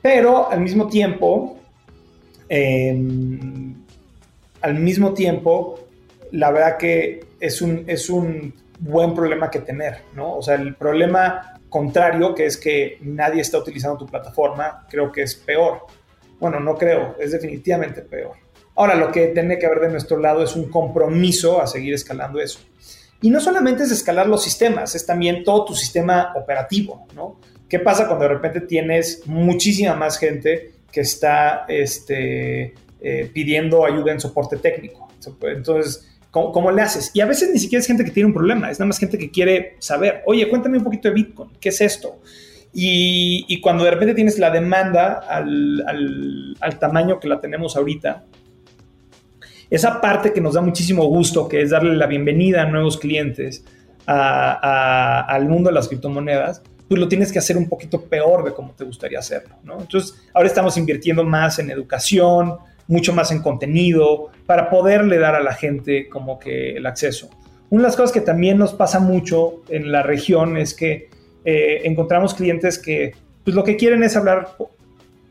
Pero 0.00 0.50
al 0.50 0.60
mismo 0.60 0.88
tiempo, 0.88 1.58
Em, 2.48 3.74
al 4.62 4.74
mismo 4.74 5.12
tiempo, 5.12 5.88
la 6.32 6.50
verdad 6.50 6.78
que 6.78 7.20
es 7.38 7.60
un, 7.60 7.84
es 7.86 8.08
un 8.08 8.54
buen 8.80 9.14
problema 9.14 9.50
que 9.50 9.60
tener, 9.60 10.02
¿no? 10.14 10.36
O 10.36 10.42
sea, 10.42 10.54
el 10.54 10.74
problema 10.74 11.60
contrario, 11.68 12.34
que 12.34 12.46
es 12.46 12.56
que 12.56 12.98
nadie 13.02 13.42
está 13.42 13.58
utilizando 13.58 13.98
tu 13.98 14.06
plataforma, 14.06 14.86
creo 14.88 15.12
que 15.12 15.22
es 15.22 15.34
peor. 15.34 15.82
Bueno, 16.40 16.58
no 16.60 16.76
creo, 16.76 17.16
es 17.18 17.32
definitivamente 17.32 18.02
peor. 18.02 18.36
Ahora, 18.78 18.94
lo 18.94 19.12
que 19.12 19.26
tiene 19.28 19.58
que 19.58 19.66
haber 19.66 19.80
de 19.80 19.90
nuestro 19.90 20.18
lado 20.18 20.42
es 20.42 20.56
un 20.56 20.70
compromiso 20.70 21.60
a 21.60 21.66
seguir 21.66 21.92
escalando 21.92 22.40
eso. 22.40 22.60
Y 23.20 23.30
no 23.30 23.40
solamente 23.40 23.82
es 23.82 23.90
escalar 23.90 24.28
los 24.28 24.42
sistemas, 24.42 24.94
es 24.94 25.04
también 25.04 25.44
todo 25.44 25.66
tu 25.66 25.74
sistema 25.74 26.32
operativo, 26.34 27.06
¿no? 27.14 27.40
¿Qué 27.68 27.80
pasa 27.80 28.06
cuando 28.06 28.24
de 28.24 28.30
repente 28.30 28.62
tienes 28.62 29.26
muchísima 29.26 29.94
más 29.94 30.18
gente 30.18 30.72
que 30.90 31.00
está 31.00 31.66
este, 31.68 32.74
eh, 33.00 33.30
pidiendo 33.32 33.86
ayuda 33.86 34.10
en 34.10 34.18
soporte 34.18 34.56
técnico. 34.56 35.08
Entonces, 35.42 36.18
¿cómo, 36.32 36.72
le 36.72 36.82
haces? 36.82 37.12
Y 37.14 37.20
a 37.20 37.26
veces 37.26 37.50
ni 37.52 37.60
siquiera 37.60 37.80
es 37.80 37.86
gente 37.86 38.04
que 38.04 38.10
tiene 38.10 38.26
un 38.26 38.34
problema, 38.34 38.70
es 38.70 38.80
nada 38.80 38.88
más 38.88 38.98
gente 38.98 39.18
que 39.18 39.30
quiere 39.30 39.76
saber, 39.78 40.22
oye, 40.26 40.48
cuéntame 40.48 40.78
un 40.78 40.84
poquito 40.84 41.08
de 41.08 41.14
Bitcoin, 41.14 41.50
¿qué 41.60 41.68
es 41.68 41.80
esto? 41.80 42.20
Y, 42.72 43.60
cuando 43.60 43.84
de 43.84 43.92
repente 43.92 44.14
tienes 44.14 44.38
la 44.38 44.50
demanda 44.50 45.14
al, 45.28 46.56
al, 46.60 46.78
tamaño 46.78 47.18
que 47.20 47.28
la 47.28 47.40
tenemos 47.40 47.76
ahorita, 47.76 48.24
esa 49.70 50.00
parte 50.00 50.32
que 50.32 50.40
nos 50.40 50.54
da 50.54 50.60
muchísimo 50.60 51.04
gusto, 51.06 51.48
que 51.48 51.62
es 51.62 51.70
darle 51.70 51.94
la 51.94 52.06
bienvenida 52.06 52.62
a 52.62 52.66
nuevos 52.66 52.98
clientes 52.98 53.64
al 54.06 55.46
mundo 55.48 55.68
de 55.68 55.74
las 55.74 55.88
criptomonedas, 55.88 56.62
pues 56.88 56.98
lo 56.98 57.08
tienes 57.08 57.30
que 57.30 57.38
hacer 57.38 57.58
un 57.58 57.68
poquito 57.68 58.02
peor 58.02 58.44
de 58.44 58.54
como 58.54 58.72
te 58.72 58.84
gustaría 58.84 59.18
hacerlo, 59.18 59.56
¿no? 59.62 59.78
Entonces, 59.78 60.18
ahora 60.32 60.48
estamos 60.48 60.78
invirtiendo 60.78 61.22
más 61.22 61.58
en 61.58 61.70
educación, 61.70 62.56
mucho 62.86 63.12
más 63.12 63.30
en 63.30 63.42
contenido, 63.42 64.30
para 64.46 64.70
poderle 64.70 65.18
dar 65.18 65.34
a 65.34 65.40
la 65.40 65.52
gente 65.52 66.08
como 66.08 66.38
que 66.38 66.76
el 66.76 66.86
acceso. 66.86 67.28
Una 67.68 67.82
de 67.82 67.88
las 67.88 67.96
cosas 67.96 68.12
que 68.12 68.22
también 68.22 68.56
nos 68.56 68.72
pasa 68.72 68.98
mucho 68.98 69.62
en 69.68 69.92
la 69.92 70.02
región 70.02 70.56
es 70.56 70.72
que 70.72 71.10
eh, 71.44 71.82
encontramos 71.84 72.32
clientes 72.32 72.78
que 72.78 73.12
pues 73.44 73.54
lo 73.54 73.64
que 73.64 73.76
quieren 73.76 74.02
es 74.02 74.16
hablar 74.16 74.56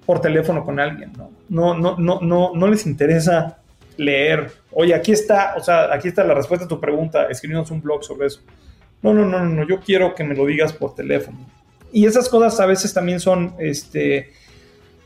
por 0.06 0.21
teléfono 0.21 0.63
con 0.63 0.80
alguien, 0.80 1.12
¿no? 1.17 1.32
No, 1.50 1.73
no, 1.73 1.97
no, 1.97 2.19
no, 2.21 2.52
no 2.54 2.67
les 2.67 2.86
interesa 2.86 3.58
leer, 3.97 4.51
oye, 4.71 4.93
aquí 4.93 5.12
está, 5.12 5.55
o 5.57 5.63
sea, 5.63 5.93
aquí 5.93 6.07
está 6.07 6.23
la 6.23 6.33
respuesta 6.33 6.65
a 6.65 6.67
tu 6.67 6.79
pregunta, 6.79 7.27
escribimos 7.29 7.71
un 7.71 7.81
blog 7.81 8.03
sobre 8.03 8.27
eso. 8.27 8.41
No, 9.01 9.13
no, 9.13 9.25
no, 9.25 9.43
no, 9.43 9.67
yo 9.67 9.79
quiero 9.79 10.15
que 10.15 10.23
me 10.23 10.36
lo 10.36 10.45
digas 10.45 10.73
por 10.73 10.95
teléfono. 10.95 11.38
Y 11.91 12.05
esas 12.05 12.29
cosas 12.29 12.60
a 12.60 12.65
veces 12.65 12.93
también 12.93 13.19
son, 13.19 13.55
este, 13.60 14.31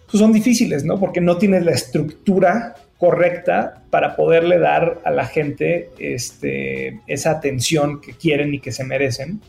pues 0.10 0.19
son 0.19 0.34
difíciles, 0.34 0.84
¿no? 0.84 0.99
Porque 0.99 1.21
no 1.21 1.38
tienes 1.38 1.63
la 1.63 1.71
estructura 1.71 2.75
correcta 2.97 3.82
para 3.89 4.15
poderle 4.15 4.60
dar 4.60 5.00
a 5.04 5.12
la 5.12 5.25
gente 5.25 5.89
este, 5.98 7.00
esa 7.08 7.31
atención 7.31 8.00
que 8.00 8.13
quieren 8.13 8.54
y 8.54 8.60
que 8.60 8.71
se 8.71 8.83
merecen. 8.83 9.42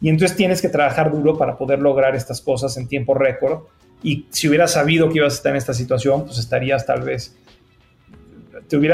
Y 0.00 0.08
entonces 0.08 0.36
tienes 0.36 0.60
que 0.60 0.68
trabajar 0.68 1.10
duro 1.10 1.38
para 1.38 1.56
poder 1.56 1.78
lograr 1.78 2.16
estas 2.16 2.40
cosas 2.40 2.76
en 2.76 2.88
tiempo 2.88 3.14
récord. 3.14 3.60
Y 4.02 4.26
si 4.30 4.48
hubieras 4.48 4.72
sabido 4.72 5.08
que 5.08 5.18
ibas 5.18 5.34
a 5.34 5.36
estar 5.36 5.52
en 5.52 5.56
esta 5.56 5.72
situación, 5.72 6.24
pues 6.24 6.38
estarías 6.38 6.84
tal 6.84 7.02
vez, 7.02 7.36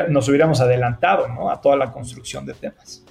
nos 0.08 0.28
hubiéramos 0.28 0.60
adelantado 0.60 1.50
a 1.50 1.60
toda 1.60 1.76
la 1.76 1.90
construcción 1.90 2.44
de 2.46 2.54
temas. 2.54 3.04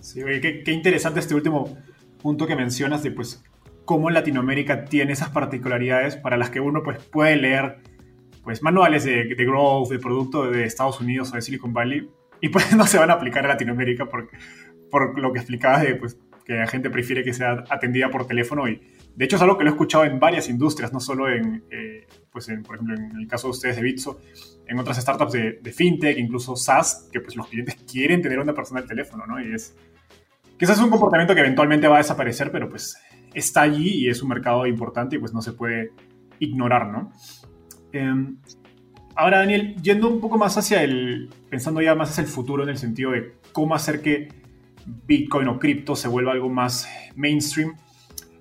Sí, 0.00 0.22
oye, 0.22 0.40
qué, 0.40 0.72
interesante 0.72 1.20
este 1.20 1.34
último 1.34 1.76
punto 2.20 2.46
que 2.46 2.56
mencionas 2.56 3.02
de 3.02 3.10
pues 3.10 3.44
cómo 3.84 4.10
Latinoamérica 4.10 4.84
tiene 4.84 5.12
esas 5.12 5.30
particularidades 5.30 6.16
para 6.16 6.36
las 6.36 6.50
que 6.50 6.60
uno 6.60 6.82
pues 6.82 7.02
puede 7.04 7.36
leer 7.36 7.78
pues 8.42 8.62
manuales 8.62 9.04
de, 9.04 9.24
de 9.34 9.44
growth, 9.44 9.90
de 9.90 9.98
producto 9.98 10.50
de 10.50 10.64
Estados 10.64 11.00
Unidos 11.00 11.30
o 11.32 11.36
de 11.36 11.42
Silicon 11.42 11.72
Valley 11.72 12.08
y 12.40 12.48
pues 12.48 12.72
no 12.76 12.86
se 12.86 12.98
van 12.98 13.10
a 13.10 13.14
aplicar 13.14 13.44
a 13.44 13.48
Latinoamérica 13.48 14.06
porque 14.06 14.36
por 14.90 15.18
lo 15.18 15.32
que 15.32 15.40
explicabas 15.40 15.82
de 15.82 15.94
pues, 15.96 16.18
que 16.44 16.54
la 16.54 16.66
gente 16.66 16.90
prefiere 16.90 17.22
que 17.22 17.34
sea 17.34 17.64
atendida 17.68 18.10
por 18.10 18.26
teléfono 18.26 18.68
y 18.68 18.80
de 19.18 19.24
hecho 19.24 19.34
es 19.34 19.42
algo 19.42 19.58
que 19.58 19.64
lo 19.64 19.70
he 19.70 19.72
escuchado 19.72 20.04
en 20.04 20.20
varias 20.20 20.48
industrias, 20.48 20.92
no 20.92 21.00
solo 21.00 21.28
en, 21.28 21.64
eh, 21.72 22.06
pues 22.30 22.46
por 22.64 22.76
ejemplo, 22.76 22.94
en 22.94 23.16
el 23.18 23.26
caso 23.26 23.48
de 23.48 23.50
ustedes 23.50 23.74
de 23.74 23.82
Bitso, 23.82 24.20
en 24.64 24.78
otras 24.78 24.96
startups 24.98 25.32
de, 25.32 25.72
fintech, 25.72 26.16
incluso 26.18 26.54
SaaS, 26.54 27.08
que 27.10 27.18
pues 27.18 27.34
los 27.34 27.48
clientes 27.48 27.74
quieren 27.90 28.22
tener 28.22 28.38
una 28.38 28.54
persona 28.54 28.78
al 28.78 28.86
teléfono, 28.86 29.26
¿no? 29.26 29.40
Y 29.40 29.52
es, 29.52 29.76
quizás 30.56 30.78
es 30.78 30.84
un 30.84 30.90
comportamiento 30.90 31.34
que 31.34 31.40
eventualmente 31.40 31.88
va 31.88 31.96
a 31.96 31.98
desaparecer, 31.98 32.52
pero 32.52 32.68
pues 32.68 32.96
está 33.34 33.62
allí 33.62 34.04
y 34.04 34.08
es 34.08 34.22
un 34.22 34.28
mercado 34.28 34.64
importante 34.68 35.16
y 35.16 35.18
pues 35.18 35.34
no 35.34 35.42
se 35.42 35.50
puede 35.50 35.90
ignorar, 36.38 36.86
¿no? 36.86 37.10
Em, 37.90 38.36
ahora, 39.16 39.38
Daniel, 39.38 39.74
yendo 39.82 40.08
un 40.08 40.20
poco 40.20 40.38
más 40.38 40.56
hacia 40.56 40.84
el, 40.84 41.28
pensando 41.50 41.82
ya 41.82 41.96
más 41.96 42.10
hacia 42.10 42.22
el 42.22 42.28
futuro 42.28 42.62
en 42.62 42.68
el 42.68 42.78
sentido 42.78 43.10
de 43.10 43.32
cómo 43.50 43.74
hacer 43.74 44.00
que 44.00 44.28
Bitcoin 44.86 45.48
o 45.48 45.58
cripto 45.58 45.96
se 45.96 46.06
vuelva 46.06 46.30
algo 46.30 46.48
más 46.50 46.88
mainstream, 47.16 47.74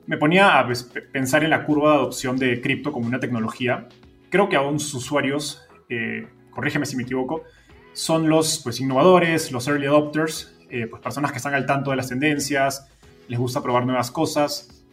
me 0.08 0.18
ponía 0.18 0.58
a 0.58 0.68
pensar 1.12 1.44
en 1.44 1.50
la 1.50 1.66
curva 1.66 1.92
de 1.92 1.98
adopción 1.98 2.38
de 2.38 2.62
cripto 2.62 2.92
como 2.92 3.08
una 3.08 3.20
tecnología. 3.20 3.88
Creo 4.30 4.50
que 4.50 4.56
aún 4.56 4.80
sus 4.80 4.96
usuarios, 4.96 5.68
eh, 5.90 6.28
corrígeme 6.50 6.86
si 6.86 6.96
me 6.96 7.04
equivoco, 7.04 7.44
son 7.92 8.30
los 8.30 8.62
pues, 8.64 8.80
innovadores, 8.80 9.52
los 9.52 9.68
early 9.68 9.86
adopters, 9.86 10.58
eh, 10.70 10.88
pues, 10.88 11.02
personas 11.02 11.32
que 11.32 11.38
están 11.38 11.54
al 11.54 11.66
tanto 11.66 11.92
de 11.92 11.98
las 11.98 12.08
tendencias, 12.08 12.88
les 13.28 13.38
gusta 13.38 13.62
probar 13.62 13.86
nuevas 13.86 14.10
cosas. 14.10 14.86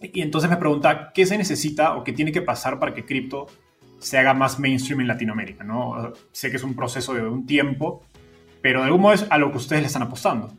Y 0.00 0.20
entonces 0.20 0.50
me 0.50 0.56
pregunta, 0.58 1.12
¿qué 1.14 1.24
se 1.24 1.38
necesita 1.38 1.96
o 1.96 2.04
qué 2.04 2.12
tiene 2.12 2.30
que 2.30 2.42
pasar 2.42 2.78
para 2.78 2.92
que 2.92 3.06
cripto 3.06 3.46
se 3.98 4.18
haga 4.18 4.34
más 4.34 4.58
mainstream 4.58 5.00
en 5.00 5.08
Latinoamérica? 5.08 5.64
¿no? 5.64 6.12
Sé 6.32 6.50
que 6.50 6.56
es 6.56 6.62
un 6.62 6.74
proceso 6.74 7.14
de 7.14 7.22
un 7.22 7.46
tiempo, 7.46 8.02
pero 8.60 8.80
de 8.80 8.86
algún 8.86 9.00
modo 9.00 9.14
es 9.14 9.26
a 9.30 9.38
lo 9.38 9.50
que 9.50 9.56
ustedes 9.56 9.80
le 9.80 9.86
están 9.86 10.02
apostando. 10.02 10.52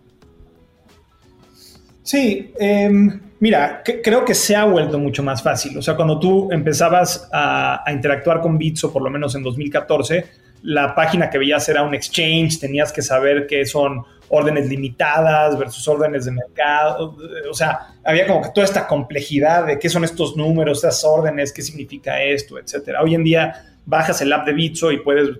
Sí, 2.04 2.54
em, 2.60 3.22
mira, 3.40 3.82
creo 4.04 4.26
que 4.26 4.36
se 4.36 4.56
ha 4.56 4.66
vuelto 4.66 5.00
mucho 5.00 5.24
más 5.24 5.42
fácil. 5.42 5.78
O 5.78 5.82
sea, 5.82 5.96
cuando 5.96 6.20
tú 6.20 6.52
empezabas 6.52 7.30
a, 7.32 7.84
interactuar 7.92 8.42
con 8.42 8.58
Bitso, 8.58 8.92
por 8.92 9.02
lo 9.02 9.10
menos 9.10 9.36
en 9.36 9.44
2014, 9.44 10.26
la 10.64 10.94
página 10.94 11.30
que 11.30 11.38
veías 11.38 11.68
era 11.70 11.84
un 11.84 11.96
exchange, 11.96 12.60
tenías 12.60 12.92
que 12.92 13.02
saber 13.02 13.48
qué 13.48 13.66
son 13.66 14.04
órdenes 14.30 14.68
limitadas 14.68 15.58
versus 15.58 15.88
órdenes 15.88 16.26
de 16.26 16.32
mercado. 16.32 17.18
O 17.50 17.54
sea, 17.54 17.96
había 18.04 18.28
como 18.28 18.42
que 18.42 18.50
toda 18.50 18.66
esta 18.66 18.88
complejidad 18.88 19.66
de 19.66 19.80
qué 19.80 19.90
son 19.90 20.04
estos 20.04 20.36
números, 20.36 20.78
estas 20.78 21.04
órdenes, 21.04 21.54
qué 21.54 21.62
significa 21.62 22.22
esto, 22.22 22.60
etcétera. 22.60 23.02
Hoy 23.02 23.16
en 23.16 23.24
día 23.24 23.76
bajas 23.86 24.22
el 24.22 24.32
app 24.34 24.46
de 24.46 24.54
Bitso 24.54 24.92
y 24.92 25.00
puedes 25.00 25.38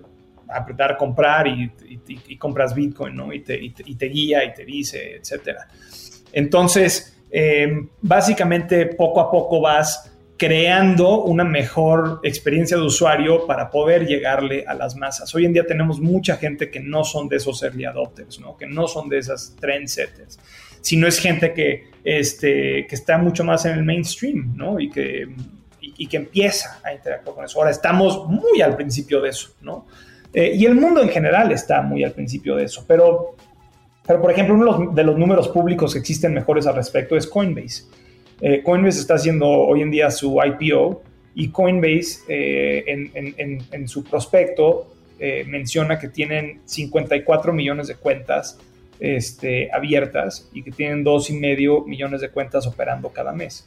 apretar 0.48 0.96
comprar 0.96 1.46
y, 1.48 1.70
compras 2.38 2.74
Bitcoin, 2.74 3.16
¿no? 3.16 3.32
Y 3.32 3.40
te, 3.40 3.58
y 3.60 3.70
te, 3.70 4.06
guía 4.06 4.44
y 4.44 4.52
te 4.52 4.64
dice, 4.64 5.16
etcétera. 5.16 5.66
Entonces, 6.34 7.16
eh, 7.30 7.86
básicamente 8.02 8.86
poco 8.86 9.20
a 9.20 9.30
poco 9.30 9.60
vas 9.60 10.10
creando 10.36 11.22
una 11.22 11.44
mejor 11.44 12.20
experiencia 12.24 12.76
de 12.76 12.82
usuario 12.82 13.46
para 13.46 13.70
poder 13.70 14.06
llegarle 14.06 14.64
a 14.66 14.74
las 14.74 14.96
masas. 14.96 15.32
Hoy 15.34 15.44
en 15.44 15.52
día 15.52 15.64
tenemos 15.64 16.00
mucha 16.00 16.36
gente 16.36 16.70
que 16.70 16.80
no 16.80 17.04
son 17.04 17.28
de 17.28 17.36
esos 17.36 17.62
early 17.62 17.84
adopters, 17.84 18.40
¿no? 18.40 18.56
que 18.56 18.66
no 18.66 18.88
son 18.88 19.08
de 19.08 19.18
esas 19.18 19.54
trendsetters, 19.60 20.38
sino 20.80 21.06
es 21.06 21.20
gente 21.20 21.52
que, 21.54 21.88
este, 22.02 22.86
que 22.88 22.94
está 22.94 23.16
mucho 23.16 23.44
más 23.44 23.64
en 23.64 23.78
el 23.78 23.84
mainstream 23.84 24.54
¿no? 24.56 24.80
y, 24.80 24.90
que, 24.90 25.28
y, 25.80 26.06
que 26.08 26.16
empieza 26.16 26.80
a 26.84 26.92
interactuar 26.92 27.36
con 27.36 27.44
eso. 27.44 27.58
Ahora 27.60 27.70
estamos 27.70 28.28
muy 28.28 28.60
al 28.60 28.76
principio 28.76 29.20
de 29.20 29.30
eso, 29.30 29.54
¿no? 29.62 29.86
Eh, 30.32 30.52
y 30.56 30.66
el 30.66 30.74
mundo 30.74 31.00
en 31.00 31.10
general 31.10 31.52
está 31.52 31.80
muy 31.80 32.02
al 32.02 32.10
principio 32.10 32.56
de 32.56 32.64
eso, 32.64 32.84
pero 32.88 33.36
pero, 34.06 34.20
por 34.20 34.30
ejemplo, 34.30 34.54
uno 34.54 34.92
de 34.92 35.02
los 35.02 35.18
números 35.18 35.48
públicos 35.48 35.92
que 35.92 35.98
existen 35.98 36.34
mejores 36.34 36.66
al 36.66 36.74
respecto 36.74 37.16
es 37.16 37.26
Coinbase. 37.26 37.84
Eh, 38.40 38.62
Coinbase 38.62 39.00
está 39.00 39.14
haciendo 39.14 39.48
hoy 39.48 39.80
en 39.80 39.90
día 39.90 40.10
su 40.10 40.38
IPO 40.38 41.02
y 41.34 41.48
Coinbase 41.48 42.20
eh, 42.28 42.84
en, 42.86 43.88
su 43.88 44.04
prospecto 44.04 44.88
eh, 45.18 45.44
menciona 45.46 45.98
que 45.98 46.08
tienen 46.08 46.60
54 46.64 47.52
millones 47.52 47.88
de 47.88 47.94
cuentas 47.94 48.58
este, 49.00 49.70
abiertas 49.72 50.50
y 50.52 50.62
que 50.62 50.70
tienen 50.70 51.04
2,5 51.04 51.86
millones 51.86 52.20
de 52.20 52.28
cuentas 52.28 52.66
operando 52.66 53.08
cada 53.08 53.32
mes. 53.32 53.66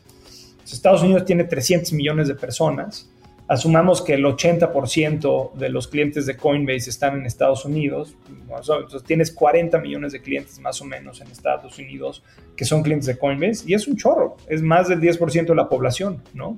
Estados 0.63 1.01
Unidos 1.01 1.25
tiene 1.25 1.45
300 1.45 1.93
millones 1.93 2.27
de 2.27 2.35
personas 2.35 3.09
asumamos 3.47 4.01
que 4.01 4.13
el 4.13 4.25
80% 4.25 5.53
de 5.53 5.69
los 5.69 5.87
clientes 5.87 6.25
de 6.25 6.35
Coinbase 6.35 6.89
están 6.89 7.17
en 7.17 7.25
Estados 7.25 7.63
Unidos, 7.65 8.15
entonces 8.29 9.03
tienes 9.03 9.31
40 9.31 9.79
millones 9.79 10.11
de 10.11 10.21
clientes 10.21 10.59
más 10.59 10.81
o 10.81 10.85
menos 10.85 11.21
en 11.21 11.27
Estados 11.27 11.77
Unidos 11.79 12.23
que 12.55 12.65
son 12.65 12.83
clientes 12.83 13.07
de 13.07 13.17
Coinbase 13.17 13.63
y 13.65 13.73
es 13.73 13.87
un 13.87 13.95
chorro, 13.95 14.37
es 14.47 14.61
más 14.61 14.89
del 14.89 14.99
10% 14.99 15.47
de 15.47 15.55
la 15.55 15.69
población, 15.69 16.21
¿no? 16.33 16.57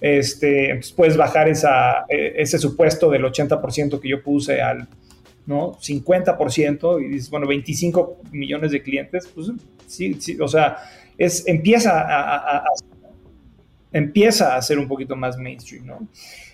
Este, 0.00 0.70
entonces 0.70 0.92
puedes 0.92 1.16
bajar 1.16 1.48
esa, 1.48 2.04
e, 2.08 2.34
ese 2.36 2.58
supuesto 2.58 3.08
del 3.10 3.24
80% 3.24 4.00
que 4.00 4.08
yo 4.08 4.22
puse 4.22 4.60
al 4.60 4.88
¿no? 5.46 5.74
50% 5.74 7.04
y 7.04 7.08
dices, 7.08 7.30
bueno, 7.30 7.46
25 7.46 8.22
millones 8.32 8.72
de 8.72 8.82
clientes, 8.82 9.28
pues 9.34 9.52
sí, 9.86 10.14
sí 10.14 10.38
o 10.40 10.48
sea, 10.48 10.78
es, 11.18 11.46
empieza 11.46 12.00
a 12.00 12.64
empieza 13.94 14.56
a 14.56 14.60
ser 14.60 14.78
un 14.78 14.86
poquito 14.86 15.16
más 15.16 15.38
mainstream, 15.38 15.86
¿no? 15.86 16.06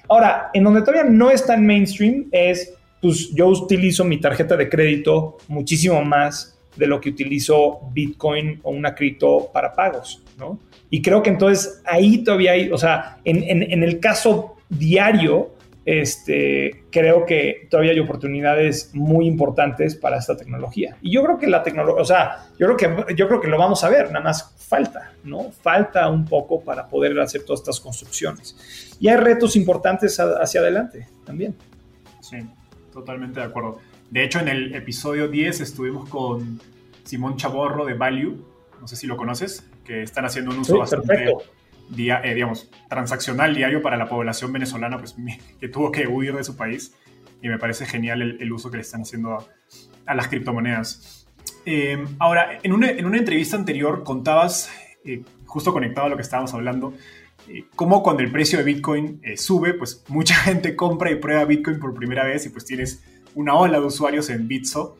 Ahora, 0.08 0.50
en 0.54 0.62
donde 0.62 0.82
todavía 0.82 1.04
no 1.04 1.30
es 1.30 1.44
tan 1.44 1.66
mainstream 1.66 2.26
es, 2.30 2.74
pues 3.00 3.30
yo 3.34 3.48
utilizo 3.48 4.04
mi 4.04 4.20
tarjeta 4.20 4.56
de 4.56 4.68
crédito 4.68 5.38
muchísimo 5.48 6.04
más 6.04 6.56
de 6.76 6.86
lo 6.86 7.00
que 7.00 7.08
utilizo 7.08 7.80
Bitcoin 7.92 8.60
o 8.62 8.70
una 8.70 8.94
cripto 8.94 9.50
para 9.52 9.72
pagos, 9.72 10.22
¿no? 10.38 10.60
Y 10.90 11.02
creo 11.02 11.22
que 11.22 11.30
entonces 11.30 11.82
ahí 11.84 12.22
todavía 12.22 12.52
hay, 12.52 12.70
o 12.70 12.78
sea, 12.78 13.18
en, 13.24 13.42
en 13.44 13.82
el 13.82 13.98
caso 14.00 14.56
diario, 14.68 15.50
este, 15.84 16.84
creo 16.90 17.24
que 17.24 17.66
todavía 17.70 17.92
hay 17.92 18.00
oportunidades 18.00 18.90
muy 18.92 19.26
importantes 19.26 19.96
para 19.96 20.18
esta 20.18 20.36
tecnología. 20.36 20.96
Y 21.00 21.12
yo 21.12 21.22
creo 21.24 21.38
que 21.38 21.46
la 21.46 21.62
tecnología, 21.62 22.02
o 22.02 22.04
sea, 22.04 22.48
yo 22.58 22.66
creo 22.66 22.76
que, 23.06 23.14
yo 23.14 23.28
creo 23.28 23.40
que 23.40 23.48
lo 23.48 23.58
vamos 23.58 23.82
a 23.84 23.88
ver, 23.88 24.06
nada 24.12 24.20
más 24.20 24.54
falta, 24.56 25.12
¿no? 25.24 25.50
Falta 25.50 26.08
un 26.08 26.26
poco 26.26 26.60
para 26.62 26.86
poder 26.86 27.18
hacer 27.18 27.44
todas 27.44 27.60
estas 27.60 27.80
construcciones. 27.80 28.96
Y 29.00 29.08
hay 29.08 29.16
retos 29.16 29.56
importantes 29.56 30.18
hacia 30.18 30.60
adelante 30.60 31.08
también. 31.24 31.56
Sí, 32.20 32.36
totalmente 32.92 33.40
de 33.40 33.46
acuerdo. 33.46 33.80
De 34.10 34.24
hecho, 34.24 34.40
en 34.40 34.48
el 34.48 34.74
episodio 34.74 35.28
10 35.28 35.60
estuvimos 35.60 36.08
con 36.08 36.60
Simón 37.04 37.36
Chaborro 37.36 37.84
de 37.84 37.94
Value, 37.94 38.44
no 38.80 38.86
sé 38.86 38.96
si 38.96 39.06
lo 39.06 39.16
conoces, 39.16 39.64
que 39.84 40.02
están 40.02 40.24
haciendo 40.24 40.52
un 40.52 40.58
uso 40.58 40.78
bastante 40.78 41.32
día, 41.90 42.20
eh, 42.24 42.34
digamos, 42.34 42.70
transaccional 42.88 43.54
diario 43.54 43.82
para 43.82 43.96
la 43.96 44.08
población 44.08 44.52
venezolana 44.52 44.98
pues, 44.98 45.16
que 45.60 45.68
tuvo 45.68 45.90
que 45.92 46.06
huir 46.06 46.34
de 46.34 46.44
su 46.44 46.56
país. 46.56 46.94
Y 47.42 47.48
me 47.48 47.58
parece 47.58 47.86
genial 47.86 48.20
el, 48.22 48.52
uso 48.52 48.70
que 48.70 48.76
le 48.76 48.82
están 48.82 49.02
haciendo 49.02 49.46
a, 50.04 50.14
las 50.14 50.28
criptomonedas. 50.28 51.26
Eh, 51.64 52.04
ahora, 52.18 52.58
en 52.62 52.72
una, 52.72 52.90
en 52.90 53.06
una, 53.06 53.16
entrevista 53.16 53.56
anterior 53.56 54.04
contabas, 54.04 54.70
eh, 55.04 55.22
justo 55.46 55.72
conectado 55.72 56.06
a 56.06 56.10
lo 56.10 56.16
que 56.16 56.22
estábamos 56.22 56.52
hablando, 56.52 56.92
cómo 57.76 58.02
cuando 58.02 58.22
el 58.22 58.30
precio 58.30 58.58
de 58.58 58.64
Bitcoin 58.64 59.22
sube, 59.36 59.72
pues 59.72 60.04
mucha 60.08 60.34
gente 60.44 60.76
compra 60.76 61.10
y 61.10 61.14
prueba 61.14 61.46
Bitcoin 61.46 61.80
por 61.80 61.94
primera 61.94 62.24
vez 62.24 62.44
y 62.44 62.50
pues 62.50 62.66
tienes 62.66 63.02
una 63.34 63.54
ola 63.54 63.80
de 63.80 63.86
usuarios 63.86 64.28
en 64.28 64.46
Bitso. 64.46 64.98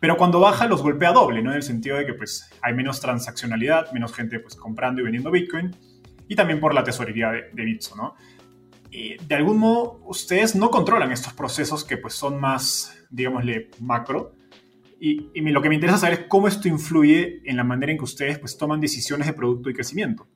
Pero 0.00 0.16
cuando 0.16 0.40
baja 0.40 0.66
los 0.66 0.82
golpea 0.82 1.12
doble, 1.12 1.40
¿no? 1.40 1.50
En 1.50 1.56
el 1.56 1.62
sentido 1.62 1.96
de 1.96 2.04
que 2.04 2.14
pues 2.14 2.50
hay 2.62 2.74
menos 2.74 3.00
transaccionalidad, 3.00 3.92
menos 3.92 4.12
gente 4.12 4.40
pues 4.40 4.56
comprando 4.56 5.00
y 5.00 5.04
vendiendo 5.04 5.30
Bitcoin 5.30 5.74
y 6.28 6.36
también 6.36 6.60
por 6.60 6.74
la 6.74 6.84
tesorería 6.84 7.30
de, 7.30 7.50
de 7.52 7.64
Bitso, 7.64 7.96
¿no? 7.96 8.14
Y 8.90 9.16
de 9.18 9.34
algún 9.34 9.58
modo, 9.58 10.00
ustedes 10.06 10.54
no 10.54 10.70
controlan 10.70 11.12
estos 11.12 11.32
procesos 11.34 11.84
que 11.84 11.98
pues 11.98 12.14
son 12.14 12.40
más, 12.40 12.96
digámosle, 13.10 13.70
macro. 13.80 14.32
Y, 14.98 15.30
y, 15.34 15.40
lo 15.42 15.60
que 15.60 15.68
me 15.68 15.74
interesa 15.74 15.98
saber 15.98 16.20
es 16.20 16.26
cómo 16.28 16.48
esto 16.48 16.68
influye 16.68 17.42
en 17.44 17.58
la 17.58 17.64
manera 17.64 17.92
en 17.92 17.98
que 17.98 18.04
ustedes 18.04 18.38
pues 18.38 18.56
toman 18.56 18.80
decisiones 18.80 19.26
de 19.26 19.34
producto 19.34 19.68
y 19.68 19.74
crecimiento. 19.74 20.26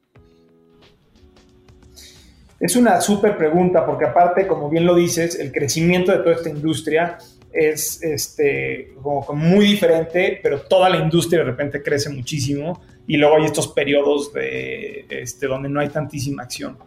Es 2.58 2.76
una 2.76 3.00
súper 3.00 3.38
pregunta 3.38 3.86
porque 3.86 4.04
aparte, 4.04 4.46
como 4.46 4.68
bien 4.68 4.84
lo 4.84 4.94
dices, 4.94 5.40
el 5.40 5.50
crecimiento 5.50 6.12
de 6.12 6.18
toda 6.18 6.34
esta 6.34 6.50
industria 6.50 7.16
es 7.52 8.02
este, 8.02 8.94
como, 9.02 9.26
muy 9.34 9.66
diferente, 9.66 10.38
pero 10.42 10.62
toda 10.62 10.88
la 10.88 10.98
industria 10.98 11.40
de 11.40 11.46
repente 11.46 11.82
crece 11.82 12.08
muchísimo 12.10 12.80
y 13.06 13.16
luego 13.16 13.36
hay 13.36 13.44
estos 13.44 13.68
periodos 13.68 14.32
de, 14.32 15.06
este, 15.10 15.46
donde 15.46 15.68
no 15.68 15.80
hay 15.80 15.88
tantísima 15.88 16.42
acción. 16.42 16.78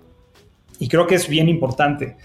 Y 0.80 0.88
creo 0.88 1.06
que 1.06 1.16
es 1.16 1.28
bien 1.28 1.50
importante. 1.50 2.16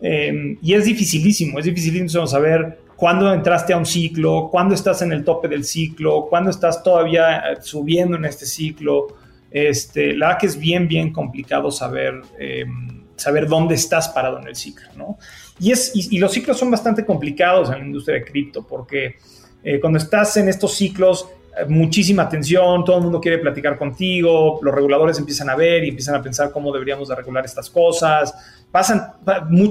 Em, 0.00 0.58
y 0.62 0.74
es 0.74 0.84
dificilísimo, 0.84 1.58
es 1.58 1.64
dificilísimo 1.64 2.26
saber 2.26 2.78
cuándo 2.96 3.32
entraste 3.32 3.72
a 3.72 3.76
un 3.76 3.86
ciclo, 3.86 4.48
cuándo 4.50 4.74
estás 4.74 5.02
en 5.02 5.12
el 5.12 5.24
tope 5.24 5.48
del 5.48 5.64
ciclo, 5.64 6.26
cuándo 6.28 6.50
estás 6.50 6.82
todavía 6.82 7.38
eh, 7.38 7.56
subiendo 7.60 8.16
en 8.16 8.24
este 8.24 8.46
ciclo. 8.46 9.08
Este, 9.50 10.14
la 10.14 10.26
verdad 10.26 10.40
que 10.40 10.46
es 10.46 10.58
bien, 10.58 10.88
bien 10.88 11.12
complicado 11.12 11.70
saber, 11.70 12.20
em, 12.38 13.04
saber 13.16 13.46
dónde 13.46 13.74
estás 13.74 14.08
parado 14.08 14.40
en 14.40 14.48
el 14.48 14.56
ciclo, 14.56 14.88
¿no? 14.96 15.18
Y, 15.58 15.70
es, 15.70 15.92
y, 15.94 16.18
los 16.18 16.32
ciclos 16.32 16.58
son 16.58 16.70
bastante 16.70 17.04
complicados 17.04 17.70
en 17.70 17.78
la 17.78 17.84
industria 17.86 18.18
de 18.18 18.24
cripto 18.24 18.66
porque 18.66 19.16
eh, 19.62 19.78
cuando 19.78 19.98
estás 19.98 20.36
en 20.36 20.48
estos 20.48 20.74
ciclos 20.74 21.28
muchísima 21.68 22.24
atención, 22.24 22.84
todo 22.84 22.96
el 22.96 23.04
mundo 23.04 23.20
quiere 23.20 23.38
platicar 23.38 23.78
contigo, 23.78 24.58
los 24.62 24.74
reguladores 24.74 25.18
empiezan 25.18 25.50
a 25.50 25.56
ver 25.56 25.84
y 25.84 25.88
empiezan 25.88 26.16
a 26.16 26.22
pensar 26.22 26.50
cómo 26.50 26.72
deberíamos 26.72 27.08
de 27.08 27.14
regular 27.14 27.44
estas 27.44 27.70
cosas, 27.70 28.34
pasan, 28.70 29.12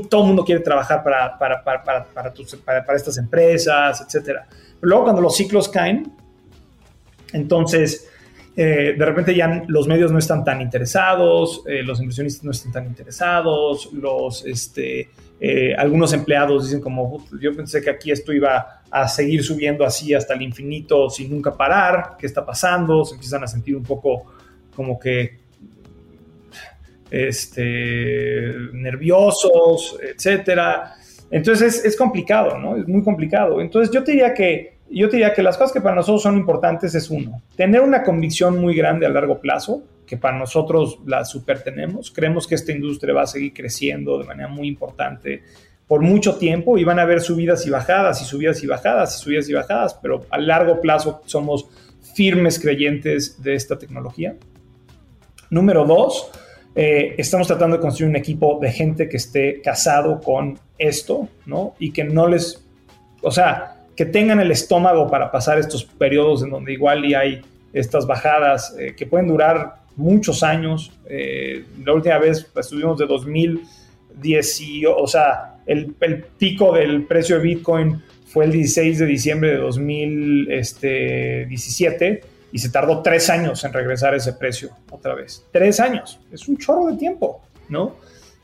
todo 0.09 0.21
el 0.21 0.27
mundo 0.27 0.45
quiere 0.45 0.61
trabajar 0.61 1.03
para, 1.03 1.37
para, 1.37 1.63
para, 1.63 1.83
para, 1.83 2.95
estas 2.95 3.17
empresas, 3.17 4.01
etc. 4.01 4.23
Pero 4.23 4.45
luego 4.81 5.03
cuando 5.03 5.21
los 5.21 5.35
ciclos 5.35 5.67
caen, 5.67 6.13
entonces 7.33 8.07
eh, 8.55 8.95
de 8.97 9.05
repente 9.05 9.35
ya 9.35 9.63
los 9.67 9.87
medios 9.87 10.11
no 10.11 10.19
están 10.19 10.45
tan 10.45 10.61
interesados, 10.61 11.63
eh, 11.67 11.83
los 11.83 11.99
inversionistas 11.99 12.43
no 12.45 12.51
están 12.51 12.71
tan 12.71 12.85
interesados, 12.85 13.91
los, 13.91 14.45
este, 14.45 15.09
eh, 15.45 15.75
algunos 15.75 16.13
empleados 16.13 16.63
dicen 16.63 16.79
como, 16.79 17.21
yo 17.37 17.53
pensé 17.53 17.81
que 17.81 17.89
aquí 17.89 18.11
esto 18.11 18.31
iba 18.31 18.81
a 18.89 19.07
seguir 19.09 19.43
subiendo 19.43 19.83
así 19.83 20.13
hasta 20.13 20.35
el 20.35 20.41
infinito 20.41 21.09
sin 21.09 21.29
nunca 21.29 21.53
parar, 21.53 22.15
¿qué 22.17 22.27
está 22.27 22.45
pasando? 22.45 23.03
Se 23.03 23.15
empiezan 23.15 23.43
a 23.43 23.47
sentir 23.47 23.75
un 23.75 23.83
poco 23.83 24.23
como 24.73 24.97
que 24.97 25.39
este, 27.11 28.53
nerviosos, 28.71 29.99
etcétera. 30.01 30.95
Entonces 31.29 31.83
es, 31.83 31.97
complicado, 31.97 32.57
¿no? 32.57 32.77
Es 32.77 32.87
muy 32.87 33.03
complicado. 33.03 33.59
Entonces 33.59 33.93
yo 33.93 33.99
diría 33.99 34.33
que 34.33 34.72
yo 34.89 35.09
te 35.09 35.17
diría 35.17 35.33
que 35.33 35.43
las 35.43 35.57
cosas 35.57 35.73
que 35.73 35.81
para 35.81 35.95
nosotros 35.95 36.21
son 36.21 36.37
importantes 36.37 36.93
es 36.95 37.09
uno, 37.09 37.41
tener 37.55 37.81
una 37.81 38.03
convicción 38.03 38.59
muy 38.59 38.75
grande 38.75 39.05
a 39.05 39.09
largo 39.09 39.39
plazo, 39.39 39.83
que 40.05 40.17
para 40.17 40.37
nosotros 40.37 40.99
la 41.05 41.25
super 41.25 41.63
tenemos. 41.63 42.11
Creemos 42.11 42.45
que 42.45 42.55
esta 42.55 42.71
industria 42.71 43.13
va 43.13 43.23
a 43.23 43.27
seguir 43.27 43.53
creciendo 43.53 44.17
de 44.19 44.25
manera 44.25 44.47
muy 44.47 44.67
importante 44.67 45.43
por 45.87 46.01
mucho 46.01 46.35
tiempo 46.37 46.77
y 46.77 46.83
van 46.83 46.99
a 46.99 47.03
haber 47.03 47.21
subidas 47.21 47.65
y 47.65 47.69
bajadas 47.69 48.21
y 48.21 48.25
subidas 48.25 48.63
y 48.63 48.67
bajadas 48.67 49.15
y 49.15 49.23
subidas 49.23 49.49
y 49.49 49.53
bajadas, 49.53 49.93
pero 49.95 50.25
a 50.29 50.37
largo 50.37 50.81
plazo 50.81 51.21
somos 51.25 51.67
firmes 52.15 52.59
creyentes 52.59 53.41
de 53.41 53.55
esta 53.55 53.77
tecnología. 53.77 54.35
Número 55.49 55.85
dos, 55.85 56.31
eh, 56.75 57.15
estamos 57.17 57.47
tratando 57.47 57.77
de 57.77 57.81
construir 57.81 58.09
un 58.09 58.15
equipo 58.15 58.57
de 58.59 58.71
gente 58.71 59.07
que 59.07 59.17
esté 59.17 59.61
casado 59.61 60.19
con 60.19 60.57
esto, 60.77 61.29
¿no? 61.45 61.75
Y 61.79 61.91
que 61.91 62.03
no 62.03 62.27
les, 62.27 62.65
o 63.21 63.31
sea, 63.31 63.82
que 63.95 64.05
tengan 64.05 64.39
el 64.39 64.51
estómago 64.51 65.09
para 65.09 65.31
pasar 65.31 65.57
estos 65.59 65.83
periodos 65.83 66.43
en 66.43 66.49
donde 66.49 66.73
igual 66.73 67.05
y 67.05 67.13
hay 67.13 67.41
estas 67.73 68.07
bajadas 68.07 68.75
eh, 68.79 68.95
que 68.95 69.05
pueden 69.05 69.27
durar 69.27 69.83
muchos 69.95 70.41
años. 70.43 70.91
Eh, 71.07 71.65
la 71.83 71.93
última 71.93 72.17
vez 72.17 72.47
estuvimos 72.55 72.97
de 72.97 73.05
2010, 73.05 74.61
o 74.95 75.07
sea, 75.07 75.57
el, 75.65 75.93
pico 76.37 76.73
del 76.73 77.03
precio 77.03 77.37
de 77.37 77.43
Bitcoin 77.43 78.01
fue 78.25 78.45
el 78.45 78.51
16 78.51 78.99
de 78.99 79.05
diciembre 79.05 79.51
de 79.51 79.57
2017 79.57 82.21
y 82.51 82.59
se 82.59 82.69
tardó 82.69 83.01
tres 83.01 83.29
años 83.29 83.63
en 83.63 83.71
regresar 83.73 84.15
ese 84.15 84.33
precio 84.33 84.71
otra 84.91 85.15
vez. 85.15 85.45
Tres 85.51 85.79
años, 85.79 86.19
es 86.31 86.47
un 86.47 86.57
chorro 86.57 86.87
de 86.87 86.97
tiempo, 86.97 87.41
¿no? 87.69 87.95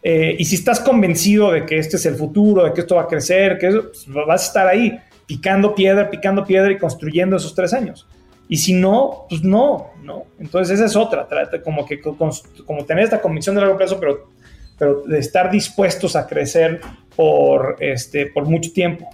Eh, 0.02 0.38
y 0.40 0.46
si 0.46 0.56
estás 0.56 0.80
convencido 0.80 1.52
de 1.52 1.66
que 1.66 1.78
este 1.78 1.98
es 1.98 2.06
el 2.06 2.16
futuro, 2.16 2.64
de 2.64 2.72
que 2.74 2.80
esto 2.82 2.96
va 2.96 3.04
a 3.04 3.08
crecer, 3.08 3.58
que 3.58 3.70
pues, 3.70 4.08
vas 4.08 4.44
a 4.44 4.46
estar 4.46 4.68
ahí 4.68 4.98
picando 5.30 5.76
piedra, 5.76 6.10
picando 6.10 6.44
piedra 6.44 6.72
y 6.72 6.80
construyendo 6.80 7.36
esos 7.36 7.54
tres 7.54 7.72
años. 7.72 8.08
Y 8.48 8.58
si 8.58 8.74
no, 8.74 9.28
pues 9.30 9.44
no, 9.44 9.92
¿no? 10.04 10.24
Entonces 10.40 10.80
esa 10.80 10.86
es 10.86 10.96
otra, 10.96 11.28
como 11.64 11.86
que 11.86 12.02
como 12.02 12.84
tener 12.88 13.04
esta 13.04 13.22
convicción 13.22 13.54
de 13.54 13.62
largo 13.62 13.78
plazo, 13.78 14.00
pero, 14.00 14.28
pero 14.80 15.04
de 15.04 15.20
estar 15.20 15.52
dispuestos 15.52 16.16
a 16.16 16.26
crecer 16.26 16.82
por, 17.16 17.76
este, 17.80 18.26
por 18.26 18.46
mucho 18.46 18.72
tiempo. 18.74 19.08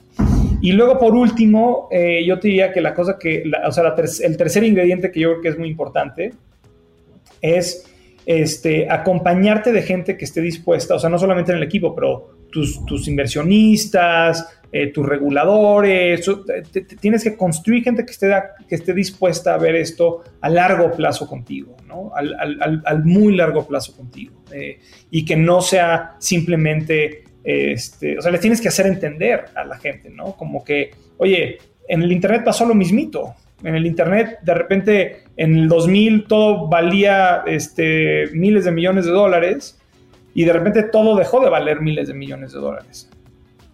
Y 0.62 0.72
luego, 0.72 0.98
por 0.98 1.14
último, 1.14 1.90
eh, 1.92 2.24
yo 2.26 2.40
te 2.40 2.48
diría 2.48 2.72
que 2.72 2.80
la 2.80 2.94
cosa 2.94 3.18
que, 3.20 3.44
o 3.68 3.72
sea, 3.74 3.94
el 4.24 4.38
tercer 4.38 4.64
ingrediente 4.64 5.12
que 5.12 5.20
yo 5.20 5.32
creo 5.32 5.42
que 5.42 5.50
es 5.50 5.60
muy 5.60 5.68
importante 5.68 6.32
es 7.42 7.92
este, 8.26 8.90
acompañarte 8.90 9.74
de 9.74 9.82
gente 9.82 10.16
que 10.16 10.24
esté 10.24 10.40
dispuesta, 10.40 10.96
o 10.96 11.00
sea, 11.00 11.10
no 11.10 11.20
solamente 11.20 11.52
en 11.52 11.58
el 11.58 11.64
equipo, 11.64 11.94
pero 11.94 12.35
tus, 12.86 13.08
inversionistas, 13.08 14.60
eh, 14.72 14.88
tus 14.88 15.06
reguladores, 15.06 16.30
tienes 17.00 17.24
que 17.24 17.36
construir 17.36 17.84
gente 17.84 18.06
que 18.06 18.12
esté, 18.12 18.34
que 18.68 18.76
esté 18.76 18.94
dispuesta 18.94 19.54
a 19.54 19.58
ver 19.58 19.76
esto 19.76 20.24
a 20.40 20.50
largo 20.50 20.92
plazo 20.92 21.28
contigo, 21.28 21.76
¿no? 21.86 22.12
Al, 22.16 23.04
muy 23.04 23.36
largo 23.36 23.68
plazo 23.68 23.96
contigo. 23.96 24.44
Eh, 24.52 24.80
y 25.12 25.26
que 25.26 25.36
no 25.36 25.62
sea 25.62 26.16
simplemente, 26.20 27.26
este, 27.44 28.18
o 28.18 28.22
sea, 28.22 28.32
le 28.32 28.40
tienes 28.40 28.62
que 28.62 28.70
hacer 28.70 28.88
entender 28.88 29.46
a 29.54 29.66
la 29.66 29.78
gente, 29.78 30.10
¿no? 30.10 30.38
Como 30.38 30.64
que, 30.64 30.92
oye, 31.18 31.58
en 31.88 32.04
el 32.04 32.12
Internet 32.12 32.44
pasó 32.46 32.66
lo 32.66 32.74
mismito. 32.74 33.36
En 33.64 33.76
el 33.76 33.86
Internet, 33.86 34.40
de 34.44 34.54
repente, 34.54 35.24
en 35.36 35.56
el 35.56 35.68
2000 35.68 36.26
todo 36.28 36.68
valía 36.68 37.44
este, 37.48 38.28
miles 38.34 38.66
de 38.66 38.72
millones 38.72 39.06
de 39.06 39.12
dólares 39.12 39.80
y 40.36 40.46
de 40.46 40.54
repente 40.54 40.84
todo 40.84 41.16
dejó 41.16 41.40
de 41.40 41.50
valer 41.50 41.82
miles 41.82 42.08
de 42.08 42.14
millones 42.14 42.54
de 42.54 42.60
dólares 42.60 43.10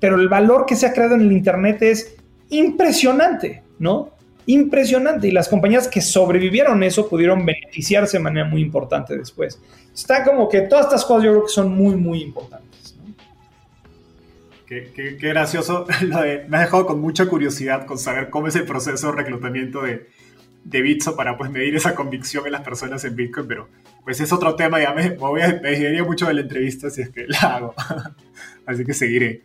pero 0.01 0.19
el 0.19 0.27
valor 0.27 0.65
que 0.65 0.75
se 0.75 0.87
ha 0.87 0.93
creado 0.93 1.13
en 1.13 1.21
el 1.21 1.31
Internet 1.31 1.83
es 1.83 2.15
impresionante, 2.49 3.61
¿no? 3.77 4.09
Impresionante. 4.47 5.27
Y 5.27 5.31
las 5.31 5.47
compañías 5.47 5.87
que 5.87 6.01
sobrevivieron 6.01 6.81
eso 6.81 7.07
pudieron 7.07 7.45
beneficiarse 7.45 8.17
de 8.17 8.23
manera 8.23 8.47
muy 8.47 8.61
importante 8.61 9.15
después. 9.15 9.61
Está 9.93 10.23
como 10.25 10.49
que 10.49 10.61
todas 10.61 10.85
estas 10.85 11.05
cosas 11.05 11.25
yo 11.25 11.31
creo 11.31 11.45
que 11.45 11.51
son 11.51 11.71
muy, 11.71 11.95
muy 11.95 12.23
importantes. 12.23 12.95
¿no? 12.97 13.13
Qué, 14.65 15.17
gracioso. 15.19 15.85
me 16.49 16.57
ha 16.57 16.61
dejado 16.61 16.87
con 16.87 16.99
mucha 16.99 17.27
curiosidad 17.27 17.85
con 17.85 17.99
saber 17.99 18.31
cómo 18.31 18.47
es 18.47 18.55
el 18.55 18.65
proceso 18.65 19.11
de 19.11 19.17
reclutamiento 19.17 19.83
de, 19.83 20.07
de 20.63 20.81
Bitso 20.81 21.15
para 21.15 21.37
pues 21.37 21.51
medir 21.51 21.75
esa 21.75 21.93
convicción 21.93 22.47
en 22.47 22.53
las 22.53 22.61
personas 22.61 23.05
en 23.05 23.15
Bitcoin, 23.15 23.47
pero 23.47 23.67
pues 24.03 24.19
es 24.19 24.31
otro 24.33 24.55
tema, 24.55 24.81
ya 24.81 24.93
me, 24.93 25.11
voy 25.11 25.41
a, 25.41 25.59
me 25.61 26.03
mucho 26.03 26.27
de 26.27 26.33
la 26.33 26.41
entrevista 26.41 26.89
si 26.89 27.01
es 27.01 27.09
que 27.09 27.25
la 27.27 27.39
hago, 27.39 27.75
así 28.65 28.83
que 28.83 28.93
seguiré. 28.93 29.43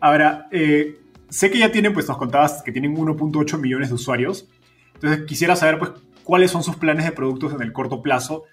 Ahora, 0.00 0.48
eh, 0.50 0.98
sé 1.28 1.50
que 1.50 1.58
ya 1.58 1.70
tienen, 1.70 1.92
pues 1.92 2.08
nos 2.08 2.18
contabas 2.18 2.62
que 2.62 2.72
tienen 2.72 2.96
1.8 2.96 3.58
millones 3.58 3.88
de 3.88 3.94
usuarios. 3.94 4.48
Entonces 4.94 5.24
quisiera 5.26 5.56
saber, 5.56 5.78
pues, 5.78 5.92
cuáles 6.24 6.50
son 6.50 6.62
sus 6.62 6.76
planes 6.76 7.04
de 7.04 7.12
productos 7.12 7.54
en 7.54 7.62
el 7.62 7.72
corto 7.72 8.02
plazo, 8.02 8.44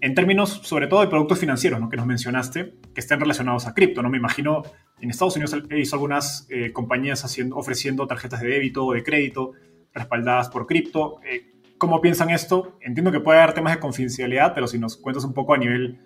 en 0.00 0.14
términos, 0.14 0.60
sobre 0.64 0.86
todo, 0.86 1.02
de 1.02 1.08
productos 1.08 1.38
financieros, 1.38 1.78
¿no? 1.78 1.88
Que 1.90 1.96
nos 1.96 2.06
mencionaste, 2.06 2.74
que 2.94 3.00
estén 3.00 3.20
relacionados 3.20 3.66
a 3.66 3.74
cripto, 3.74 4.02
¿no? 4.02 4.08
Me 4.08 4.16
imagino, 4.16 4.62
en 5.00 5.10
Estados 5.10 5.36
Unidos 5.36 5.54
visto 5.68 5.96
algunas 5.96 6.46
eh, 6.48 6.72
compañías 6.72 7.24
haciendo, 7.24 7.56
ofreciendo 7.56 8.06
tarjetas 8.06 8.40
de 8.40 8.48
débito 8.48 8.86
o 8.86 8.94
de 8.94 9.02
crédito 9.02 9.52
respaldadas 9.92 10.48
por 10.48 10.66
cripto. 10.66 11.20
Eh, 11.22 11.59
¿Cómo 11.80 12.02
piensan 12.02 12.28
esto? 12.28 12.76
Entiendo 12.82 13.10
que 13.10 13.20
puede 13.20 13.40
haber 13.40 13.54
temas 13.54 13.72
de 13.72 13.80
confidencialidad, 13.80 14.52
pero 14.54 14.66
si 14.66 14.78
nos 14.78 14.98
cuentas 14.98 15.24
un 15.24 15.32
poco 15.32 15.54
a 15.54 15.56
nivel, 15.56 15.98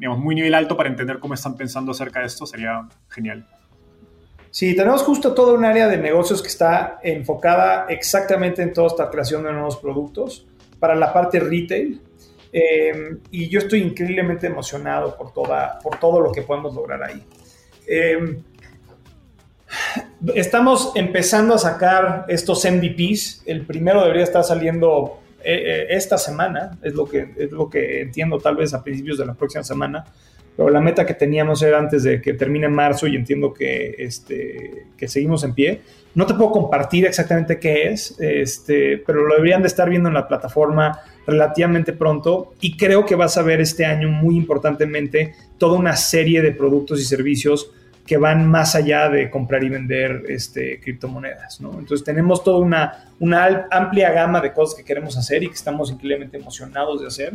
digamos, 0.00 0.18
muy 0.18 0.34
nivel 0.34 0.52
alto 0.52 0.76
para 0.76 0.88
entender 0.88 1.20
cómo 1.20 1.32
están 1.32 1.54
pensando 1.54 1.92
acerca 1.92 2.18
de 2.18 2.26
esto, 2.26 2.44
sería 2.44 2.88
genial. 3.08 3.48
Sí, 4.50 4.74
tenemos 4.74 5.04
justo 5.04 5.32
toda 5.32 5.52
un 5.52 5.64
área 5.64 5.86
de 5.86 5.96
negocios 5.96 6.42
que 6.42 6.48
está 6.48 6.98
enfocada 7.04 7.86
exactamente 7.88 8.62
en 8.62 8.72
toda 8.72 8.88
esta 8.88 9.08
creación 9.08 9.44
de 9.44 9.52
nuevos 9.52 9.76
productos 9.76 10.48
para 10.80 10.96
la 10.96 11.12
parte 11.12 11.38
retail. 11.38 12.02
Em, 12.50 13.20
y 13.30 13.48
yo 13.48 13.60
estoy 13.60 13.82
increíblemente 13.82 14.48
emocionado 14.48 15.16
por, 15.16 15.32
toda, 15.32 15.78
por 15.78 16.00
todo 16.00 16.20
lo 16.20 16.32
que 16.32 16.42
podemos 16.42 16.74
lograr 16.74 17.04
ahí. 17.04 17.22
Em, 17.86 18.42
estamos 20.34 20.92
empezando 20.94 21.54
a 21.54 21.58
sacar 21.58 22.24
estos 22.28 22.64
MVPs. 22.64 23.42
El 23.46 23.66
primero 23.66 24.02
debería 24.02 24.24
estar 24.24 24.44
saliendo 24.44 25.20
eh, 25.42 25.62
eh, 25.64 25.86
esta 25.90 26.18
semana, 26.18 26.78
es 26.82 26.94
lo, 26.94 27.06
que, 27.06 27.34
es 27.36 27.50
lo 27.52 27.68
que 27.68 28.00
entiendo, 28.00 28.38
tal 28.38 28.56
vez 28.56 28.74
a 28.74 28.82
principios 28.82 29.18
de 29.18 29.26
la 29.26 29.34
próxima 29.34 29.64
semana 29.64 30.04
pero 30.56 30.70
la 30.70 30.80
meta 30.80 31.04
que 31.04 31.14
teníamos 31.14 31.62
era 31.62 31.78
antes 31.78 32.02
de 32.02 32.20
que 32.20 32.32
termine 32.32 32.68
marzo 32.68 33.06
y 33.06 33.14
entiendo 33.14 33.52
que, 33.52 33.94
este, 33.98 34.86
que 34.96 35.06
seguimos 35.06 35.44
en 35.44 35.52
pie. 35.52 35.82
No 36.14 36.24
te 36.24 36.32
puedo 36.32 36.50
compartir 36.50 37.04
exactamente 37.04 37.58
qué 37.58 37.90
es, 37.90 38.18
este, 38.18 38.96
pero 39.06 39.22
lo 39.22 39.34
deberían 39.34 39.60
de 39.60 39.68
estar 39.68 39.90
viendo 39.90 40.08
en 40.08 40.14
la 40.14 40.26
plataforma 40.26 40.98
relativamente 41.26 41.92
pronto 41.92 42.54
y 42.60 42.74
creo 42.76 43.04
que 43.04 43.16
vas 43.16 43.36
a 43.36 43.42
ver 43.42 43.60
este 43.60 43.84
año 43.84 44.08
muy 44.08 44.36
importantemente 44.36 45.34
toda 45.58 45.78
una 45.78 45.94
serie 45.94 46.40
de 46.40 46.52
productos 46.52 47.00
y 47.00 47.04
servicios 47.04 47.70
que 48.06 48.16
van 48.16 48.48
más 48.48 48.74
allá 48.76 49.08
de 49.08 49.28
comprar 49.30 49.64
y 49.64 49.68
vender 49.68 50.22
este, 50.28 50.80
criptomonedas. 50.80 51.60
¿no? 51.60 51.72
Entonces 51.78 52.04
tenemos 52.04 52.44
toda 52.44 52.58
una, 52.58 53.10
una 53.18 53.66
amplia 53.70 54.12
gama 54.12 54.40
de 54.40 54.52
cosas 54.52 54.78
que 54.78 54.84
queremos 54.84 55.16
hacer 55.16 55.42
y 55.42 55.48
que 55.48 55.54
estamos 55.54 55.90
increíblemente 55.90 56.36
emocionados 56.36 57.00
de 57.00 57.08
hacer 57.08 57.34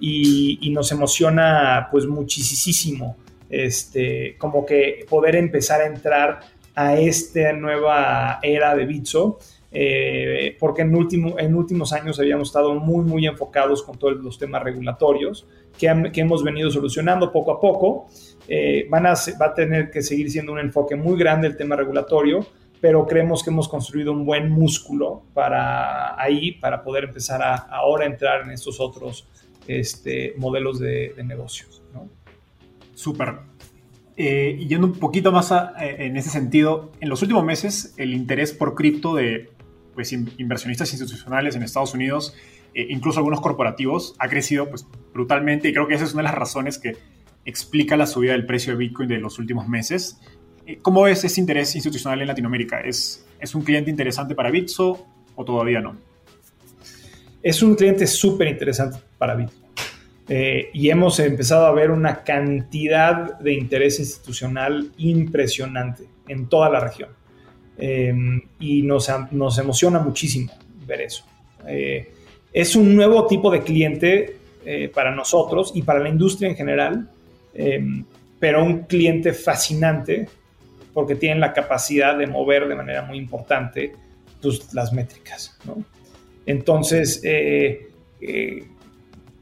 y, 0.00 0.70
nos 0.72 0.92
emociona 0.92 1.88
pues 1.90 2.06
muchísimo 2.06 3.16
este, 3.50 4.36
como 4.38 4.64
que 4.64 5.06
poder 5.08 5.34
empezar 5.34 5.80
a 5.80 5.86
entrar 5.86 6.40
a 6.74 6.94
esta 6.96 7.52
nueva 7.52 8.38
era 8.42 8.74
de 8.74 8.86
Bitso. 8.86 9.38
Eh, 9.70 10.56
porque 10.58 10.80
en, 10.80 10.94
último, 10.94 11.38
en 11.38 11.54
últimos 11.54 11.92
años 11.92 12.18
habíamos 12.18 12.48
estado 12.48 12.74
muy, 12.74 13.04
muy 13.04 13.26
enfocados 13.26 13.82
con 13.82 13.98
todos 13.98 14.16
los 14.16 14.38
temas 14.38 14.62
regulatorios 14.62 15.46
que, 15.78 16.10
que 16.10 16.22
hemos 16.22 16.42
venido 16.42 16.70
solucionando 16.70 17.30
poco 17.30 17.52
a 17.52 17.60
poco. 17.60 18.06
Eh, 18.48 18.86
van 18.88 19.06
a, 19.06 19.14
va 19.40 19.46
a 19.46 19.54
tener 19.54 19.90
que 19.90 20.02
seguir 20.02 20.30
siendo 20.30 20.52
un 20.52 20.58
enfoque 20.58 20.96
muy 20.96 21.18
grande 21.18 21.46
el 21.46 21.56
tema 21.56 21.76
regulatorio, 21.76 22.46
pero 22.80 23.06
creemos 23.06 23.42
que 23.42 23.50
hemos 23.50 23.68
construido 23.68 24.12
un 24.12 24.24
buen 24.24 24.50
músculo 24.50 25.22
para 25.34 26.20
ahí, 26.20 26.52
para 26.52 26.82
poder 26.82 27.04
empezar 27.04 27.42
a 27.42 27.54
ahora 27.54 28.06
entrar 28.06 28.42
en 28.42 28.50
estos 28.50 28.80
otros 28.80 29.28
este, 29.66 30.34
modelos 30.38 30.78
de, 30.78 31.14
negocios. 31.24 31.82
¿no? 31.92 32.08
Súper. 32.94 33.34
Eh, 34.16 34.64
yendo 34.66 34.86
un 34.88 34.94
poquito 34.94 35.30
más 35.30 35.52
en 35.78 36.16
ese 36.16 36.30
sentido, 36.30 36.90
en 37.00 37.08
los 37.08 37.22
últimos 37.22 37.44
meses 37.44 37.94
el 37.98 38.14
interés 38.14 38.52
por 38.52 38.74
cripto 38.74 39.14
de 39.14 39.50
pues, 39.94 40.12
inversionistas 40.12 40.92
institucionales 40.92 41.54
en 41.54 41.62
Estados 41.62 41.94
Unidos, 41.94 42.34
eh, 42.74 42.86
incluso 42.90 43.18
algunos 43.18 43.40
corporativos, 43.40 44.14
ha 44.20 44.28
crecido 44.28 44.68
pues, 44.68 44.86
brutalmente 45.12 45.68
y 45.68 45.72
creo 45.72 45.88
que 45.88 45.94
esa 45.94 46.04
es 46.04 46.12
una 46.12 46.22
de 46.22 46.28
las 46.28 46.36
razones 46.36 46.78
que 46.78 46.96
explica 47.48 47.96
la 47.96 48.06
subida 48.06 48.32
del 48.32 48.44
precio 48.44 48.72
de 48.72 48.78
Bitcoin 48.78 49.08
de 49.08 49.18
los 49.18 49.38
últimos 49.38 49.66
meses. 49.66 50.20
Eh, 50.66 50.78
¿Cómo 50.82 51.06
es 51.06 51.24
ese 51.24 51.40
interés 51.40 51.74
institucional 51.74 52.20
en 52.20 52.28
Latinoamérica? 52.28 52.80
¿Es, 52.80 53.26
¿Es 53.40 53.54
un 53.54 53.62
cliente 53.62 53.90
interesante 53.90 54.34
para 54.34 54.50
Bitso 54.50 55.06
o 55.34 55.44
todavía 55.44 55.80
no? 55.80 55.96
Es 57.42 57.62
un 57.62 57.74
cliente 57.74 58.06
súper 58.06 58.48
interesante 58.48 58.98
para 59.16 59.34
Bitso. 59.34 59.56
Eh, 60.28 60.68
y 60.74 60.90
hemos 60.90 61.18
empezado 61.20 61.64
a 61.64 61.72
ver 61.72 61.90
una 61.90 62.22
cantidad 62.22 63.38
de 63.38 63.54
interés 63.54 63.98
institucional 63.98 64.92
impresionante 64.98 66.04
en 66.28 66.50
toda 66.50 66.68
la 66.68 66.80
región. 66.80 67.08
Eh, 67.78 68.12
y 68.60 68.82
nos, 68.82 69.10
nos, 69.30 69.58
emociona 69.58 70.00
muchísimo 70.00 70.52
ver 70.86 71.00
eso. 71.02 71.24
es 72.52 72.76
un 72.76 72.94
nuevo 72.94 73.26
tipo 73.26 73.50
de 73.50 73.62
cliente 73.62 74.36
para 74.92 75.14
nosotros 75.14 75.72
y 75.74 75.82
para 75.82 75.98
la 75.98 76.10
industria 76.10 76.48
en 76.50 76.56
general, 76.56 77.10
pero 78.38 78.64
un 78.64 78.82
cliente 78.82 79.32
fascinante 79.32 80.28
porque 80.92 81.14
tienen 81.14 81.40
la 81.40 81.52
capacidad 81.52 82.16
de 82.16 82.26
mover 82.26 82.66
de 82.66 82.74
manera 82.74 83.02
muy 83.02 83.18
importante 83.18 83.92
pues, 84.42 84.72
las 84.74 84.92
métricas. 84.92 85.56
Entonces, 86.46 87.20
eh, 87.22 87.88
eh, 88.20 88.66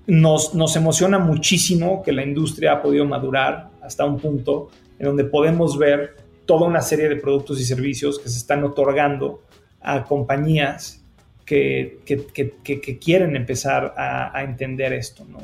nos, 0.07 0.55
nos, 0.55 0.77
emociona 0.77 1.19
muchísimo 1.19 2.03
que 2.03 2.13
la 2.13 2.23
industria 2.23 2.73
ha 2.73 2.83
podido 2.83 3.05
madurar 3.05 3.71
hasta 3.83 4.05
un 4.05 4.19
punto 4.19 4.71
en 4.99 5.07
donde 5.07 5.25
podemos 5.25 5.79
ver 5.79 6.17
toda 6.47 6.67
una 6.67 6.83
serie 6.83 7.09
de 7.09 7.17
productos 7.17 7.61
y 7.61 7.65
servicios 7.65 8.19
que 8.19 8.29
se 8.29 8.39
están 8.39 8.63
otorgando 8.65 9.43
a 9.81 10.05
compañías 10.05 11.05
que, 11.45 12.01
que, 12.05 12.99
quieren 12.99 13.37
empezar 13.37 13.95
a, 13.97 14.37
a, 14.37 14.43
entender 14.43 14.93
esto, 14.93 15.25
¿no? 15.25 15.39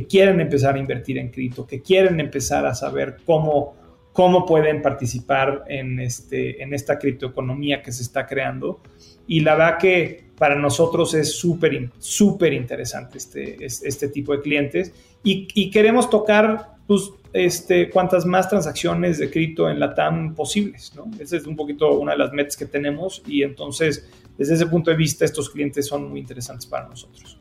Que 0.00 0.06
quieren 0.06 0.40
empezar 0.40 0.74
a 0.74 0.78
invertir 0.78 1.18
en 1.18 1.30
cripto, 1.30 1.66
que 1.66 1.80
quieren 1.80 2.20
empezar 2.20 2.66
a 2.66 2.74
saber 2.74 3.16
cómo 3.24 3.74
cómo 4.16 4.46
pueden 4.46 4.80
participar 4.80 5.64
en, 5.68 6.00
este, 6.00 6.62
en 6.62 6.72
esta 6.72 6.98
criptoeconomía 6.98 7.82
que 7.82 7.92
se 7.92 8.02
está 8.02 8.26
creando. 8.26 8.80
Y 9.26 9.40
la 9.40 9.56
verdad 9.56 9.78
que 9.78 10.24
para 10.38 10.54
nosotros 10.54 11.12
es 11.12 11.34
súper, 11.34 11.90
súper 11.98 12.54
interesante 12.54 13.18
este, 13.18 13.62
este 13.62 14.08
tipo 14.08 14.32
de 14.32 14.40
clientes 14.40 14.94
y, 15.22 15.70
queremos 15.70 16.08
tocar 16.08 16.76
pues, 16.86 17.10
este, 17.34 17.90
cuantas 17.90 18.24
más 18.24 18.48
transacciones 18.48 19.18
de 19.18 19.28
cripto 19.28 19.68
en 19.68 19.78
la 19.78 19.94
TAM 19.94 20.34
posibles. 20.34 20.94
¿no? 20.96 21.10
Esa 21.20 21.36
es 21.36 21.46
un 21.46 21.54
poquito 21.54 21.98
una 21.98 22.12
de 22.12 22.18
las 22.18 22.32
metas 22.32 22.56
que 22.56 22.64
tenemos 22.64 23.22
y 23.26 23.42
entonces 23.42 24.08
desde 24.38 24.54
ese 24.54 24.66
punto 24.66 24.90
de 24.90 24.96
vista 24.96 25.26
estos 25.26 25.50
clientes 25.50 25.86
son 25.86 26.08
muy 26.08 26.20
interesantes 26.20 26.64
para 26.64 26.88
nosotros. 26.88 27.38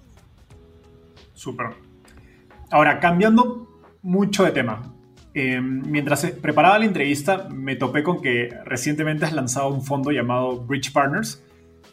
Súper. 1.34 1.95
Ahora, 2.76 3.00
cambiando 3.00 3.70
mucho 4.02 4.44
de 4.44 4.52
tema, 4.52 4.94
eh, 5.34 5.62
mientras 5.62 6.26
preparaba 6.26 6.78
la 6.78 6.84
entrevista, 6.84 7.48
me 7.50 7.78
topé 7.78 8.04
con 8.04 8.22
que 8.22 8.50
recientemente 8.66 9.24
has 9.24 9.32
lanzado 9.32 9.70
un 9.70 9.82
fondo 9.82 10.12
llamado 10.12 10.60
Bridge 10.60 10.92
Partners 10.92 11.42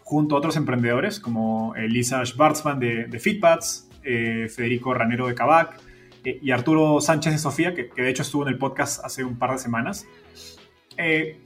junto 0.01 0.35
a 0.35 0.39
otros 0.39 0.57
emprendedores 0.57 1.21
como 1.21 1.73
Elisa 1.77 2.25
Schwarzman 2.27 2.81
de, 2.81 3.05
de 3.05 3.19
Fitpads, 3.21 3.91
eh, 4.03 4.49
Federico 4.53 4.93
Ranero 4.93 5.29
de 5.29 5.37
Cabac 5.37 5.81
eh, 6.25 6.41
y 6.43 6.51
Arturo 6.51 7.01
Sánchez 7.01 7.35
de 7.35 7.39
Sofía, 7.39 7.77
que, 7.77 7.89
de 7.95 8.11
hecho 8.11 8.23
estuvo 8.23 8.43
en 8.43 8.49
el 8.49 8.59
podcast 8.59 9.05
hace 9.05 9.23
un 9.23 9.39
par 9.39 9.53
de 9.53 9.59
semanas. 9.59 10.05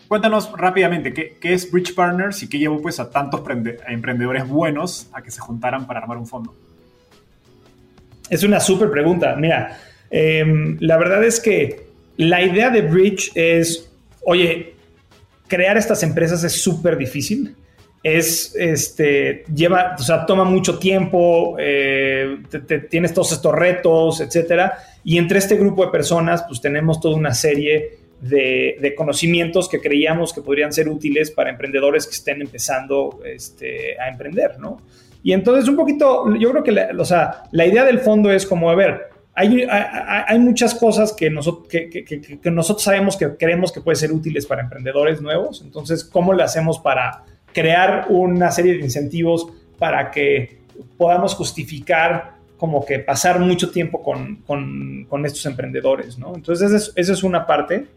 cuéntanos 0.09 0.51
rápidamente 0.53 1.13
¿qué, 1.13 1.37
¿qué, 1.39 1.53
es 1.53 1.71
Bridge 1.71 1.95
Partners 1.95 2.43
y 2.43 2.49
qué 2.49 2.59
llevó 2.59 2.81
pues, 2.81 3.01
a 3.01 3.11
tantos 3.11 3.43
emprendedores 3.87 4.49
buenos 4.49 5.11
a 5.13 5.21
que 5.21 5.31
se 5.31 5.43
juntaran 5.43 5.87
para 5.87 6.01
armar 6.01 6.17
un 6.17 6.27
fondo. 6.27 6.55
Es 8.31 8.43
una 8.43 8.61
súper 8.61 8.91
pregunta. 8.91 9.35
Mira, 9.37 9.79
la 10.11 10.97
verdad 10.97 11.25
es 11.25 11.41
que 11.41 11.87
la 12.17 12.43
idea 12.43 12.71
de 12.71 12.83
Bridge 12.83 13.31
es, 13.35 13.91
oye, 14.25 14.75
crear 15.49 15.77
estas 15.77 16.03
empresas 16.03 16.43
es 16.45 16.61
súper 16.63 16.97
difícil. 16.97 17.55
Es, 18.03 18.55
este, 18.57 19.45
lleva, 19.53 19.97
o 19.99 20.03
sea, 20.03 20.27
toma 20.27 20.45
mucho 20.45 20.79
tiempo, 20.79 21.57
eh, 21.59 22.39
tienes 22.89 23.13
todos 23.13 23.33
estos 23.33 23.53
retos, 23.53 24.21
etcétera. 24.21 24.79
Y 25.03 25.19
entre 25.19 25.39
este 25.39 25.57
grupo 25.57 25.85
de 25.85 25.91
personas, 25.91 26.45
pues 26.47 26.61
tenemos 26.61 27.01
toda 27.01 27.17
una 27.17 27.35
serie 27.35 27.99
de, 28.21 28.95
conocimientos 28.97 29.69
que 29.69 29.81
creíamos 29.81 30.33
que 30.33 30.41
podrían 30.41 30.73
ser 30.73 30.89
útiles 30.89 31.31
para 31.31 31.51
emprendedores 31.51 32.07
que 32.07 32.15
estén 32.15 32.41
empezando 32.41 33.21
este, 33.25 34.01
a 34.01 34.09
emprender, 34.09 34.59
¿no? 34.59 34.81
Y 35.27 35.33
entonces 35.33 35.69
un 35.69 35.75
poquito, 35.75 36.33
yo 36.37 36.53
creo 36.53 36.63
que 36.63 36.71
la, 36.71 36.91
o 36.97 37.05
sea, 37.05 37.43
la 37.51 37.67
idea 37.67 37.85
del 37.85 37.99
fondo 37.99 38.31
es 38.31 38.47
como, 38.47 38.71
a 38.71 38.77
ver, 38.77 39.09
hay, 39.35 40.39
muchas 40.39 40.73
cosas 40.73 41.13
que, 41.13 41.29
nosotros, 41.31 41.67
que, 41.69 42.39
nosotros 42.45 42.85
sabemos 42.85 43.17
que 43.17 43.37
creemos 43.37 43.73
que 43.73 43.81
pueden 43.81 43.97
ser 43.97 44.13
útiles 44.13 44.47
para 44.47 44.63
emprendedores 44.63 45.21
nuevos. 45.21 45.63
Entonces, 45.63 46.05
¿cómo 46.05 46.33
le 46.33 46.45
hacemos 46.45 46.79
para 46.79 47.25
crear 47.53 48.07
una 48.09 48.53
serie 48.53 48.75
de 48.75 48.85
incentivos 48.85 49.49
para 49.81 50.13
que 50.13 50.61
podamos 50.97 51.35
justificar 51.35 52.37
como 52.57 52.87
que 52.87 53.01
pasar 53.01 53.41
mucho 53.41 53.73
tiempo 53.73 54.05
con, 54.05 55.25
estos 55.25 55.45
emprendedores? 55.45 56.21
¿no? 56.21 56.37
Entonces, 56.37 56.93
esa 56.95 57.13
es, 57.13 57.23
una 57.25 57.49
parte. 57.49 57.89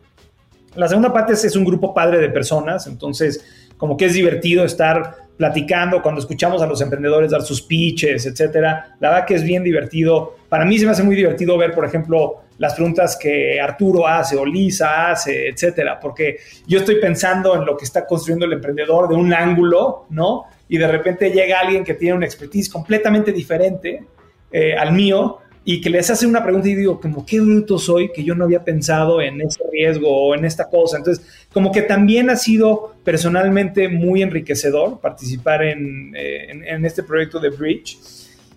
La 0.74 0.88
segunda 0.88 1.14
parte 1.14 1.34
es, 1.34 1.46
es 1.46 1.56
un 1.56 1.64
grupo 1.64 1.94
padre 1.94 2.18
de 2.18 2.30
personas. 2.30 2.88
Entonces, 2.88 3.46
como 3.78 3.98
que 3.98 4.06
es 4.06 4.16
divertido 4.16 4.66
estar 4.66 5.29
platicando, 5.40 6.02
cuando 6.02 6.20
escuchamos 6.20 6.62
a 6.62 6.68
los 6.68 6.82
emprendedores 6.82 7.32
dar 7.32 7.42
sus 7.44 7.62
pitches, 7.62 8.26
etcétera. 8.26 8.98
La 9.00 9.12
verdad 9.12 9.26
que 9.26 9.36
es 9.36 9.44
bien 9.44 9.64
divertido. 9.64 10.36
Para 10.50 10.66
mí 10.66 10.78
se 10.78 10.84
me 10.84 10.92
hace 10.92 11.02
muy 11.02 11.16
divertido 11.16 11.58
ver, 11.58 11.74
por 11.74 11.86
ejemplo, 11.86 12.42
las 12.58 12.74
preguntas 12.74 13.18
que 13.18 13.58
Arturo 13.62 14.06
hace 14.06 14.36
o 14.36 14.46
Lisa 14.46 15.12
hace, 15.12 15.48
etcétera, 15.48 15.98
porque 15.98 16.40
yo 16.68 16.80
estoy 16.80 16.96
pensando 16.96 17.56
en 17.56 17.66
lo 17.66 17.78
que 17.78 17.86
está 17.86 18.06
construyendo 18.06 18.46
el 18.48 18.52
emprendedor 18.52 19.08
de 19.08 19.16
un 19.16 19.34
ángulo, 19.34 20.08
¿no? 20.10 20.44
Y 20.68 20.78
de 20.78 20.90
repente 20.90 21.32
llega 21.32 21.62
alguien 21.62 21.86
que 21.86 21.94
tiene 21.94 22.18
una 22.18 22.26
expertise 22.26 22.70
completamente 22.70 23.32
diferente 23.32 24.04
eh, 24.52 24.76
al 24.76 24.92
mío 24.92 25.40
y 25.64 25.80
que 25.80 25.90
les 25.90 26.10
hace 26.10 26.28
una 26.28 26.44
pregunta 26.44 26.68
y 26.68 26.76
digo, 26.76 27.00
como, 27.00 27.26
qué 27.26 27.40
bruto 27.40 27.78
soy 27.78 28.12
que 28.12 28.26
yo 28.26 28.36
no 28.36 28.44
había 28.44 28.64
pensado 28.64 29.22
en 29.22 29.40
ese 29.40 29.62
riesgo 29.72 30.10
o 30.10 30.36
en 30.36 30.44
esta 30.44 30.70
cosa. 30.70 30.98
Entonces, 30.98 31.26
como 31.54 31.72
que 31.72 31.82
también 31.82 32.30
ha 32.30 32.36
sido 32.36 32.95
personalmente 33.04 33.89
muy 33.89 34.22
enriquecedor 34.22 35.00
participar 35.00 35.64
en, 35.64 36.14
eh, 36.16 36.78
este 36.84 37.04
proyecto 37.04 37.39
de 37.39 37.50
Bridge. 37.50 37.97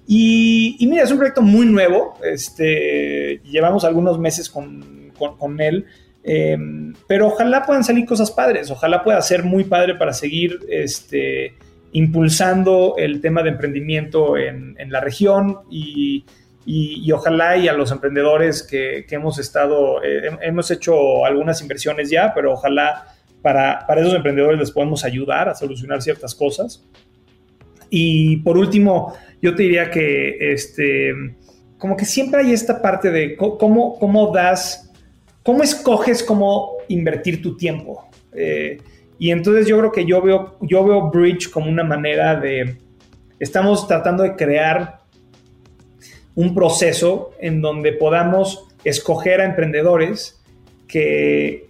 Y, 0.06 0.76
mira, 0.88 1.04
es 1.04 1.10
un 1.10 1.16
proyecto 1.16 1.42
muy 1.42 1.64
nuevo, 1.66 2.18
este, 2.24 3.40
llevamos 3.44 3.84
algunos 3.84 4.18
meses 4.18 4.50
con, 4.50 5.60
él, 5.60 5.86
eh, 6.24 6.58
pero 7.06 7.28
ojalá 7.28 7.64
puedan 7.64 7.84
salir 7.84 8.04
cosas 8.04 8.30
padres, 8.30 8.70
ojalá 8.70 9.02
pueda 9.04 9.22
ser 9.22 9.44
muy 9.44 9.64
padre 9.64 9.94
para 9.94 10.12
seguir 10.12 10.58
este, 10.68 11.54
impulsando 11.92 12.96
el 12.98 13.20
tema 13.20 13.42
de 13.42 13.50
emprendimiento 13.50 14.36
en, 14.36 14.74
en 14.78 14.90
la 14.90 15.00
región 15.00 15.58
y 15.70 16.24
y, 16.64 17.10
ojalá 17.12 17.56
y 17.56 17.68
a 17.68 17.72
los 17.72 17.90
emprendedores 17.90 18.62
que, 18.62 19.04
hemos 19.10 19.38
estado, 19.38 20.02
eh, 20.02 20.30
hemos 20.42 20.70
hecho 20.70 21.24
algunas 21.24 21.60
inversiones 21.60 22.10
ya, 22.10 22.32
pero 22.34 22.52
ojalá 22.52 23.06
para, 23.42 23.84
para, 23.86 24.00
esos 24.00 24.14
emprendedores 24.14 24.58
les 24.58 24.70
podemos 24.70 25.04
ayudar 25.04 25.48
a 25.48 25.54
solucionar 25.54 26.00
ciertas 26.02 26.34
cosas. 26.34 26.84
Y 27.90 28.38
por 28.38 28.56
último, 28.56 29.14
yo 29.42 29.54
te 29.54 29.64
diría 29.64 29.90
que 29.90 30.52
este, 30.52 31.12
como 31.78 31.96
que 31.96 32.04
siempre 32.04 32.40
hay 32.40 32.52
esta 32.52 32.80
parte 32.80 33.10
de 33.10 33.36
cómo, 33.36 33.98
cómo 33.98 34.32
das, 34.32 34.92
cómo 35.42 35.64
escoges 35.64 36.22
cómo 36.22 36.76
invertir 36.88 37.42
tu 37.42 37.56
tiempo. 37.56 38.08
Eh, 38.32 38.78
y 39.18 39.30
entonces 39.30 39.66
yo 39.66 39.78
creo 39.78 39.92
que 39.92 40.06
yo 40.06 40.22
veo, 40.22 40.56
yo 40.60 40.84
veo 40.84 41.10
Bridge 41.10 41.50
como 41.50 41.68
una 41.68 41.84
manera 41.84 42.36
de, 42.36 42.78
estamos 43.40 43.86
tratando 43.88 44.22
de 44.22 44.36
crear 44.36 45.01
un 46.34 46.54
proceso 46.54 47.30
en 47.40 47.60
donde 47.60 47.92
podamos 47.92 48.68
escoger 48.84 49.40
a 49.40 49.44
emprendedores 49.44 50.42
que, 50.88 51.68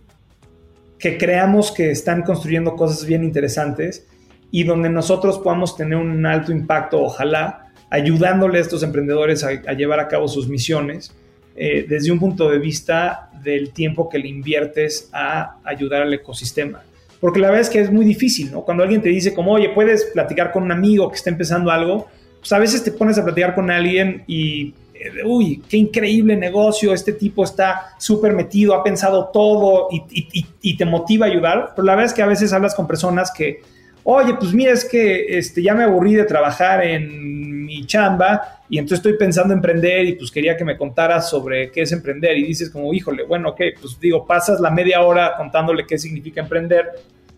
que 0.98 1.18
creamos 1.18 1.72
que 1.72 1.90
están 1.90 2.22
construyendo 2.22 2.76
cosas 2.76 3.04
bien 3.06 3.24
interesantes 3.24 4.06
y 4.50 4.64
donde 4.64 4.88
nosotros 4.88 5.38
podamos 5.38 5.76
tener 5.76 5.96
un 5.96 6.24
alto 6.26 6.52
impacto, 6.52 7.02
ojalá, 7.02 7.72
ayudándole 7.90 8.58
a 8.58 8.60
estos 8.60 8.82
emprendedores 8.82 9.44
a, 9.44 9.72
llevar 9.74 10.00
a 10.00 10.08
cabo 10.08 10.28
sus 10.28 10.48
misiones 10.48 11.14
eh, 11.56 11.84
desde 11.88 12.10
un 12.12 12.18
punto 12.18 12.48
de 12.48 12.58
vista 12.58 13.30
del 13.42 13.72
tiempo 13.72 14.08
que 14.08 14.18
le 14.18 14.28
inviertes 14.28 15.10
a 15.12 15.58
ayudar 15.64 16.02
al 16.02 16.14
ecosistema. 16.14 16.82
porque 17.20 17.38
la 17.38 17.48
verdad 17.48 17.60
es 17.62 17.70
que 17.70 17.80
es 17.80 17.92
muy 17.92 18.04
difícil, 18.04 18.50
¿no? 18.50 18.62
Cuando 18.62 18.82
alguien 18.82 19.00
te 19.00 19.08
dice 19.08 19.32
como, 19.32 19.52
oye, 19.52 19.68
puedes 19.68 20.06
platicar 20.06 20.50
con 20.50 20.64
un 20.64 20.72
amigo 20.72 21.08
que 21.08 21.16
está 21.16 21.30
empezando 21.30 21.70
algo, 21.70 22.08
pues 22.42 22.52
a 22.52 22.58
veces 22.58 22.82
te 22.82 22.90
pones 22.90 23.16
a 23.18 23.24
platicar 23.24 23.54
con 23.54 23.70
alguien 23.70 24.24
y, 24.26 24.74
eh, 24.94 25.24
uy, 25.24 25.62
qué 25.68 25.76
increíble 25.76 26.36
negocio, 26.36 26.92
este 26.92 27.12
tipo 27.12 27.44
está 27.44 27.94
súper 27.98 28.32
metido, 28.32 28.74
ha 28.74 28.82
pensado 28.82 29.30
todo 29.32 29.86
y, 29.92 30.74
te 30.74 30.84
motiva 30.84 31.26
a 31.26 31.28
ayudar, 31.28 31.72
pero 31.76 31.86
la 31.86 31.92
verdad 31.92 32.06
es 32.06 32.12
que 32.12 32.22
a 32.22 32.26
veces 32.26 32.52
hablas 32.52 32.74
con 32.74 32.88
personas 32.88 33.30
que, 33.30 33.60
oye, 34.02 34.34
pues 34.34 34.52
mira, 34.52 34.72
es 34.72 34.84
que 34.84 35.38
este, 35.38 35.62
ya 35.62 35.72
me 35.72 35.84
aburrí 35.84 36.16
de 36.16 36.24
trabajar 36.24 36.84
en 36.84 37.64
mi 37.64 37.86
chamba 37.86 38.60
y 38.68 38.78
entonces 38.78 38.98
estoy 38.98 39.16
pensando 39.16 39.52
en 39.52 39.58
emprender 39.58 40.04
y 40.04 40.14
pues 40.14 40.32
quería 40.32 40.56
que 40.56 40.64
me 40.64 40.76
contaras 40.76 41.30
sobre 41.30 41.70
qué 41.70 41.82
es 41.82 41.92
emprender 41.92 42.36
y 42.38 42.42
dices 42.44 42.70
como, 42.70 42.92
híjole, 42.92 43.22
bueno, 43.22 43.50
ok, 43.50 43.60
pues 43.80 44.00
digo, 44.00 44.26
pasas 44.26 44.58
la 44.58 44.70
media 44.72 45.02
hora 45.02 45.34
contándole 45.36 45.86
qué 45.86 45.96
significa 45.96 46.40
emprender, 46.40 46.90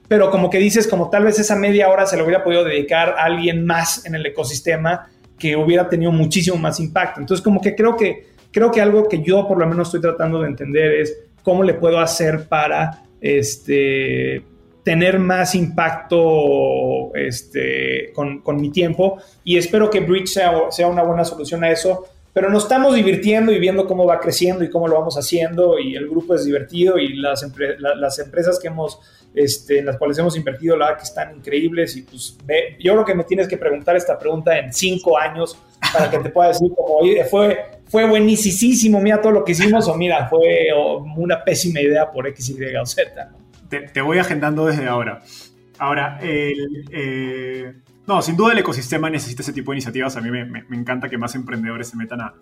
pero 0.08 0.30
como 0.30 0.50
que 0.50 0.58
dices 0.58 0.86
como 0.86 1.10
tal 1.10 1.24
vez 1.24 1.38
esa 1.38 1.56
media 1.56 1.88
hora 1.88 2.06
se 2.06 2.16
lo 2.16 2.24
hubiera 2.24 2.44
podido 2.44 2.64
dedicar 2.64 3.10
a 3.18 3.24
alguien 3.24 3.64
más 3.64 4.04
en 4.06 4.14
el 4.14 4.24
ecosistema 4.26 5.08
que 5.38 5.56
hubiera 5.56 5.88
tenido 5.88 6.12
muchísimo 6.12 6.56
más 6.56 6.78
impacto. 6.80 7.20
Entonces 7.20 7.42
como 7.42 7.60
que 7.60 7.74
creo 7.74 7.96
que 7.96 8.26
creo 8.52 8.70
que 8.70 8.80
algo 8.80 9.08
que 9.08 9.20
yo 9.22 9.46
por 9.48 9.58
lo 9.58 9.66
menos 9.66 9.88
estoy 9.88 10.00
tratando 10.00 10.40
de 10.40 10.48
entender 10.48 10.92
es 10.94 11.16
cómo 11.42 11.62
le 11.62 11.74
puedo 11.74 11.98
hacer 11.98 12.48
para 12.48 13.02
este 13.20 14.44
tener 14.84 15.18
más 15.18 15.54
impacto 15.54 17.14
este, 17.14 18.12
con, 18.12 18.42
mi 18.60 18.70
tiempo 18.70 19.18
y 19.42 19.56
espero 19.56 19.90
que 19.90 20.00
Bridge 20.00 20.28
sea, 20.28 20.86
una 20.86 21.02
buena 21.02 21.24
solución 21.24 21.64
a 21.64 21.70
eso. 21.70 22.06
Pero 22.34 22.50
nos 22.50 22.64
estamos 22.64 22.94
divirtiendo 22.94 23.52
y 23.52 23.58
viendo 23.58 23.86
cómo 23.86 24.04
va 24.04 24.20
creciendo 24.20 24.62
y 24.62 24.68
cómo 24.68 24.88
lo 24.88 24.98
vamos 24.98 25.16
haciendo 25.16 25.78
y 25.78 25.96
el 25.96 26.08
grupo 26.08 26.34
es 26.34 26.44
divertido 26.44 26.98
y 26.98 27.16
las, 27.16 27.46
las 27.78 28.18
empresas 28.18 28.58
que 28.58 28.68
hemos, 28.68 28.98
este, 29.34 29.78
en 29.78 29.86
las 29.86 29.96
cuales 29.96 30.18
hemos 30.18 30.36
invertido, 30.36 30.76
la 30.76 30.96
que 30.96 31.04
están 31.04 31.36
increíbles 31.36 31.96
y 31.96 32.02
pues 32.02 32.36
yo 32.80 32.92
creo 32.92 33.04
que 33.04 33.14
me 33.14 33.24
tienes 33.24 33.48
que 33.48 33.56
preguntar 33.56 33.96
esta 33.96 34.18
pregunta 34.18 34.58
en 34.58 34.74
cinco 34.74 35.16
años 35.16 35.56
para 35.92 36.10
que 36.10 36.18
te 36.18 36.28
pueda 36.28 36.48
decir 36.48 36.72
como, 36.74 36.98
fue, 37.30 37.58
fue 37.86 38.06
buenísimo, 38.06 39.00
mira 39.00 39.20
todo 39.20 39.32
lo 39.32 39.44
que 39.44 39.52
hicimos 39.52 39.86
o 39.88 39.94
mira, 39.94 40.28
fue 40.28 40.68
una 41.16 41.42
pésima 41.44 41.80
idea 41.80 42.10
por 42.10 42.26
X, 42.26 42.50
Y 42.50 42.76
o 42.76 42.84
Z 42.84 43.30
te, 43.92 44.00
voy 44.00 44.18
agendando 44.18 44.66
desde 44.66 44.86
ahora. 44.86 45.22
Ahora, 45.78 46.18
eh, 46.22 47.74
no, 48.06 48.20
sin 48.20 48.36
duda 48.36 48.52
el 48.52 48.58
ecosistema 48.58 49.08
necesita 49.08 49.42
ese 49.42 49.52
tipo 49.52 49.72
de 49.72 49.76
iniciativas. 49.76 50.16
A 50.16 50.20
mí 50.20 50.30
me, 50.30 50.64
encanta 50.76 51.08
que 51.08 51.16
más 51.16 51.34
emprendedores 51.34 51.88
se 51.88 51.96
metan 51.96 52.20
a, 52.20 52.34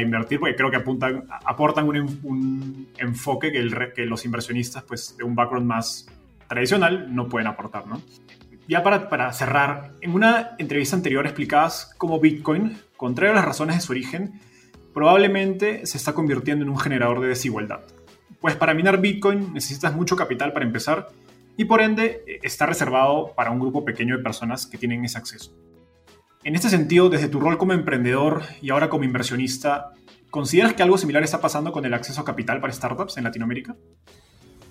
invertir 0.00 0.38
porque 0.38 0.54
creo 0.54 0.70
que 0.70 0.76
apuntan, 0.76 1.24
aportan 1.44 1.88
un, 1.88 2.88
enfoque 2.98 3.52
que, 3.52 4.06
los 4.06 4.24
inversionistas 4.24 4.82
pues, 4.84 5.16
de 5.16 5.24
un 5.24 5.34
background 5.34 5.66
más 5.66 6.06
tradicional 6.48 7.14
no 7.14 7.28
pueden 7.28 7.46
aportar. 7.46 7.86
¿no? 7.86 8.00
Ya 8.66 8.82
para, 8.82 9.08
para 9.08 9.32
cerrar, 9.32 9.92
en 10.00 10.12
una 10.12 10.50
entrevista 10.58 10.96
anterior 10.96 11.24
explicabas 11.26 11.94
cómo 11.96 12.18
Bitcoin, 12.18 12.78
contrario 12.96 13.32
a 13.32 13.36
las 13.36 13.44
razones 13.44 13.76
de 13.76 13.82
su 13.82 13.92
origen, 13.92 14.40
probablemente 14.92 15.86
se 15.86 15.98
está 15.98 16.14
convirtiendo 16.14 16.64
en 16.64 16.70
un 16.70 16.78
generador 16.78 17.20
de 17.20 17.28
desigualdad. 17.28 17.80
Pues 18.40 18.56
para 18.56 18.74
minar 18.74 19.00
Bitcoin 19.00 19.52
necesitas 19.52 19.94
mucho 19.94 20.16
capital 20.16 20.52
para 20.52 20.64
empezar 20.64 21.08
y 21.58 21.64
por 21.64 21.82
ende 21.82 22.22
está 22.42 22.66
reservado 22.66 23.34
para 23.34 23.50
un 23.50 23.58
grupo 23.58 23.84
pequeño 23.84 24.16
de 24.16 24.22
personas 24.22 24.64
que 24.64 24.78
tienen 24.78 25.04
ese 25.04 25.18
acceso. 25.18 25.52
En 26.44 26.54
este 26.54 26.70
sentido, 26.70 27.10
desde 27.10 27.28
tu 27.28 27.40
rol 27.40 27.58
como 27.58 27.72
emprendedor 27.72 28.42
y 28.62 28.70
ahora 28.70 28.88
como 28.88 29.02
inversionista, 29.02 29.92
¿consideras 30.30 30.74
que 30.74 30.84
algo 30.84 30.96
similar 30.96 31.24
está 31.24 31.40
pasando 31.40 31.72
con 31.72 31.84
el 31.84 31.92
acceso 31.92 32.20
a 32.20 32.24
capital 32.24 32.60
para 32.60 32.72
startups 32.72 33.16
en 33.16 33.24
Latinoamérica? 33.24 33.74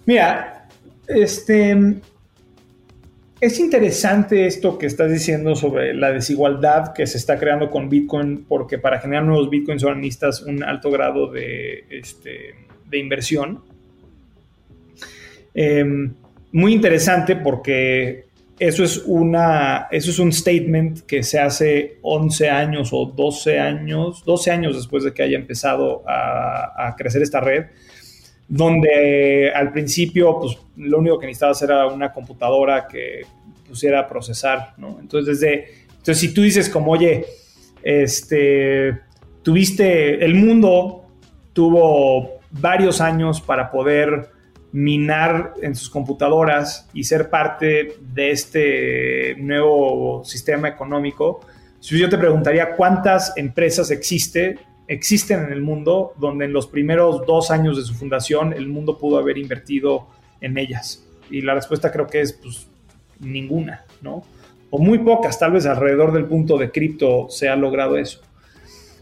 Mira, 0.05 0.69
este, 1.07 1.99
es 3.41 3.59
interesante 3.59 4.47
esto 4.47 4.77
que 4.77 4.85
estás 4.85 5.11
diciendo 5.11 5.55
sobre 5.55 5.93
la 5.93 6.13
desigualdad 6.13 6.93
que 6.93 7.05
se 7.05 7.17
está 7.17 7.37
creando 7.37 7.69
con 7.69 7.89
Bitcoin, 7.89 8.45
porque 8.47 8.77
para 8.77 9.01
generar 9.01 9.25
nuevos 9.25 9.49
Bitcoins 9.49 9.81
son 9.81 9.99
necesitas 9.99 10.41
un 10.41 10.63
alto 10.63 10.89
grado 10.89 11.29
de, 11.29 11.83
este, 11.89 12.55
de 12.85 12.97
inversión. 12.97 13.61
Em, 15.53 16.13
muy 16.57 16.73
interesante 16.73 17.35
porque 17.35 18.25
eso 18.57 18.83
es, 18.83 19.03
una, 19.05 19.87
eso 19.91 20.09
es 20.09 20.17
un 20.17 20.33
statement 20.33 21.01
que 21.01 21.21
se 21.21 21.39
hace 21.39 21.99
11 22.01 22.49
años 22.49 22.89
o 22.93 23.05
12 23.05 23.59
años, 23.59 24.25
12 24.25 24.49
años 24.49 24.75
después 24.75 25.03
de 25.03 25.13
que 25.13 25.21
haya 25.21 25.37
empezado 25.37 26.03
a, 26.07 26.95
crecer 26.97 27.21
esta 27.21 27.41
red, 27.41 27.65
donde 28.47 29.51
al 29.53 29.71
principio 29.71 30.39
pues, 30.39 30.57
lo 30.77 30.97
único 30.97 31.19
que 31.19 31.27
necesitabas 31.27 31.61
era 31.61 31.85
una 31.85 32.11
computadora 32.11 32.87
que 32.87 33.21
pusiera 33.67 33.99
a 33.99 34.07
procesar, 34.07 34.73
¿no? 34.77 34.97
Entonces, 34.99 35.39
desde, 35.39 35.67
entonces 35.91 36.17
si 36.17 36.33
tú 36.33 36.41
dices 36.41 36.69
como, 36.69 36.93
oye, 36.93 37.23
este, 37.83 38.97
tuviste, 39.43 40.25
el 40.25 40.33
mundo 40.33 41.05
tuvo 41.53 42.39
varios 42.49 42.99
años 42.99 43.41
para 43.41 43.69
poder 43.69 44.36
minar 44.71 45.53
en 45.61 45.75
sus 45.75 45.89
computadoras 45.89 46.89
y 46.93 47.03
ser 47.03 47.29
parte 47.29 47.95
de 48.01 48.31
este 48.31 49.35
nuevo 49.37 50.23
sistema 50.25 50.67
económico, 50.67 51.41
si 51.79 51.97
yo 51.97 52.09
te 52.09 52.17
preguntaría 52.17 52.75
cuántas 52.75 53.33
empresas 53.37 53.91
existe, 53.91 54.59
existen 54.87 55.45
en 55.45 55.53
el 55.53 55.61
mundo 55.61 56.13
donde 56.17 56.45
en 56.45 56.53
los 56.53 56.67
primeros 56.67 57.25
dos 57.25 57.51
años 57.51 57.77
de 57.77 57.83
su 57.83 57.93
fundación 57.93 58.53
el 58.53 58.67
mundo 58.67 58.97
pudo 58.97 59.17
haber 59.17 59.37
invertido 59.37 60.07
en 60.41 60.57
ellas. 60.57 61.05
Y 61.29 61.41
la 61.41 61.53
respuesta 61.53 61.91
creo 61.91 62.07
que 62.07 62.21
es 62.21 62.33
pues, 62.33 62.67
ninguna, 63.19 63.85
¿no? 64.01 64.23
O 64.69 64.79
muy 64.79 64.99
pocas, 64.99 65.39
tal 65.39 65.53
vez 65.53 65.65
alrededor 65.65 66.11
del 66.11 66.25
punto 66.25 66.57
de 66.57 66.71
cripto 66.71 67.27
se 67.29 67.47
ha 67.47 67.55
logrado 67.55 67.97
eso. 67.97 68.21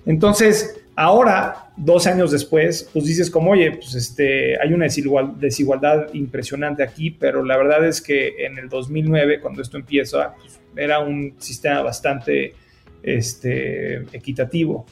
Entonces, 0.05 0.84
Ahora, 0.97 1.71
dos 1.75 2.07
años 2.07 2.31
después, 2.31 2.89
pues 2.93 3.05
dices 3.05 3.29
como, 3.29 3.51
oye, 3.51 3.71
pues 3.71 3.95
este, 3.95 4.59
hay 4.61 4.73
una 4.73 4.85
desigualdad 4.85 6.13
impresionante 6.13 6.83
aquí, 6.83 7.11
pero 7.11 7.43
la 7.43 7.57
verdad 7.57 7.85
es 7.85 8.01
que 8.01 8.45
en 8.45 8.57
el 8.57 8.69
2009, 8.69 9.41
cuando 9.41 9.61
esto 9.61 9.75
empieza, 9.75 10.35
pues, 10.35 10.59
era 10.77 10.99
un 10.99 11.35
sistema 11.37 11.81
bastante 11.81 12.53
este, 13.03 13.97
equitativo. 14.15 14.85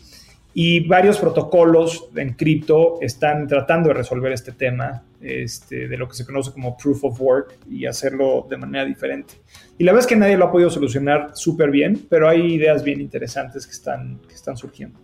Y 0.53 0.81
varios 0.81 1.17
protocolos 1.17 2.09
en 2.15 2.33
cripto 2.33 2.99
están 3.01 3.47
tratando 3.47 3.87
de 3.87 3.95
resolver 3.95 4.31
este 4.33 4.51
tema 4.51 5.03
este, 5.19 5.87
de 5.87 5.97
lo 5.97 6.07
que 6.07 6.15
se 6.15 6.25
conoce 6.25 6.51
como 6.51 6.77
proof 6.77 7.05
of 7.05 7.19
work 7.19 7.57
y 7.67 7.85
hacerlo 7.85 8.45
de 8.47 8.57
manera 8.57 8.85
diferente. 8.85 9.35
Y 9.77 9.83
la 9.83 9.93
verdad 9.93 10.05
es 10.05 10.07
que 10.07 10.15
nadie 10.15 10.37
lo 10.37 10.45
ha 10.45 10.51
podido 10.51 10.69
solucionar 10.69 11.31
súper 11.33 11.71
bien, 11.71 12.05
pero 12.07 12.29
hay 12.29 12.53
ideas 12.55 12.83
bien 12.83 13.01
interesantes 13.01 13.65
que 13.65 13.71
están, 13.71 14.19
que 14.27 14.35
están 14.35 14.55
surgiendo. 14.55 14.99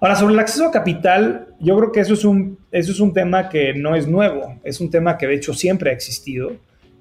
Ahora, 0.00 0.16
sobre 0.16 0.32
el 0.32 0.40
acceso 0.40 0.66
a 0.66 0.70
capital, 0.70 1.48
yo 1.60 1.76
creo 1.76 1.92
que 1.92 2.00
eso 2.00 2.14
es, 2.14 2.24
un, 2.24 2.58
eso 2.72 2.90
es 2.90 3.00
un 3.00 3.12
tema 3.12 3.50
que 3.50 3.74
no 3.74 3.94
es 3.94 4.08
nuevo, 4.08 4.56
es 4.64 4.80
un 4.80 4.90
tema 4.90 5.18
que 5.18 5.26
de 5.26 5.34
hecho 5.34 5.52
siempre 5.52 5.90
ha 5.90 5.92
existido, 5.92 6.52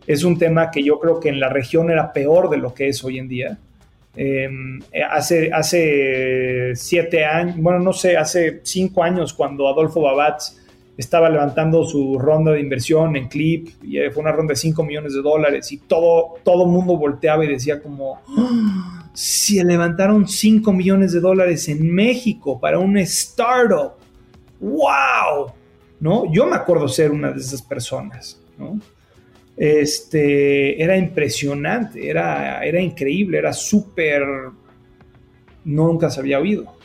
es 0.05 0.23
un 0.23 0.37
tema 0.37 0.69
que 0.69 0.83
yo 0.83 0.99
creo 0.99 1.19
que 1.19 1.29
en 1.29 1.39
la 1.39 1.47
región 1.47 1.89
era 1.89 2.11
peor 2.11 2.49
de 2.49 2.57
lo 2.57 2.73
que 2.73 2.89
es 2.89 3.01
hoy 3.03 3.17
en 3.17 3.29
día. 3.29 3.57
Em, 4.15 4.81
hace, 5.09 5.49
hace 5.53 6.73
siete 6.75 7.23
años, 7.23 7.55
bueno, 7.57 7.79
no 7.79 7.93
sé, 7.93 8.17
hace 8.17 8.59
cinco 8.63 9.01
años 9.01 9.33
cuando 9.33 9.69
Adolfo 9.69 10.01
Babatz 10.01 10.57
estaba 10.97 11.29
levantando 11.29 11.85
su 11.85 12.19
ronda 12.19 12.51
de 12.51 12.59
inversión 12.59 13.15
en 13.15 13.29
Clip, 13.29 13.69
y 13.81 13.97
fue 14.11 14.21
una 14.21 14.33
ronda 14.33 14.51
de 14.51 14.57
5 14.57 14.83
millones 14.83 15.13
de 15.13 15.21
dólares, 15.21 15.71
y 15.71 15.77
todo 15.77 16.35
el 16.45 16.69
mundo 16.69 16.97
volteaba 16.97 17.45
y 17.45 17.47
decía 17.47 17.81
como, 17.81 18.19
se 19.19 19.65
levantaron 19.65 20.29
5 20.29 20.71
millones 20.71 21.11
de 21.11 21.19
dólares 21.19 21.67
en 21.67 21.93
México 21.93 22.57
para 22.57 22.79
un 22.79 22.97
startup. 22.99 23.95
¡Wow! 24.61 25.51
¿No? 25.99 26.31
Yo 26.31 26.45
me 26.45 26.55
acuerdo 26.55 26.87
ser 26.87 27.11
una 27.11 27.29
de 27.33 27.41
esas 27.41 27.61
personas. 27.61 28.41
Este, 29.57 30.81
era 30.81 30.95
impresionante, 30.95 32.09
era, 32.09 32.63
era 32.63 32.79
increíble, 32.79 33.39
era 33.39 33.51
súper... 33.51 34.23
Nunca 35.65 36.09
se 36.09 36.21
había 36.21 36.39
oído. 36.39 36.77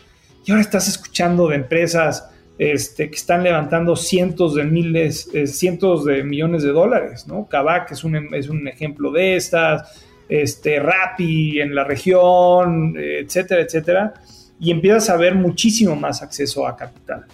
Y 0.45 0.51
ahora 0.51 0.63
estás 0.63 0.89
escuchando 0.89 1.47
de 1.47 1.55
empresas 1.55 2.29
este, 2.59 3.11
que 3.11 3.17
están 3.17 3.45
levantando 3.45 3.95
cientos 3.95 4.57
de 4.57 4.65
miles, 4.65 5.31
eh, 5.33 5.47
cientos 5.47 6.05
de 6.05 6.25
millones 6.25 6.65
de 6.65 6.71
dólares, 6.71 7.29
¿no? 7.29 7.47
Kavak 7.47 7.93
es 7.93 8.03
un, 8.03 8.35
es 8.35 8.49
un 8.49 8.67
ejemplo 8.67 9.13
de 9.13 9.37
estas, 9.37 10.05
este, 10.29 10.81
Rappi 10.81 11.61
en 11.61 11.75
la 11.75 11.85
región, 11.85 12.95
etcétera, 12.97 13.63
etcétera, 13.63 14.15
y 14.59 14.71
empiezas 14.71 15.11
a 15.11 15.17
ver 15.17 15.35
muchísimo 15.35 15.97
más 15.97 16.23
acceso 16.23 16.67
a 16.67 16.77
capital. 16.77 17.25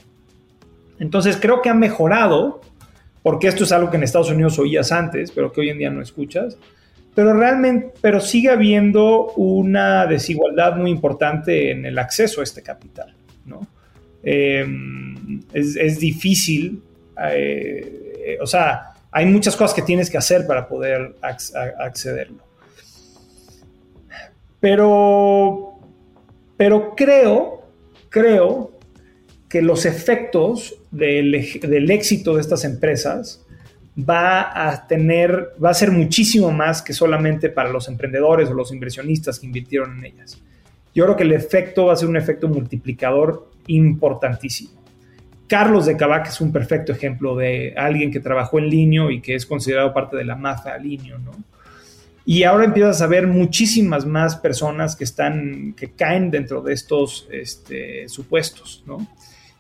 Entonces 0.99 1.39
creo 1.41 1.63
que 1.63 1.69
ha 1.69 1.75
mejorado, 1.75 2.61
porque 3.23 3.49
esto 3.49 3.65
es 3.65 3.73
algo 3.73 3.91
que 3.91 3.97
en 3.97 4.03
Estados 4.03 4.31
Unidos 4.31 4.59
oías 4.59 4.93
antes, 4.93 5.31
pero 5.31 5.53
que 5.53 5.63
hoy 5.63 5.71
en 5.71 5.79
día 5.79 5.91
no 5.91 6.03
escuchas, 6.03 6.57
pero 7.15 7.33
realmente, 7.35 7.93
pero 8.01 8.21
sigue 8.21 8.51
habiendo 8.51 9.33
una 9.33 10.07
desigualdad 10.07 10.77
muy 10.77 10.91
importante 10.91 11.71
en 11.71 11.85
el 11.85 11.99
acceso 11.99 12.41
a 12.41 12.45
este 12.45 12.63
capital, 12.63 13.15
¿no? 13.47 13.67
Em, 14.23 15.41
es, 15.53 15.99
difícil, 15.99 16.83
eh, 17.31 18.39
o 18.41 18.47
sea, 18.47 18.93
hay 19.11 19.27
muchas 19.27 19.57
cosas 19.57 19.75
que 19.75 19.83
tienes 19.83 20.11
que 20.11 20.19
hacer 20.19 20.47
para 20.47 20.69
poder 20.69 21.17
accederlo. 21.23 22.50
Pero, 24.61 25.79
pero 26.57 26.95
creo, 26.95 27.63
creo 28.11 28.73
que 29.49 29.63
los 29.63 29.85
efectos 29.87 30.77
del, 30.91 31.35
éxito 31.35 32.35
de 32.35 32.41
estas 32.41 32.65
empresas 32.65 33.45
va 33.99 34.71
a 34.71 34.87
tener, 34.87 35.51
va 35.63 35.71
a 35.71 35.75
ser 35.75 35.91
muchísimo 35.91 36.53
más 36.53 36.83
que 36.83 36.93
solamente 36.93 37.49
para 37.49 37.71
los 37.71 37.89
emprendedores 37.89 38.49
o 38.49 38.55
los 38.55 38.73
inversionistas 38.73 39.41
que 39.41 39.47
invirtieron 39.47 39.99
en 39.99 40.05
ellas. 40.05 40.41
Yo 40.95 41.05
creo 41.05 41.17
que 41.17 41.25
el 41.25 41.33
efecto 41.33 41.87
va 41.87 41.95
a 41.95 41.97
ser 41.97 42.09
un 42.09 42.17
efecto 42.17 42.49
multiplicador 42.49 43.51
importantísimo. 43.67 44.81
Carlos 45.49 45.87
de 45.87 45.97
Cabac 45.97 46.29
es 46.29 46.41
un 46.41 46.53
perfecto 46.53 46.93
ejemplo 46.93 47.35
de 47.35 47.75
alguien 47.77 48.13
que 48.13 48.21
trabajó 48.21 48.61
en 48.61 48.69
Linio 48.69 49.11
y 49.11 49.21
que 49.21 49.35
es 49.35 49.47
considerado 49.47 49.93
parte 49.93 50.17
de 50.17 50.25
la 50.25 50.37
mafia 50.37 50.77
Linio, 50.79 51.19
¿no? 51.19 51.33
Y 52.31 52.45
ahora 52.45 52.65
empiezas 52.65 53.03
a 53.03 53.09
ver 53.09 53.27
muchísimas 53.27 54.07
más 54.07 54.37
personas 54.37 54.95
que 54.95 55.03
están, 55.03 55.75
que 55.77 55.91
caen 55.95 56.31
dentro 56.31 56.63
de 56.63 56.75
estos 56.75 57.27
este, 57.29 58.09
supuestos, 58.09 58.85
¿no? 58.87 59.05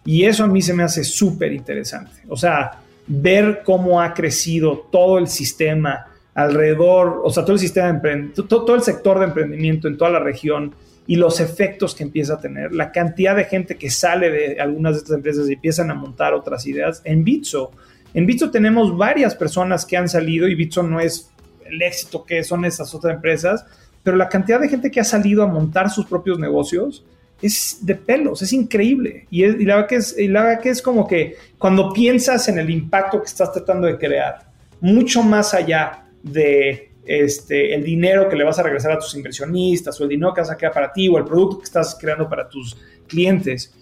Y 0.04 0.22
eso 0.22 0.44
a 0.44 0.46
mí 0.46 0.62
se 0.62 0.72
me 0.72 0.84
hace 0.84 1.02
súper 1.02 1.52
interesante. 1.52 2.22
O 2.28 2.36
sea, 2.36 2.78
ver 3.08 3.62
cómo 3.64 4.00
ha 4.00 4.14
crecido 4.14 4.86
todo 4.88 5.18
el 5.18 5.26
sistema 5.26 6.06
alrededor, 6.32 7.22
o 7.24 7.30
sea, 7.30 7.42
todo 7.42 7.54
el 7.54 7.58
sistema 7.58 7.92
de 7.92 8.28
todo 8.36 8.76
el 8.76 8.82
sector 8.82 9.18
de 9.18 9.24
emprendimiento 9.24 9.88
en 9.88 9.98
toda 9.98 10.12
la 10.12 10.20
región 10.20 10.72
y 11.08 11.16
los 11.16 11.40
efectos 11.40 11.96
que 11.96 12.04
empieza 12.04 12.34
a 12.34 12.40
tener, 12.40 12.72
la 12.72 12.92
cantidad 12.92 13.34
de 13.34 13.46
gente 13.46 13.78
que 13.78 13.90
sale 13.90 14.30
de 14.30 14.60
algunas 14.60 14.92
de 14.92 14.98
estas 14.98 15.16
empresas 15.16 15.50
y 15.50 15.54
empiezan 15.54 15.90
a 15.90 15.94
montar 15.94 16.34
otras 16.34 16.64
ideas. 16.68 17.02
En 17.02 17.24
Bitso, 17.24 17.72
en 18.14 18.26
Bitso 18.26 18.52
tenemos 18.52 18.96
varias 18.96 19.34
personas 19.34 19.84
que 19.84 19.96
han 19.96 20.08
salido 20.08 20.46
y 20.46 20.54
Bitso 20.54 20.84
no 20.84 21.00
es 21.00 21.32
el 21.70 21.82
éxito 21.82 22.24
que 22.24 22.42
son 22.44 22.64
esas 22.64 22.94
otras 22.94 23.14
empresas, 23.14 23.64
pero 24.02 24.16
la 24.16 24.28
cantidad 24.28 24.60
de 24.60 24.68
gente 24.68 24.90
que 24.90 25.00
ha 25.00 25.04
salido 25.04 25.42
a 25.42 25.46
montar 25.46 25.90
sus 25.90 26.06
propios 26.06 26.38
negocios 26.38 27.04
es 27.42 27.78
de 27.82 27.94
pelos, 27.94 28.42
es 28.42 28.52
increíble. 28.52 29.26
Y, 29.30 29.46
la, 29.64 29.76
verdad 29.76 29.88
que 29.88 29.96
es, 29.96 30.14
la 30.18 30.42
verdad 30.42 30.60
que 30.60 30.70
es 30.70 30.82
como 30.82 31.06
que 31.06 31.36
cuando 31.58 31.92
piensas 31.92 32.48
en 32.48 32.58
el 32.58 32.70
impacto 32.70 33.20
que 33.20 33.26
estás 33.26 33.52
tratando 33.52 33.86
de 33.86 33.98
crear, 33.98 34.50
mucho 34.80 35.22
más 35.22 35.54
allá 35.54 36.04
de 36.22 36.92
este, 37.04 37.74
el 37.74 37.82
dinero 37.82 38.28
que 38.28 38.36
le 38.36 38.44
vas 38.44 38.58
a 38.58 38.62
regresar 38.62 38.92
a 38.92 38.98
tus 38.98 39.14
inversionistas 39.14 39.98
o 40.00 40.04
el 40.04 40.10
dinero 40.10 40.34
que 40.34 40.42
vas 40.42 40.50
a 40.50 40.56
crear 40.56 40.72
para 40.72 40.92
ti 40.92 41.08
o 41.08 41.18
el 41.18 41.24
producto 41.24 41.58
que 41.58 41.64
estás 41.64 41.96
creando 41.98 42.28
para 42.28 42.48
tus 42.48 42.76
clientes. 43.06 43.74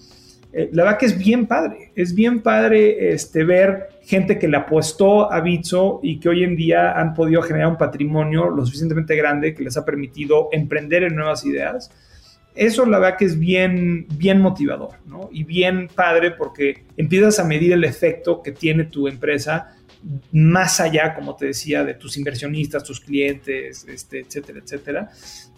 Eh, 0.53 0.70
la 0.72 0.84
verdad 0.84 0.99
que 0.99 1.07
es 1.07 1.18
bien 1.18 1.46
padre, 1.46 1.92
es 1.94 2.14
bien 2.14 2.40
padre 2.40 3.12
este, 3.12 3.44
ver 3.44 3.90
gente 4.03 4.38
que 4.38 4.49
le 4.49 4.57
apostó 4.57 5.30
a 5.30 5.40
Bitso 5.40 6.01
y 6.03 6.18
que 6.18 6.30
hoy 6.30 6.42
en 6.42 6.57
día 6.57 6.99
han 6.99 7.12
podido 7.14 7.42
generar 7.42 7.68
un 7.68 7.76
patrimonio 7.76 8.49
lo 8.49 8.64
suficientemente 8.64 9.14
grande 9.14 9.55
que 9.55 9.62
les 9.62 9.76
ha 9.76 9.84
permitido 9.84 10.49
emprender 10.53 11.03
en 11.03 11.14
nuevas 11.14 11.44
ideas 11.44 11.90
eso 12.59 12.84
la 12.84 12.99
verdad 12.99 13.16
que 13.16 13.24
es 13.24 13.38
bien, 13.38 14.07
bien 14.16 14.40
motivador, 14.40 14.90
¿no? 15.07 15.28
Y 15.32 15.44
bien 15.44 15.88
padre 15.94 16.32
porque 16.32 16.84
empiezas 16.96 17.38
a 17.38 17.44
medir 17.44 17.72
el 17.72 17.84
efecto 17.84 18.42
que 18.42 18.51
tiene 18.51 18.84
tu 18.84 19.07
empresa 19.07 19.76
más 20.32 20.80
allá, 20.80 21.14
como 21.14 21.34
te 21.34 21.46
decía, 21.46 21.84
de 21.84 21.94
tus 21.94 22.16
inversionistas, 22.16 22.84
tus 22.84 23.01
clientes, 23.01 23.84
este, 23.88 24.20
etcétera, 24.20 24.61
etcétera. 24.62 25.11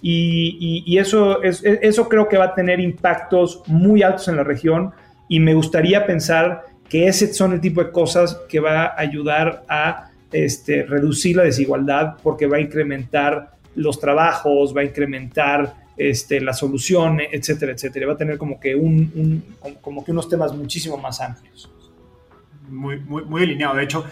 Y, 0.03 0.97
eso, 0.99 1.43
es, 1.43 1.63
eso 1.63 2.09
creo 2.09 2.29
que 2.29 2.39
va 2.39 2.47
a 2.47 2.55
tener 2.55 2.81
impactos 2.81 3.63
muy 3.67 4.03
altos 4.03 4.29
en 4.29 4.37
la 4.37 4.45
región 4.45 4.93
y 5.29 5.41
me 5.41 5.55
gustaría 5.55 6.07
pensar 6.07 6.65
que 6.89 7.07
ese 7.07 7.33
son 7.33 7.53
el 7.53 7.61
tipo 7.61 7.83
de 7.83 7.93
cosas 7.93 8.39
que 8.49 8.61
va 8.61 8.87
a 8.87 9.01
ayudar 9.01 9.65
a 9.69 10.11
este, 10.33 10.83
reducir 10.83 11.37
la 11.37 11.45
desigualdad 11.45 12.17
porque 12.23 12.47
va 12.47 12.57
a 12.57 12.61
incrementar 12.61 13.53
los 13.77 14.01
trabajos, 14.01 14.77
va 14.77 14.81
a 14.81 14.85
incrementar 14.85 15.75
este, 15.97 16.41
la 16.41 16.53
solución, 16.53 17.21
etcétera, 17.21 17.73
etcétera. 17.73 18.07
Va 18.07 18.15
a 18.15 18.17
tener 18.17 18.39
como 18.39 18.59
que, 18.59 18.75
un, 18.75 19.45
como 19.81 20.05
que 20.05 20.13
unos 20.13 20.29
temas 20.29 20.55
muchísimo 20.55 20.97
más 20.97 21.21
amplios. 21.21 21.71
Muy, 22.69 22.99
muy, 23.01 23.25
muy 23.25 23.41
delineado. 23.43 23.77
De 23.77 23.85
hecho, 23.85 24.05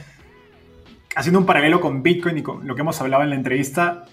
haciendo 1.14 1.40
un 1.40 1.46
paralelo 1.46 1.80
con 1.80 2.02
Bitcoin 2.02 2.38
y 2.38 2.42
con 2.42 2.66
lo 2.66 2.74
que 2.74 2.82
hemos 2.82 3.00
hablado 3.00 3.22
en 3.22 3.30
la 3.30 3.36
entrevista, 3.36 4.04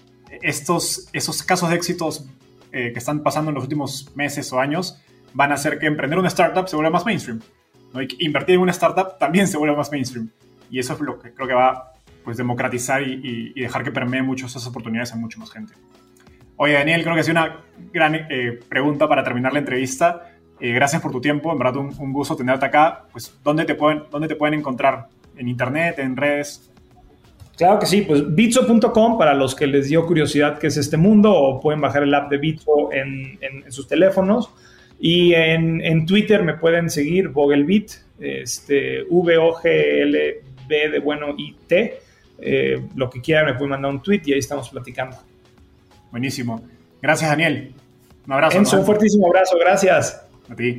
estos, 0.42 1.08
esos 1.12 1.42
casos 1.42 1.70
de 1.70 1.76
éxitos 1.76 2.28
eh, 2.72 2.92
que 2.92 2.98
están 2.98 3.22
pasando 3.22 3.50
en 3.50 3.54
los 3.54 3.64
últimos 3.64 4.14
meses 4.14 4.52
o 4.52 4.60
años 4.60 5.00
van 5.34 5.52
a 5.52 5.54
hacer 5.54 5.78
que 5.78 5.86
emprender 5.86 6.18
una 6.18 6.28
startup 6.28 6.68
se 6.68 6.76
vuelva 6.76 6.90
más 6.90 7.04
mainstream. 7.04 7.40
¿no? 7.92 8.02
Y 8.02 8.08
invertir 8.20 8.56
en 8.56 8.62
una 8.62 8.72
startup 8.72 9.18
también 9.18 9.46
se 9.48 9.56
vuelva 9.56 9.76
más 9.76 9.90
mainstream. 9.90 10.30
Y 10.70 10.78
eso 10.78 10.94
es 10.94 11.00
lo 11.00 11.18
que 11.18 11.32
creo 11.32 11.46
que 11.46 11.54
va 11.54 11.92
pues, 12.24 12.36
democratizar 12.36 13.02
y, 13.02 13.52
y 13.54 13.60
dejar 13.60 13.84
que 13.84 13.92
permee 13.92 14.22
muchas 14.22 14.50
esas 14.50 14.66
oportunidades 14.66 15.12
a 15.12 15.16
mucha 15.16 15.38
más 15.38 15.50
gente. 15.50 15.74
Oye, 16.58 16.72
Daniel, 16.72 17.02
creo 17.02 17.14
que 17.14 17.20
ha 17.20 17.24
sido 17.24 17.38
una 17.38 17.60
gran 17.92 18.14
eh, 18.14 18.58
pregunta 18.66 19.06
para 19.06 19.22
terminar 19.22 19.52
la 19.52 19.58
entrevista. 19.58 20.32
Eh, 20.58 20.72
gracias 20.72 21.02
por 21.02 21.12
tu 21.12 21.20
tiempo, 21.20 21.52
en 21.52 21.58
verdad 21.58 21.76
un, 21.76 22.12
gusto 22.12 22.34
tenerte 22.34 22.64
acá. 22.64 23.04
Pues, 23.12 23.38
¿dónde 23.44 23.66
te, 23.66 23.74
pueden, 23.74 24.04
¿dónde 24.10 24.26
te 24.26 24.36
pueden 24.36 24.58
encontrar? 24.58 25.08
¿En 25.36 25.48
internet, 25.48 25.98
en 25.98 26.16
redes? 26.16 26.70
Claro 27.56 27.78
que 27.78 27.86
sí, 27.86 28.02
pues 28.02 28.34
bitso.com 28.34 29.16
para 29.16 29.34
los 29.34 29.54
que 29.54 29.66
les 29.66 29.88
dio 29.88 30.06
curiosidad 30.06 30.58
qué 30.58 30.66
es 30.66 30.76
este 30.76 30.98
mundo 30.98 31.32
o 31.32 31.60
pueden 31.60 31.80
bajar 31.80 32.02
el 32.02 32.14
app 32.14 32.30
de 32.30 32.36
Bitso 32.36 32.92
en, 32.92 33.38
sus 33.68 33.88
teléfonos. 33.88 34.50
Y 35.00 35.32
en, 35.34 36.06
Twitter 36.06 36.42
me 36.42 36.54
pueden 36.54 36.90
seguir, 36.90 37.28
Vogelbit, 37.28 37.92
este, 38.18 39.02
V-O-G-L-B 39.08 40.88
de 40.90 40.98
bueno 40.98 41.34
y 41.36 41.54
T. 41.66 42.00
Eh, 42.38 42.82
lo 42.94 43.08
que 43.08 43.22
quieran 43.22 43.46
me 43.46 43.54
pueden 43.54 43.70
mandar 43.70 43.90
un 43.90 44.02
tweet 44.02 44.22
y 44.26 44.34
ahí 44.34 44.38
estamos 44.38 44.68
platicando. 44.68 45.16
Buenísimo. 46.10 46.62
Gracias, 47.00 47.30
Daniel. 47.30 47.72
Un 48.26 48.32
abrazo. 48.32 48.58
Enzo, 48.58 48.78
un 48.80 48.86
fuertísimo 48.86 49.26
abrazo. 49.28 49.56
Gracias. 49.58 50.22
A 50.50 50.54
ti. 50.54 50.78